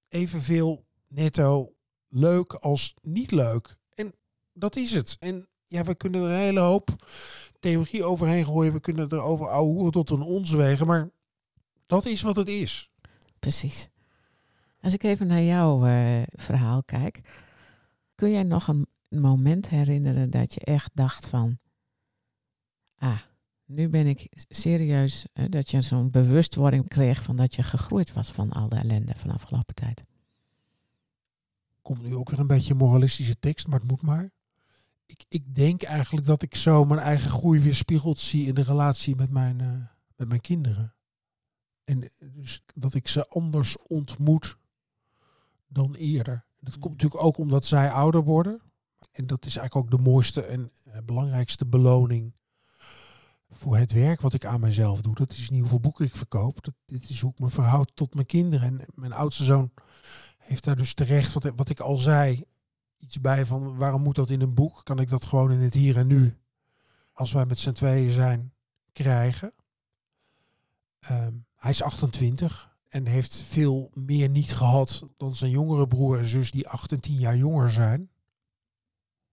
Evenveel 0.09 0.87
netto 1.09 1.75
leuk 2.09 2.55
als 2.55 2.95
niet 3.01 3.31
leuk. 3.31 3.77
En 3.95 4.15
dat 4.53 4.77
is 4.77 4.91
het. 4.91 5.17
En 5.19 5.49
ja, 5.67 5.85
we 5.85 5.95
kunnen 5.95 6.23
er 6.23 6.31
een 6.31 6.41
hele 6.41 6.61
hoop 6.61 7.07
theorie 7.59 8.05
overheen 8.05 8.45
gooien. 8.45 8.73
We 8.73 8.81
kunnen 8.81 9.09
er 9.09 9.21
over 9.21 9.49
ouwe 9.49 9.91
tot 9.91 10.11
een 10.11 10.23
ons 10.23 10.51
wegen. 10.51 10.87
Maar 10.87 11.11
dat 11.87 12.07
is 12.07 12.23
wat 12.23 12.37
het 12.37 12.49
is. 12.49 12.91
Precies. 13.39 13.89
Als 14.81 14.95
ik 14.95 15.03
even 15.03 15.27
naar 15.27 15.43
jouw 15.43 15.87
eh, 15.87 16.23
verhaal 16.27 16.83
kijk, 16.83 17.21
kun 18.15 18.31
jij 18.31 18.43
nog 18.43 18.69
een 18.69 18.87
moment 19.09 19.69
herinneren 19.69 20.31
dat 20.31 20.55
je 20.55 20.61
echt 20.61 20.91
dacht 20.95 21.27
van, 21.27 21.59
ah, 22.97 23.21
nu 23.65 23.89
ben 23.89 24.07
ik 24.07 24.27
serieus, 24.49 25.27
eh, 25.33 25.45
dat 25.49 25.71
je 25.71 25.83
zo'n 25.83 26.11
bewustwording 26.11 26.89
kreeg 26.89 27.23
van 27.23 27.37
dat 27.37 27.55
je 27.55 27.63
gegroeid 27.63 28.13
was 28.13 28.31
van 28.31 28.53
al 28.53 28.69
de 28.69 28.77
ellende 28.77 29.15
van 29.17 29.29
de 29.29 29.35
afgelopen 29.35 29.75
tijd. 29.75 30.05
Komt 31.83 32.03
nu 32.03 32.15
ook 32.15 32.31
weer 32.31 32.39
een 32.39 32.47
beetje 32.47 32.75
moralistische 32.75 33.39
tekst, 33.39 33.67
maar 33.67 33.79
het 33.79 33.89
moet 33.89 34.03
maar. 34.03 34.31
Ik, 35.09 35.25
ik 35.29 35.55
denk 35.55 35.83
eigenlijk 35.83 36.27
dat 36.27 36.43
ik 36.43 36.55
zo 36.55 36.85
mijn 36.85 37.01
eigen 37.01 37.31
groei 37.31 37.61
weer 37.61 37.75
spiegeld 37.75 38.21
zie 38.21 38.47
in 38.47 38.55
de 38.55 38.63
relatie 38.63 39.17
met 39.17 39.31
mijn, 39.31 39.61
eh, 39.61 39.69
met 40.17 40.29
mijn 40.29 40.41
kinderen. 40.41 40.95
En 41.85 42.03
eh, 42.03 42.11
dus 42.33 42.63
dat 42.75 42.95
ik 42.95 43.09
ze 43.09 43.29
anders 43.29 43.77
ontmoet 43.87 44.59
dan 45.67 45.95
eerder. 45.95 46.45
Dat 46.61 46.79
komt 46.79 46.93
natuurlijk 46.93 47.23
ook 47.23 47.39
omdat 47.39 47.67
zij 47.67 47.91
ouder 47.91 48.25
worden. 48.25 48.61
En 49.13 49.27
dat 49.27 49.47
is 49.47 49.57
eigenlijk 49.57 49.93
ook 49.93 49.99
de 49.99 50.11
mooiste 50.11 50.43
en 50.43 50.73
eh, 50.85 50.99
belangrijkste 51.05 51.67
beloning 51.67 52.35
voor 53.51 53.77
het 53.77 53.93
werk 53.93 54.21
wat 54.21 54.35
ik 54.35 54.45
aan 54.45 54.61
mezelf 54.61 55.01
doe. 55.01 55.15
Dat 55.15 55.33
is 55.33 55.51
niet 55.51 55.61
hoeveel 55.61 55.81
boeken 55.81 56.05
ik 56.05 56.17
verkoop. 56.17 56.65
Dat, 56.65 56.75
dit 56.87 57.09
is 57.09 57.21
hoe 57.21 57.31
ik 57.31 57.39
me 57.39 57.51
verhoud 57.51 57.91
tot 57.95 58.15
mijn 58.15 58.27
kinderen. 58.27 58.69
En 58.69 58.87
mijn 58.95 59.13
oudste 59.13 59.45
zoon 59.45 59.71
heeft 60.39 60.65
daar 60.65 60.77
dus 60.77 60.95
terecht, 60.95 61.33
wat, 61.33 61.53
wat 61.57 61.69
ik 61.69 61.81
al 61.81 61.99
zei, 61.99 62.45
iets 62.99 63.21
bij 63.21 63.47
van 63.47 63.77
waarom 63.77 64.03
moet 64.03 64.15
dat 64.15 64.31
in 64.31 64.41
een 64.41 64.55
boek? 64.55 64.81
Kan 64.85 64.99
ik 64.99 65.09
dat 65.09 65.25
gewoon 65.25 65.53
in 65.53 65.59
het 65.59 65.75
hier 65.75 65.97
en 65.97 66.07
nu, 66.07 66.39
als 67.13 67.33
wij 67.33 67.47
met 67.47 67.59
z'n 67.59 67.73
tweeën 67.73 68.11
zijn, 68.11 68.53
krijgen? 68.93 69.53
Ehm, 71.01 71.33
hij 71.57 71.71
is 71.71 71.83
28 71.83 72.77
en 72.89 73.07
heeft 73.07 73.43
veel 73.43 73.91
meer 73.95 74.29
niet 74.29 74.53
gehad 74.53 75.07
dan 75.17 75.35
zijn 75.35 75.51
jongere 75.51 75.87
broer 75.87 76.19
en 76.19 76.27
zus 76.27 76.51
die 76.51 76.69
8 76.69 76.93
en 76.93 77.01
10 77.01 77.15
jaar 77.15 77.37
jonger 77.37 77.71
zijn. 77.71 78.11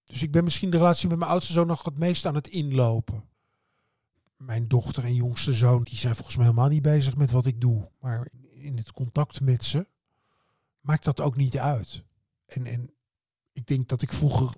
Dus 0.06 0.22
ik 0.24 0.32
ben 0.32 0.44
misschien 0.44 0.70
de 0.70 0.78
relatie 0.78 1.10
met 1.10 1.18
mijn 1.18 1.32
oudste 1.32 1.54
zoon 1.54 1.68
nog 1.68 1.84
het 1.84 1.98
meest 1.98 2.26
aan 2.26 2.36
het 2.36 2.48
inlopen. 2.48 3.24
Mijn 4.38 4.68
dochter 4.68 5.04
en 5.04 5.14
jongste 5.14 5.54
zoon, 5.54 5.84
die 5.84 5.98
zijn 5.98 6.16
volgens 6.16 6.36
mij 6.36 6.46
helemaal 6.46 6.70
niet 6.70 6.82
bezig 6.82 7.16
met 7.16 7.32
wat 7.32 7.46
ik 7.46 7.62
doe. 7.62 7.90
Maar 8.00 8.28
in 8.50 8.78
het 8.78 8.92
contact 8.92 9.42
met 9.42 9.64
ze 9.64 9.88
maakt 10.80 11.04
dat 11.04 11.22
ook 11.22 11.36
niet 11.36 11.58
uit. 11.58 12.04
En, 12.46 12.66
en 12.66 12.95
ik 13.56 13.68
denk 13.68 13.88
dat 13.88 14.02
ik 14.02 14.14
vroeger 14.14 14.54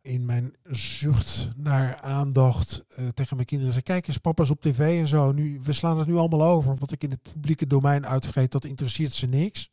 in 0.00 0.24
mijn 0.24 0.54
zucht 0.70 1.48
naar 1.56 2.00
aandacht 2.00 2.84
eh, 2.88 3.08
tegen 3.08 3.36
mijn 3.36 3.48
kinderen 3.48 3.72
zei: 3.72 3.84
Kijk 3.84 4.06
eens, 4.06 4.18
papa's 4.18 4.50
op 4.50 4.60
tv 4.60 5.00
en 5.00 5.06
zo. 5.06 5.32
Nu, 5.32 5.60
we 5.62 5.72
slaan 5.72 5.98
het 5.98 6.06
nu 6.06 6.16
allemaal 6.16 6.42
over. 6.42 6.76
Wat 6.76 6.92
ik 6.92 7.02
in 7.02 7.10
het 7.10 7.22
publieke 7.22 7.66
domein 7.66 8.06
uitvreet, 8.06 8.52
dat 8.52 8.64
interesseert 8.64 9.12
ze 9.12 9.26
niks. 9.26 9.70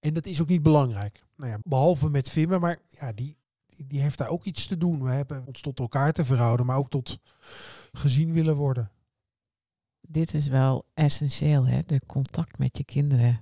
En 0.00 0.14
dat 0.14 0.26
is 0.26 0.40
ook 0.40 0.48
niet 0.48 0.62
belangrijk. 0.62 1.24
Nou 1.36 1.50
ja, 1.50 1.58
behalve 1.62 2.10
met 2.10 2.28
Vimme, 2.28 2.58
maar 2.58 2.78
ja, 2.88 3.12
die, 3.12 3.36
die, 3.66 3.86
die 3.86 4.00
heeft 4.00 4.18
daar 4.18 4.28
ook 4.28 4.44
iets 4.44 4.66
te 4.66 4.78
doen. 4.78 5.02
We 5.02 5.10
hebben 5.10 5.46
ons 5.46 5.60
tot 5.60 5.78
elkaar 5.78 6.12
te 6.12 6.24
verhouden, 6.24 6.66
maar 6.66 6.76
ook 6.76 6.90
tot 6.90 7.18
gezien 7.92 8.32
willen 8.32 8.56
worden. 8.56 8.90
Dit 10.00 10.34
is 10.34 10.48
wel 10.48 10.84
essentieel, 10.94 11.66
hè? 11.66 11.82
De 11.86 12.00
contact 12.06 12.58
met 12.58 12.76
je 12.76 12.84
kinderen. 12.84 13.40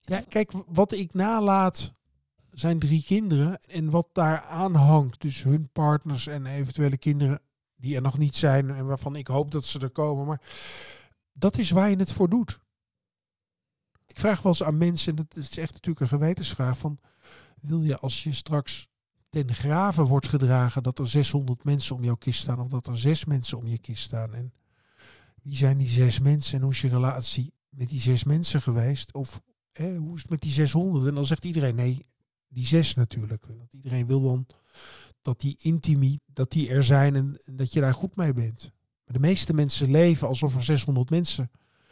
Ja, 0.00 0.22
kijk, 0.28 0.52
wat 0.66 0.92
ik 0.92 1.14
nalaat 1.14 1.92
zijn 2.52 2.78
drie 2.78 3.02
kinderen. 3.02 3.62
En 3.62 3.90
wat 3.90 4.08
daar 4.12 4.40
aan 4.40 4.74
hangt, 4.74 5.20
dus 5.20 5.42
hun 5.42 5.70
partners 5.72 6.26
en 6.26 6.46
eventuele 6.46 6.96
kinderen 6.96 7.40
die 7.76 7.94
er 7.94 8.02
nog 8.02 8.18
niet 8.18 8.36
zijn 8.36 8.70
en 8.70 8.86
waarvan 8.86 9.16
ik 9.16 9.26
hoop 9.26 9.50
dat 9.50 9.64
ze 9.64 9.78
er 9.78 9.90
komen. 9.90 10.26
Maar 10.26 10.42
dat 11.32 11.58
is 11.58 11.70
waar 11.70 11.90
je 11.90 11.96
het 11.96 12.12
voor 12.12 12.28
doet. 12.28 12.60
Ik 14.06 14.20
vraag 14.20 14.42
wel 14.42 14.52
eens 14.52 14.62
aan 14.62 14.78
mensen, 14.78 15.16
en 15.16 15.26
dat 15.28 15.36
is 15.36 15.58
echt 15.58 15.72
natuurlijk 15.72 16.00
een 16.00 16.18
gewetensvraag, 16.18 16.78
van 16.78 17.00
wil 17.60 17.82
je 17.82 17.98
als 17.98 18.22
je 18.22 18.32
straks 18.32 18.88
ten 19.30 19.54
graven 19.54 20.04
wordt 20.04 20.28
gedragen 20.28 20.82
dat 20.82 20.98
er 20.98 21.08
600 21.08 21.64
mensen 21.64 21.96
om 21.96 22.04
jouw 22.04 22.14
kist 22.14 22.40
staan 22.40 22.60
of 22.60 22.68
dat 22.68 22.86
er 22.86 22.98
zes 22.98 23.24
mensen 23.24 23.58
om 23.58 23.66
je 23.66 23.78
kist 23.78 24.02
staan? 24.02 24.34
En 24.34 24.52
wie 25.42 25.56
zijn 25.56 25.78
die 25.78 25.88
zes 25.88 26.18
mensen 26.18 26.56
en 26.56 26.62
hoe 26.62 26.72
is 26.72 26.80
je 26.80 26.88
relatie 26.88 27.54
met 27.68 27.88
die 27.88 28.00
zes 28.00 28.24
mensen 28.24 28.62
geweest? 28.62 29.14
Of 29.14 29.40
hoe 29.78 30.14
is 30.14 30.20
het 30.20 30.30
met 30.30 30.40
die 30.40 30.52
600? 30.52 31.06
En 31.06 31.14
dan 31.14 31.26
zegt 31.26 31.44
iedereen 31.44 31.74
nee, 31.74 32.06
die 32.52 32.66
zes 32.66 32.94
natuurlijk. 32.94 33.46
Want 33.46 33.72
iedereen 33.74 34.06
wil 34.06 34.22
dan 34.22 34.46
dat 35.22 35.40
die 35.40 35.56
intimie, 35.60 36.20
dat 36.26 36.50
die 36.50 36.68
er 36.68 36.84
zijn 36.84 37.14
en, 37.14 37.38
en 37.44 37.56
dat 37.56 37.72
je 37.72 37.80
daar 37.80 37.94
goed 37.94 38.16
mee 38.16 38.32
bent. 38.32 38.72
Maar 39.04 39.14
de 39.14 39.28
meeste 39.28 39.54
mensen 39.54 39.90
leven 39.90 40.28
alsof 40.28 40.54
er 40.54 40.64
600 40.64 41.10
mensen 41.10 41.50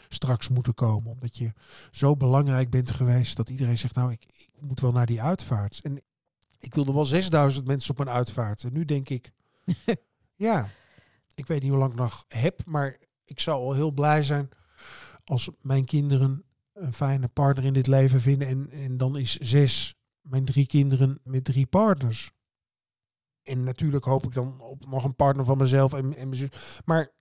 straks 0.08 0.48
moeten 0.48 0.74
komen. 0.74 1.10
Omdat 1.10 1.36
je 1.36 1.52
zo 1.90 2.16
belangrijk 2.16 2.70
bent 2.70 2.90
geweest 2.90 3.36
dat 3.36 3.48
iedereen 3.50 3.78
zegt, 3.78 3.94
nou, 3.94 4.12
ik, 4.12 4.24
ik 4.24 4.48
moet 4.60 4.80
wel 4.80 4.92
naar 4.92 5.06
die 5.06 5.22
uitvaart. 5.22 5.80
En 5.82 6.02
ik 6.58 6.74
wilde 6.74 6.92
wel 6.92 7.04
6000 7.04 7.66
mensen 7.66 7.90
op 7.90 7.98
een 7.98 8.08
uitvaart. 8.08 8.64
En 8.64 8.72
nu 8.72 8.84
denk 8.84 9.08
ik, 9.08 9.30
ja, 10.36 10.70
ik 11.34 11.46
weet 11.46 11.62
niet 11.62 11.70
hoe 11.70 11.78
lang 11.78 11.92
ik 11.92 11.98
nog 11.98 12.24
heb, 12.28 12.64
maar 12.64 12.98
ik 13.24 13.40
zou 13.40 13.62
al 13.62 13.74
heel 13.74 13.90
blij 13.90 14.22
zijn 14.22 14.48
als 15.24 15.50
mijn 15.60 15.84
kinderen 15.84 16.44
een 16.72 16.94
fijne 16.94 17.28
partner 17.28 17.64
in 17.64 17.72
dit 17.72 17.86
leven 17.86 18.20
vinden. 18.20 18.48
En, 18.48 18.70
en 18.70 18.96
dan 18.96 19.16
is 19.16 19.36
zes 19.36 19.94
mijn 20.30 20.44
drie 20.44 20.66
kinderen 20.66 21.20
met 21.24 21.44
drie 21.44 21.66
partners. 21.66 22.32
En 23.42 23.64
natuurlijk 23.64 24.04
hoop 24.04 24.24
ik 24.24 24.32
dan 24.32 24.60
op 24.60 24.86
nog 24.86 25.04
een 25.04 25.16
partner 25.16 25.44
van 25.44 25.58
mezelf 25.58 25.92
en, 25.92 26.16
en 26.16 26.28
mijn 26.28 26.34
zus. 26.34 26.80
Maar 26.84 27.12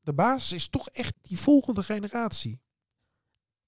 de 0.00 0.12
basis 0.12 0.52
is 0.52 0.68
toch 0.68 0.88
echt 0.88 1.14
die 1.22 1.38
volgende 1.38 1.82
generatie. 1.82 2.60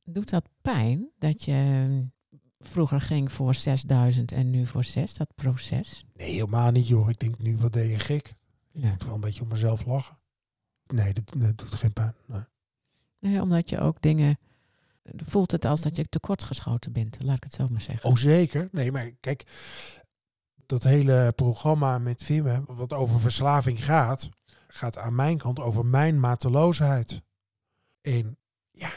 Doet 0.04 0.30
dat 0.30 0.48
pijn 0.62 1.10
dat 1.18 1.44
je 1.44 2.08
vroeger 2.58 3.00
ging 3.00 3.32
voor 3.32 3.54
6000 3.54 4.32
en 4.32 4.50
nu 4.50 4.66
voor 4.66 4.84
6, 4.84 5.14
dat 5.14 5.34
proces? 5.34 6.04
Nee, 6.14 6.30
helemaal 6.30 6.70
niet 6.70 6.88
joh. 6.88 7.08
Ik 7.08 7.18
denk 7.18 7.38
nu, 7.38 7.56
wat 7.56 7.72
deed 7.72 7.90
je 7.90 7.98
gek? 7.98 8.32
Ik 8.72 8.82
moet 8.82 9.04
wel 9.04 9.14
een 9.14 9.20
beetje 9.20 9.42
om 9.42 9.48
mezelf 9.48 9.86
lachen. 9.86 10.18
Nee, 10.86 11.12
dat, 11.12 11.34
dat 11.36 11.58
doet 11.58 11.74
geen 11.74 11.92
pijn. 11.92 12.14
Nee. 12.26 12.44
Nee, 13.18 13.42
omdat 13.42 13.70
je 13.70 13.78
ook 13.78 14.02
dingen... 14.02 14.38
Voelt 15.16 15.50
het 15.50 15.64
als 15.64 15.80
dat 15.80 15.96
je 15.96 16.08
tekortgeschoten 16.08 16.92
bent, 16.92 17.16
laat 17.22 17.36
ik 17.36 17.44
het 17.44 17.52
zo 17.52 17.68
maar 17.68 17.80
zeggen. 17.80 18.10
Oh, 18.10 18.16
zeker. 18.16 18.68
Nee, 18.72 18.92
maar 18.92 19.10
kijk, 19.20 19.44
dat 20.66 20.82
hele 20.82 21.32
programma 21.36 21.98
met 21.98 22.22
Vimme, 22.22 22.62
wat 22.66 22.92
over 22.92 23.20
verslaving 23.20 23.84
gaat, 23.84 24.28
gaat 24.66 24.98
aan 24.98 25.14
mijn 25.14 25.38
kant 25.38 25.60
over 25.60 25.86
mijn 25.86 26.20
mateloosheid. 26.20 27.22
En 28.00 28.38
ja, 28.70 28.90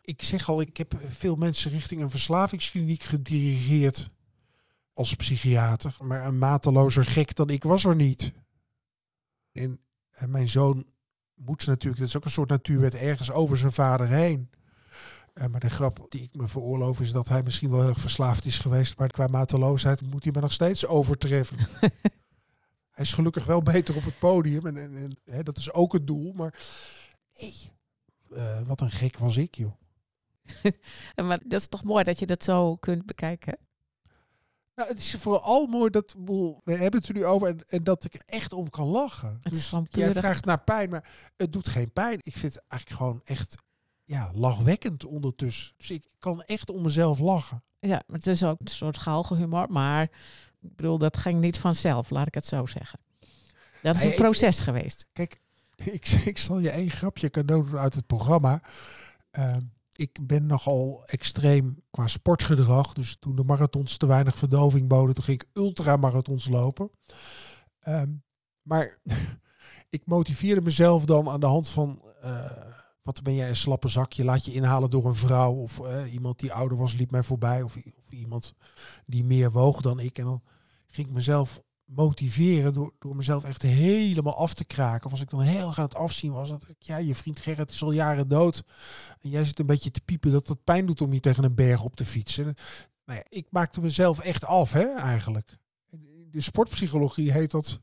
ik 0.00 0.22
zeg 0.22 0.48
al, 0.48 0.60
ik 0.60 0.76
heb 0.76 0.94
veel 1.04 1.36
mensen 1.36 1.70
richting 1.70 2.00
een 2.02 2.10
verslavingskliniek 2.10 3.02
gedirigeerd 3.02 4.10
als 4.92 5.14
psychiater. 5.14 5.96
Maar 6.02 6.26
een 6.26 6.38
matelozer 6.38 7.06
gek 7.06 7.34
dan 7.34 7.50
ik 7.50 7.62
was 7.62 7.84
er 7.84 7.96
niet. 7.96 8.32
En, 9.52 9.80
en 10.10 10.30
mijn 10.30 10.48
zoon 10.48 10.86
moet 11.34 11.66
natuurlijk, 11.66 12.00
dat 12.00 12.08
is 12.08 12.16
ook 12.16 12.24
een 12.24 12.30
soort 12.30 12.48
natuurwet, 12.48 12.94
ergens 12.94 13.30
over 13.30 13.56
zijn 13.56 13.72
vader 13.72 14.08
heen. 14.08 14.50
Eh, 15.36 15.46
maar 15.46 15.60
de 15.60 15.70
grap 15.70 16.06
die 16.08 16.22
ik 16.22 16.34
me 16.34 16.48
veroorloof 16.48 17.00
is 17.00 17.12
dat 17.12 17.28
hij 17.28 17.42
misschien 17.42 17.70
wel 17.70 17.80
heel 17.80 17.88
erg 17.88 18.00
verslaafd 18.00 18.44
is 18.44 18.58
geweest. 18.58 18.98
Maar 18.98 19.08
qua 19.08 19.26
mateloosheid 19.26 20.10
moet 20.10 20.24
hij 20.24 20.32
me 20.32 20.40
nog 20.40 20.52
steeds 20.52 20.86
overtreffen. 20.86 21.58
hij 22.96 23.04
is 23.04 23.12
gelukkig 23.12 23.44
wel 23.44 23.62
beter 23.62 23.96
op 23.96 24.04
het 24.04 24.18
podium. 24.18 24.66
En, 24.66 24.76
en, 24.76 24.96
en 24.96 25.16
hè, 25.24 25.42
dat 25.42 25.58
is 25.58 25.72
ook 25.72 25.92
het 25.92 26.06
doel. 26.06 26.32
Maar 26.32 26.54
eh, 28.30 28.60
wat 28.66 28.80
een 28.80 28.90
gek 28.90 29.18
was 29.18 29.36
ik, 29.36 29.54
joh. 29.54 29.72
Maar 31.26 31.40
dat 31.44 31.60
is 31.60 31.68
toch 31.68 31.84
mooi 31.84 32.04
dat 32.04 32.18
je 32.18 32.26
dat 32.26 32.44
zo 32.44 32.76
kunt 32.76 33.06
bekijken? 33.06 33.58
Nou, 34.74 34.88
het 34.88 34.98
is 34.98 35.14
vooral 35.14 35.66
mooi 35.66 35.90
dat 35.90 36.14
we 36.64 36.72
hebben 36.76 37.00
het 37.00 37.08
er 37.08 37.14
nu 37.14 37.24
over 37.24 37.48
en, 37.48 37.60
en 37.68 37.84
dat 37.84 38.04
ik 38.04 38.14
er 38.14 38.22
echt 38.26 38.52
om 38.52 38.70
kan 38.70 38.86
lachen. 38.86 39.38
Het 39.42 39.52
is 39.52 39.58
dus 39.58 39.66
gewoon 39.66 39.86
jij 39.90 40.12
vraagt 40.12 40.44
naar 40.44 40.60
pijn, 40.60 40.90
maar 40.90 41.32
het 41.36 41.52
doet 41.52 41.68
geen 41.68 41.92
pijn. 41.92 42.18
Ik 42.22 42.36
vind 42.36 42.54
het 42.54 42.64
eigenlijk 42.68 43.02
gewoon 43.02 43.20
echt 43.24 43.64
ja, 44.06 44.30
lachwekkend 44.34 45.04
ondertussen. 45.04 45.74
Dus 45.76 45.90
ik 45.90 46.06
kan 46.18 46.42
echt 46.42 46.70
om 46.70 46.82
mezelf 46.82 47.18
lachen. 47.18 47.62
Ja, 47.78 48.02
maar 48.06 48.16
het 48.16 48.26
is 48.26 48.44
ook 48.44 48.60
een 48.60 48.68
soort 48.68 48.98
galgenhumor. 48.98 49.66
Maar 49.70 50.02
ik 50.60 50.76
bedoel, 50.76 50.98
dat 50.98 51.16
ging 51.16 51.40
niet 51.40 51.58
vanzelf, 51.58 52.10
laat 52.10 52.26
ik 52.26 52.34
het 52.34 52.46
zo 52.46 52.66
zeggen. 52.66 52.98
Dat 53.82 53.96
is 53.96 54.02
een 54.02 54.14
proces 54.14 54.60
geweest. 54.60 55.06
Kijk, 55.12 55.40
ik, 55.76 56.06
ik 56.08 56.38
zal 56.38 56.58
je 56.58 56.70
één 56.70 56.90
grapje 56.90 57.30
cadeau 57.30 57.70
doen 57.70 57.78
uit 57.78 57.94
het 57.94 58.06
programma. 58.06 58.62
Ehm, 59.30 59.60
ik 59.92 60.18
ben 60.26 60.46
nogal 60.46 61.02
extreem 61.06 61.82
qua 61.90 62.06
sportgedrag. 62.06 62.92
Dus 62.92 63.16
toen 63.18 63.36
de 63.36 63.44
marathons 63.44 63.96
te 63.96 64.06
weinig 64.06 64.38
verdoving 64.38 64.88
boden, 64.88 65.14
toen 65.14 65.24
ging 65.24 65.42
ik 65.42 65.48
ultramarathons 65.52 66.48
lopen. 66.48 66.90
Ehm, 67.78 68.10
maar 68.62 68.98
ik 69.96 70.06
motiveerde 70.06 70.60
mezelf 70.60 71.04
dan 71.04 71.28
aan 71.28 71.40
de 71.40 71.46
hand 71.46 71.68
van... 71.68 72.02
eh, 72.20 72.74
wat 73.06 73.22
ben 73.22 73.34
jij 73.34 73.48
een 73.48 73.56
slappe 73.56 73.88
zak? 73.88 74.12
Je 74.12 74.24
laat 74.24 74.44
je 74.44 74.52
inhalen 74.52 74.90
door 74.90 75.06
een 75.06 75.14
vrouw. 75.14 75.52
Of 75.52 75.80
eh, 75.80 76.12
iemand 76.12 76.38
die 76.38 76.52
ouder 76.52 76.78
was 76.78 76.94
liep 76.94 77.10
mij 77.10 77.22
voorbij. 77.22 77.62
Of, 77.62 77.76
of 77.76 78.10
iemand 78.10 78.54
die 79.06 79.24
meer 79.24 79.50
woog 79.50 79.80
dan 79.80 79.98
ik. 79.98 80.18
En 80.18 80.24
dan 80.24 80.42
ging 80.86 81.06
ik 81.06 81.12
mezelf 81.12 81.62
motiveren 81.84 82.74
door, 82.74 82.92
door 82.98 83.16
mezelf 83.16 83.44
echt 83.44 83.62
helemaal 83.62 84.36
af 84.36 84.54
te 84.54 84.64
kraken. 84.64 85.06
Of 85.06 85.12
als 85.12 85.20
ik 85.20 85.30
dan 85.30 85.40
heel 85.40 85.66
erg 85.66 85.78
aan 85.78 85.84
het 85.84 85.94
afzien 85.94 86.32
was, 86.32 86.48
dat 86.48 86.68
ik, 86.68 86.76
ja, 86.78 86.96
je 86.96 87.14
vriend 87.14 87.38
Gerrit 87.38 87.70
is 87.70 87.82
al 87.82 87.92
jaren 87.92 88.28
dood. 88.28 88.64
En 89.20 89.30
jij 89.30 89.44
zit 89.44 89.58
een 89.58 89.66
beetje 89.66 89.90
te 89.90 90.00
piepen 90.04 90.32
dat 90.32 90.48
het 90.48 90.64
pijn 90.64 90.86
doet 90.86 91.00
om 91.00 91.12
je 91.12 91.20
tegen 91.20 91.44
een 91.44 91.54
berg 91.54 91.84
op 91.84 91.96
te 91.96 92.06
fietsen. 92.06 92.54
Nou 93.04 93.18
ja, 93.18 93.24
ik 93.28 93.46
maakte 93.50 93.80
mezelf 93.80 94.18
echt 94.18 94.44
af, 94.44 94.72
hè, 94.72 94.94
eigenlijk. 94.94 95.58
De 96.30 96.40
sportpsychologie 96.40 97.32
heet 97.32 97.50
dat 97.50 97.80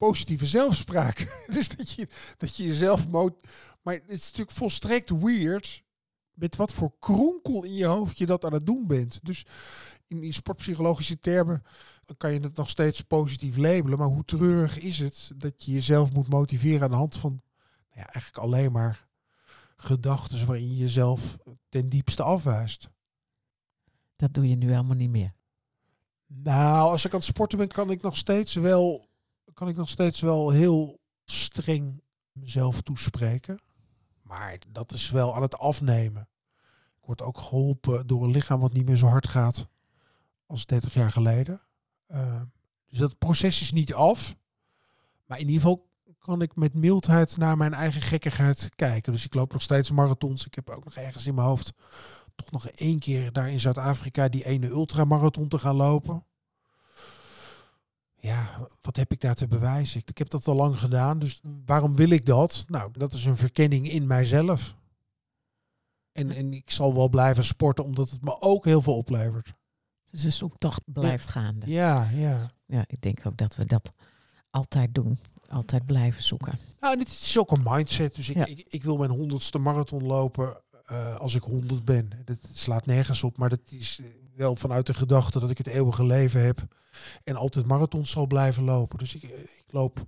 positieve 0.00 0.46
zelfspraak. 0.46 1.18
dus 1.56 1.68
dat 1.68 1.90
je, 1.90 2.08
dat 2.36 2.56
je 2.56 2.66
jezelf... 2.66 3.08
Mo 3.08 3.38
maar 3.82 3.94
het 3.94 4.08
is 4.08 4.24
natuurlijk 4.24 4.56
volstrekt 4.56 5.10
weird 5.10 5.82
met 6.34 6.56
wat 6.56 6.72
voor 6.72 6.92
kronkel 6.98 7.64
in 7.64 7.74
je 7.74 7.84
hoofd 7.84 8.18
je 8.18 8.26
dat 8.26 8.44
aan 8.44 8.52
het 8.52 8.66
doen 8.66 8.86
bent. 8.86 9.24
Dus 9.24 9.46
in 10.06 10.20
die 10.20 10.32
sportpsychologische 10.32 11.18
termen 11.18 11.62
kan 12.16 12.32
je 12.32 12.40
het 12.40 12.56
nog 12.56 12.68
steeds 12.68 13.00
positief 13.00 13.56
labelen. 13.56 13.98
Maar 13.98 14.08
hoe 14.08 14.24
treurig 14.24 14.78
is 14.78 14.98
het 14.98 15.32
dat 15.36 15.64
je 15.64 15.72
jezelf 15.72 16.12
moet 16.12 16.28
motiveren 16.28 16.82
aan 16.82 16.90
de 16.90 16.96
hand 16.96 17.16
van 17.16 17.30
nou 17.30 18.00
ja, 18.00 18.12
eigenlijk 18.12 18.44
alleen 18.44 18.72
maar 18.72 19.08
gedachten 19.76 20.46
waarin 20.46 20.68
je 20.68 20.76
jezelf 20.76 21.36
ten 21.68 21.88
diepste 21.88 22.22
afwijst. 22.22 22.88
Dat 24.16 24.34
doe 24.34 24.48
je 24.48 24.56
nu 24.56 24.70
helemaal 24.70 24.96
niet 24.96 25.10
meer. 25.10 25.32
Nou, 26.26 26.90
als 26.90 27.04
ik 27.04 27.12
aan 27.12 27.18
het 27.18 27.28
sporten 27.28 27.58
ben, 27.58 27.68
kan 27.68 27.90
ik 27.90 28.02
nog 28.02 28.16
steeds 28.16 28.54
wel, 28.54 29.09
kan 29.60 29.68
ik 29.68 29.76
nog 29.76 29.88
steeds 29.88 30.20
wel 30.20 30.50
heel 30.50 31.00
streng 31.24 32.02
mezelf 32.32 32.80
toespreken. 32.80 33.58
Maar 34.22 34.58
dat 34.68 34.92
is 34.92 35.10
wel 35.10 35.34
aan 35.34 35.42
het 35.42 35.58
afnemen. 35.58 36.28
Ik 37.00 37.06
word 37.06 37.22
ook 37.22 37.38
geholpen 37.38 38.06
door 38.06 38.24
een 38.24 38.30
lichaam 38.30 38.60
wat 38.60 38.72
niet 38.72 38.86
meer 38.86 38.96
zo 38.96 39.06
hard 39.06 39.28
gaat 39.28 39.68
als 40.46 40.66
30 40.66 40.94
jaar 40.94 41.12
geleden. 41.12 41.60
Uh, 42.08 42.40
dus 42.86 42.98
dat 42.98 43.18
proces 43.18 43.60
is 43.60 43.72
niet 43.72 43.94
af. 43.94 44.36
Maar 45.26 45.38
in 45.38 45.46
ieder 45.46 45.60
geval 45.60 45.88
kan 46.18 46.42
ik 46.42 46.56
met 46.56 46.74
mildheid 46.74 47.36
naar 47.36 47.56
mijn 47.56 47.74
eigen 47.74 48.02
gekkigheid 48.02 48.68
kijken. 48.74 49.12
Dus 49.12 49.24
ik 49.24 49.34
loop 49.34 49.52
nog 49.52 49.62
steeds 49.62 49.90
marathons. 49.90 50.46
Ik 50.46 50.54
heb 50.54 50.70
ook 50.70 50.84
nog 50.84 50.94
ergens 50.94 51.26
in 51.26 51.34
mijn 51.34 51.46
hoofd 51.46 51.72
toch 52.34 52.50
nog 52.50 52.68
één 52.68 52.98
keer 52.98 53.32
daar 53.32 53.50
in 53.50 53.60
Zuid-Afrika 53.60 54.28
die 54.28 54.44
ene 54.44 54.68
ultramarathon 54.68 55.48
te 55.48 55.58
gaan 55.58 55.76
lopen. 55.76 56.24
Ja, 58.20 58.68
wat 58.80 58.96
heb 58.96 59.12
ik 59.12 59.20
daar 59.20 59.34
te 59.34 59.48
bewijzen? 59.48 60.02
Ik 60.04 60.18
heb 60.18 60.28
dat 60.30 60.48
al 60.48 60.54
lang 60.54 60.78
gedaan, 60.78 61.18
dus 61.18 61.40
waarom 61.66 61.96
wil 61.96 62.10
ik 62.10 62.26
dat? 62.26 62.64
Nou, 62.68 62.90
dat 62.92 63.12
is 63.12 63.24
een 63.24 63.36
verkenning 63.36 63.90
in 63.90 64.06
mijzelf. 64.06 64.74
En, 66.12 66.30
en 66.30 66.52
ik 66.52 66.70
zal 66.70 66.94
wel 66.94 67.08
blijven 67.08 67.44
sporten, 67.44 67.84
omdat 67.84 68.10
het 68.10 68.22
me 68.22 68.40
ook 68.40 68.64
heel 68.64 68.82
veel 68.82 68.96
oplevert. 68.96 69.52
Dus 70.10 70.22
de 70.22 70.30
zoektocht 70.30 70.82
blijft 70.86 71.28
gaande. 71.28 71.70
Ja, 71.70 72.08
ja. 72.14 72.50
Ja, 72.66 72.84
ik 72.86 73.00
denk 73.00 73.26
ook 73.26 73.36
dat 73.36 73.56
we 73.56 73.64
dat 73.64 73.92
altijd 74.50 74.94
doen. 74.94 75.18
Altijd 75.48 75.86
blijven 75.86 76.22
zoeken. 76.22 76.58
Nou, 76.80 76.96
dit 76.96 77.08
is 77.08 77.38
ook 77.38 77.50
een 77.50 77.62
mindset. 77.64 78.14
Dus 78.14 78.28
ik, 78.28 78.36
Ja. 78.36 78.44
ik, 78.46 78.64
ik 78.68 78.82
wil 78.84 78.96
mijn 78.96 79.10
honderdste 79.10 79.58
marathon 79.58 80.02
lopen 80.06 80.60
eh, 80.86 81.16
als 81.16 81.34
ik 81.34 81.42
honderd 81.42 81.84
ben. 81.84 82.10
Dat 82.24 82.38
slaat 82.52 82.86
nergens 82.86 83.22
op, 83.22 83.36
maar 83.36 83.48
dat 83.48 83.60
is 83.70 84.00
wel 84.40 84.56
vanuit 84.56 84.86
de 84.86 84.94
gedachte 84.94 85.40
dat 85.40 85.50
ik 85.50 85.58
het 85.58 85.66
eeuwige 85.66 86.04
leven 86.04 86.44
heb 86.44 86.66
en 87.24 87.36
altijd 87.36 87.66
marathons 87.66 88.10
zal 88.10 88.26
blijven 88.26 88.64
lopen. 88.64 88.98
Dus 88.98 89.14
ik, 89.14 89.22
eh, 89.22 89.40
ik 89.40 89.64
loop 89.66 90.06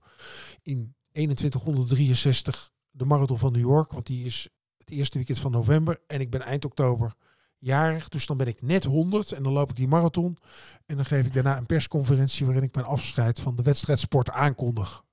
in 0.62 0.94
2163 1.12 2.70
de 2.90 3.04
marathon 3.04 3.38
van 3.38 3.52
New 3.52 3.60
York, 3.60 3.92
want 3.92 4.06
die 4.06 4.24
is 4.24 4.48
het 4.76 4.90
eerste 4.90 5.16
weekend 5.16 5.38
van 5.38 5.50
november 5.50 5.98
en 6.06 6.20
ik 6.20 6.30
ben 6.30 6.40
eind 6.40 6.64
oktober 6.64 7.14
jarig, 7.58 8.08
dus 8.08 8.26
dan 8.26 8.36
ben 8.36 8.46
ik 8.46 8.62
net 8.62 8.84
100 8.84 9.32
en 9.32 9.42
dan 9.42 9.52
loop 9.52 9.70
ik 9.70 9.76
die 9.76 9.88
marathon 9.88 10.38
en 10.86 10.96
dan 10.96 11.04
geef 11.04 11.26
ik 11.26 11.32
daarna 11.32 11.56
een 11.56 11.66
persconferentie 11.66 12.46
waarin 12.46 12.64
ik 12.64 12.74
mijn 12.74 12.86
afscheid 12.86 13.40
van 13.40 13.56
de 13.56 13.62
wedstrijdsport 13.62 14.30
aankondig. 14.30 15.04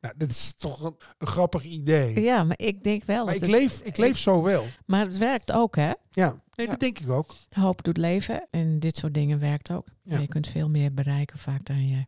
Nou, 0.00 0.14
dit 0.16 0.30
is 0.30 0.54
toch 0.54 0.84
een, 0.84 0.96
een 1.18 1.26
grappig 1.26 1.64
idee. 1.64 2.20
Ja, 2.20 2.44
maar 2.44 2.58
ik 2.58 2.84
denk 2.84 3.04
wel. 3.04 3.24
maar 3.24 3.34
dat 3.34 3.42
ik 3.42 3.48
leef, 3.48 3.80
ik 3.80 3.96
leef 3.96 4.18
zo 4.18 4.42
wel. 4.42 4.64
Maar 4.86 5.04
het 5.04 5.18
werkt 5.18 5.52
ook, 5.52 5.76
hè? 5.76 5.92
Ja, 6.10 6.41
nee, 6.56 6.66
Ja. 6.66 6.72
dat 6.72 6.80
denk 6.80 6.98
ik 6.98 7.08
ook. 7.08 7.34
Hoop 7.50 7.82
doet 7.82 7.96
leven. 7.96 8.46
En 8.50 8.78
dit 8.78 8.96
soort 8.96 9.14
dingen 9.14 9.38
werkt 9.38 9.70
ook. 9.70 9.86
Ja. 10.02 10.18
Je 10.18 10.28
kunt 10.28 10.48
veel 10.48 10.68
meer 10.68 10.94
bereiken 10.94 11.38
vaak 11.38 11.64
dan 11.64 11.88
je 11.88 12.06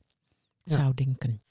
Ja. 0.63 0.77
zou 0.77 0.95
denken. 0.95 1.43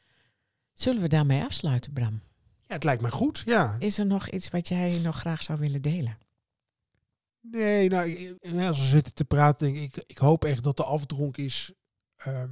Zullen 0.74 1.02
we 1.02 1.08
daarmee 1.08 1.44
afsluiten, 1.44 1.94
Bram? 1.94 2.22
Ja, 2.68 2.74
het 2.76 2.84
lijkt 2.84 3.02
mij 3.02 3.12
goed. 3.12 3.42
Ja. 3.46 3.76
Is 3.80 4.00
er 4.00 4.06
nog 4.06 4.30
iets 4.30 4.50
wat 4.50 4.68
jij 4.68 5.00
nog 5.04 5.18
graag 5.18 5.44
zou 5.44 5.60
willen 5.60 5.82
delen? 5.82 6.18
Nee, 7.42 7.90
nou, 7.90 8.08
ik- 8.10 8.54
als 8.62 8.80
we 8.80 8.86
zitten 8.86 9.14
te 9.14 9.26
praten, 9.26 9.74
denk 9.74 9.78
ik, 9.96 10.04
ik 10.08 10.18
hoop 10.18 10.44
echt 10.46 10.64
dat 10.64 10.78
de 10.78 10.84
afdronk 10.84 11.38
is. 11.38 11.74
ehm 12.16 12.50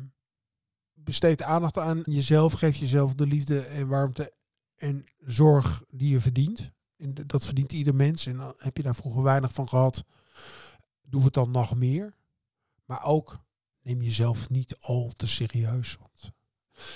besteed 0.94 1.42
aandacht 1.42 1.78
aan 1.78 2.02
jezelf. 2.06 2.54
Geef 2.54 2.76
jezelf 2.76 3.14
de 3.16 3.28
liefde 3.28 3.60
en 3.62 3.88
warmte 3.88 4.34
en 4.76 5.06
zorg 5.20 5.84
die 5.89 6.10
je 6.10 6.20
verdient. 6.20 6.72
En 6.98 7.14
dat 7.26 7.46
verdient 7.46 7.74
ieder 7.74 7.96
mens. 7.96 8.26
En 8.26 8.38
dan 8.38 8.54
heb 8.58 8.78
je 8.78 8.84
daar 8.84 8.96
vroeger 8.96 9.24
weinig 9.24 9.54
van 9.54 9.70
gehad. 9.70 10.04
Doe 11.12 11.24
het 11.24 11.34
dan 11.34 11.51
nog 11.51 11.76
meer. 11.76 12.16
Maar 12.86 13.03
ook 13.03 13.39
neem 13.82 14.01
jezelf 14.01 14.49
niet 14.49 14.78
al 14.80 15.12
te 15.16 15.28
serieus. 15.28 15.97
Want 15.99 16.32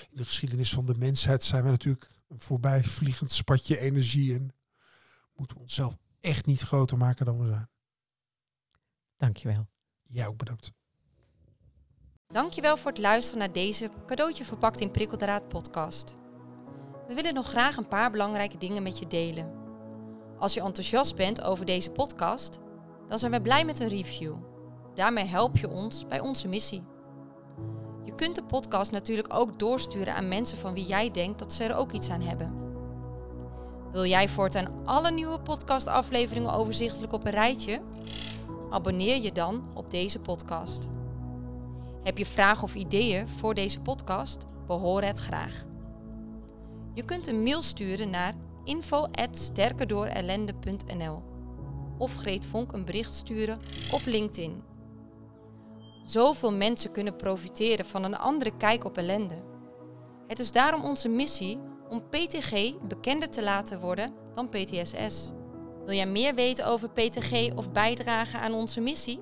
in 0.09 0.18
de 0.18 0.26
geschiedenis 0.26 0.74
van 0.74 0.86
de 0.86 0.95
mensheid 0.97 1.43
zijn 1.43 1.63
we 1.63 1.70
natuurlijk 1.70 2.07
een 2.28 2.39
voorbijvliegend 2.39 3.32
spatje 3.32 3.80
energie. 3.80 4.34
En 4.34 4.53
moeten 5.36 5.55
we 5.55 5.61
onszelf 5.61 5.97
echt 6.20 6.45
niet 6.45 6.61
groter 6.61 6.97
maken 6.97 7.26
dan 7.26 7.39
we 7.39 7.47
zijn. 7.47 7.70
Dankjewel. 9.18 9.68
Jij 10.03 10.28
ook 10.28 10.38
bedankt. 10.38 10.72
Dankjewel 12.28 12.78
voor 12.78 12.91
het 12.91 12.99
luisteren 12.99 13.39
naar 13.39 13.51
deze 13.51 13.91
cadeautje 14.05 14.45
verpakt 14.45 14.80
in 14.80 14.91
prikkeldraad 14.91 15.47
podcast. 15.47 16.16
We 17.07 17.13
willen 17.13 17.34
nog 17.34 17.49
graag 17.49 17.78
een 17.78 17.88
paar 17.88 18.11
belangrijke 18.11 18.57
dingen 18.57 18.84
met 18.84 18.99
je 18.99 19.07
delen. 19.07 19.63
Als 20.38 20.53
je 20.53 20.61
enthousiast 20.61 21.16
bent 21.16 21.41
over 21.41 21.66
deze 21.66 21.91
podcast, 21.91 22.59
dan 23.08 23.20
zijn 23.20 23.32
we 23.32 23.41
blij 23.41 23.66
met 23.66 23.80
een 23.80 23.88
review. 23.88 24.36
Daarmee 24.95 25.26
help 25.26 25.58
je 25.58 25.70
ons 25.70 26.08
bij 26.08 26.20
onze 26.20 26.47
missie. 26.47 26.84
Je 28.03 28.16
kunt 28.16 28.36
de 28.36 28.43
podcast 28.43 28.91
natuurlijk 28.91 29.34
ook 29.34 29.60
doorsturen 29.60 30.16
aan 30.16 30.28
mensen 30.28 30.58
van 30.58 30.74
wie 30.74 30.86
jij 30.86 31.12
denkt 31.12 31.39
dat 31.39 31.53
ze 31.53 31.64
er 31.64 31.76
ook 31.76 31.91
iets 31.91 32.10
aan 32.10 32.22
hebben. 32.22 32.53
Wil 33.91 34.06
jij 34.06 34.30
voortaan 34.30 34.86
alle 34.86 35.12
nieuwe 35.12 35.39
podcastafleveringen 35.39 36.53
overzichtelijk 36.53 37.14
op 37.14 37.26
een 37.26 37.32
rijtje? 37.32 37.82
Abonneer 38.70 39.22
je 39.22 39.32
dan 39.32 39.66
op 39.74 39.91
deze 39.91 40.20
podcast. 40.20 40.89
Heb 42.03 42.18
je 42.18 42.26
vragen 42.26 42.64
of 42.64 42.76
ideeën 42.76 43.28
voor 43.28 43.53
deze 43.53 43.82
podcast? 43.82 44.45
We 44.68 44.74
horen 44.74 45.08
het 45.08 45.20
graag. 45.20 45.64
Je 46.93 47.06
kunt 47.06 47.28
een 47.28 47.43
mail 47.43 47.62
sturen 47.62 48.10
naar 48.10 48.34
info@sterkerdoorellende.nl 48.64 51.35
of 51.98 52.16
Greet 52.16 52.46
Vonk 52.46 52.72
een 52.72 52.86
bericht 52.86 53.14
sturen 53.14 53.60
op 53.91 54.02
LinkedIn. 54.06 54.64
Zoveel 56.04 56.54
mensen 56.54 56.91
kunnen 56.91 57.16
profiteren 57.16 57.86
van 57.86 58.04
een 58.04 58.18
andere 58.18 58.58
kijk 58.58 58.84
op 58.84 58.98
ellende. 58.98 59.43
Het 60.28 60.39
is 60.39 60.52
daarom 60.52 60.84
onze 60.84 61.10
missie 61.10 61.60
om 61.89 62.04
PTG 62.10 62.74
bekender 62.88 63.30
te 63.30 63.43
laten 63.43 63.80
worden 63.80 64.14
dan 64.34 64.50
PTSS. 64.50 65.32
Wil 65.86 65.96
jij 65.96 66.08
meer 66.08 66.36
weten 66.36 66.66
over 66.66 66.89
PTG 66.89 67.54
of 67.56 67.72
bijdragen 67.72 68.39
aan 68.39 68.54
onze 68.54 68.82
missie? 68.82 69.20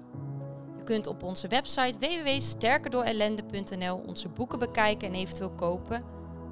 Je 0.78 0.84
kunt 0.84 1.07
op 1.07 1.24
onze 1.24 1.47
website 1.47 1.99
www.sterkerdoorellende.nl 1.99 4.03
onze 4.07 4.30
boeken 4.30 4.59
bekijken 4.59 5.07
en 5.07 5.13
eventueel 5.13 5.51
kopen, 5.51 6.03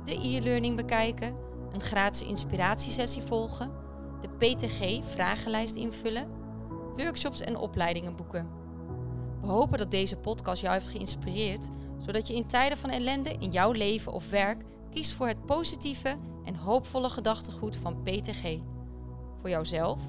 de 0.05 0.13
e-learning 0.13 0.75
bekijken, 0.75 1.35
een 1.71 1.81
gratis 1.81 2.27
inspiratiesessie 2.27 3.21
volgen, 3.21 3.71
de 4.21 4.29
PTG-vragenlijst 4.29 5.75
invullen, 5.75 6.29
workshops 6.95 7.41
en 7.41 7.57
opleidingen 7.57 8.15
boeken. 8.15 8.49
We 9.41 9.47
hopen 9.47 9.77
dat 9.77 9.91
deze 9.91 10.17
podcast 10.17 10.61
jou 10.61 10.73
heeft 10.73 10.89
geïnspireerd, 10.89 11.69
zodat 11.97 12.27
je 12.27 12.35
in 12.35 12.47
tijden 12.47 12.77
van 12.77 12.89
ellende 12.89 13.35
in 13.39 13.51
jouw 13.51 13.71
leven 13.71 14.11
of 14.11 14.29
werk 14.29 14.63
kiest 14.89 15.11
voor 15.11 15.27
het 15.27 15.45
positieve 15.45 16.17
en 16.43 16.55
hoopvolle 16.55 17.09
gedachtegoed 17.09 17.75
van 17.75 18.03
PTG. 18.03 18.59
Voor 19.37 19.49
jouzelf, 19.49 20.01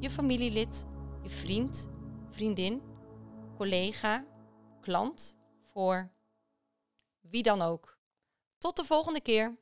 je 0.00 0.10
familielid, 0.10 0.86
je 1.22 1.28
vriend, 1.28 1.88
vriendin, 2.30 2.82
collega, 3.56 4.24
klant, 4.80 5.36
voor 5.62 6.10
wie 7.20 7.42
dan 7.42 7.62
ook. 7.62 7.98
Tot 8.58 8.76
de 8.76 8.84
volgende 8.84 9.20
keer. 9.20 9.58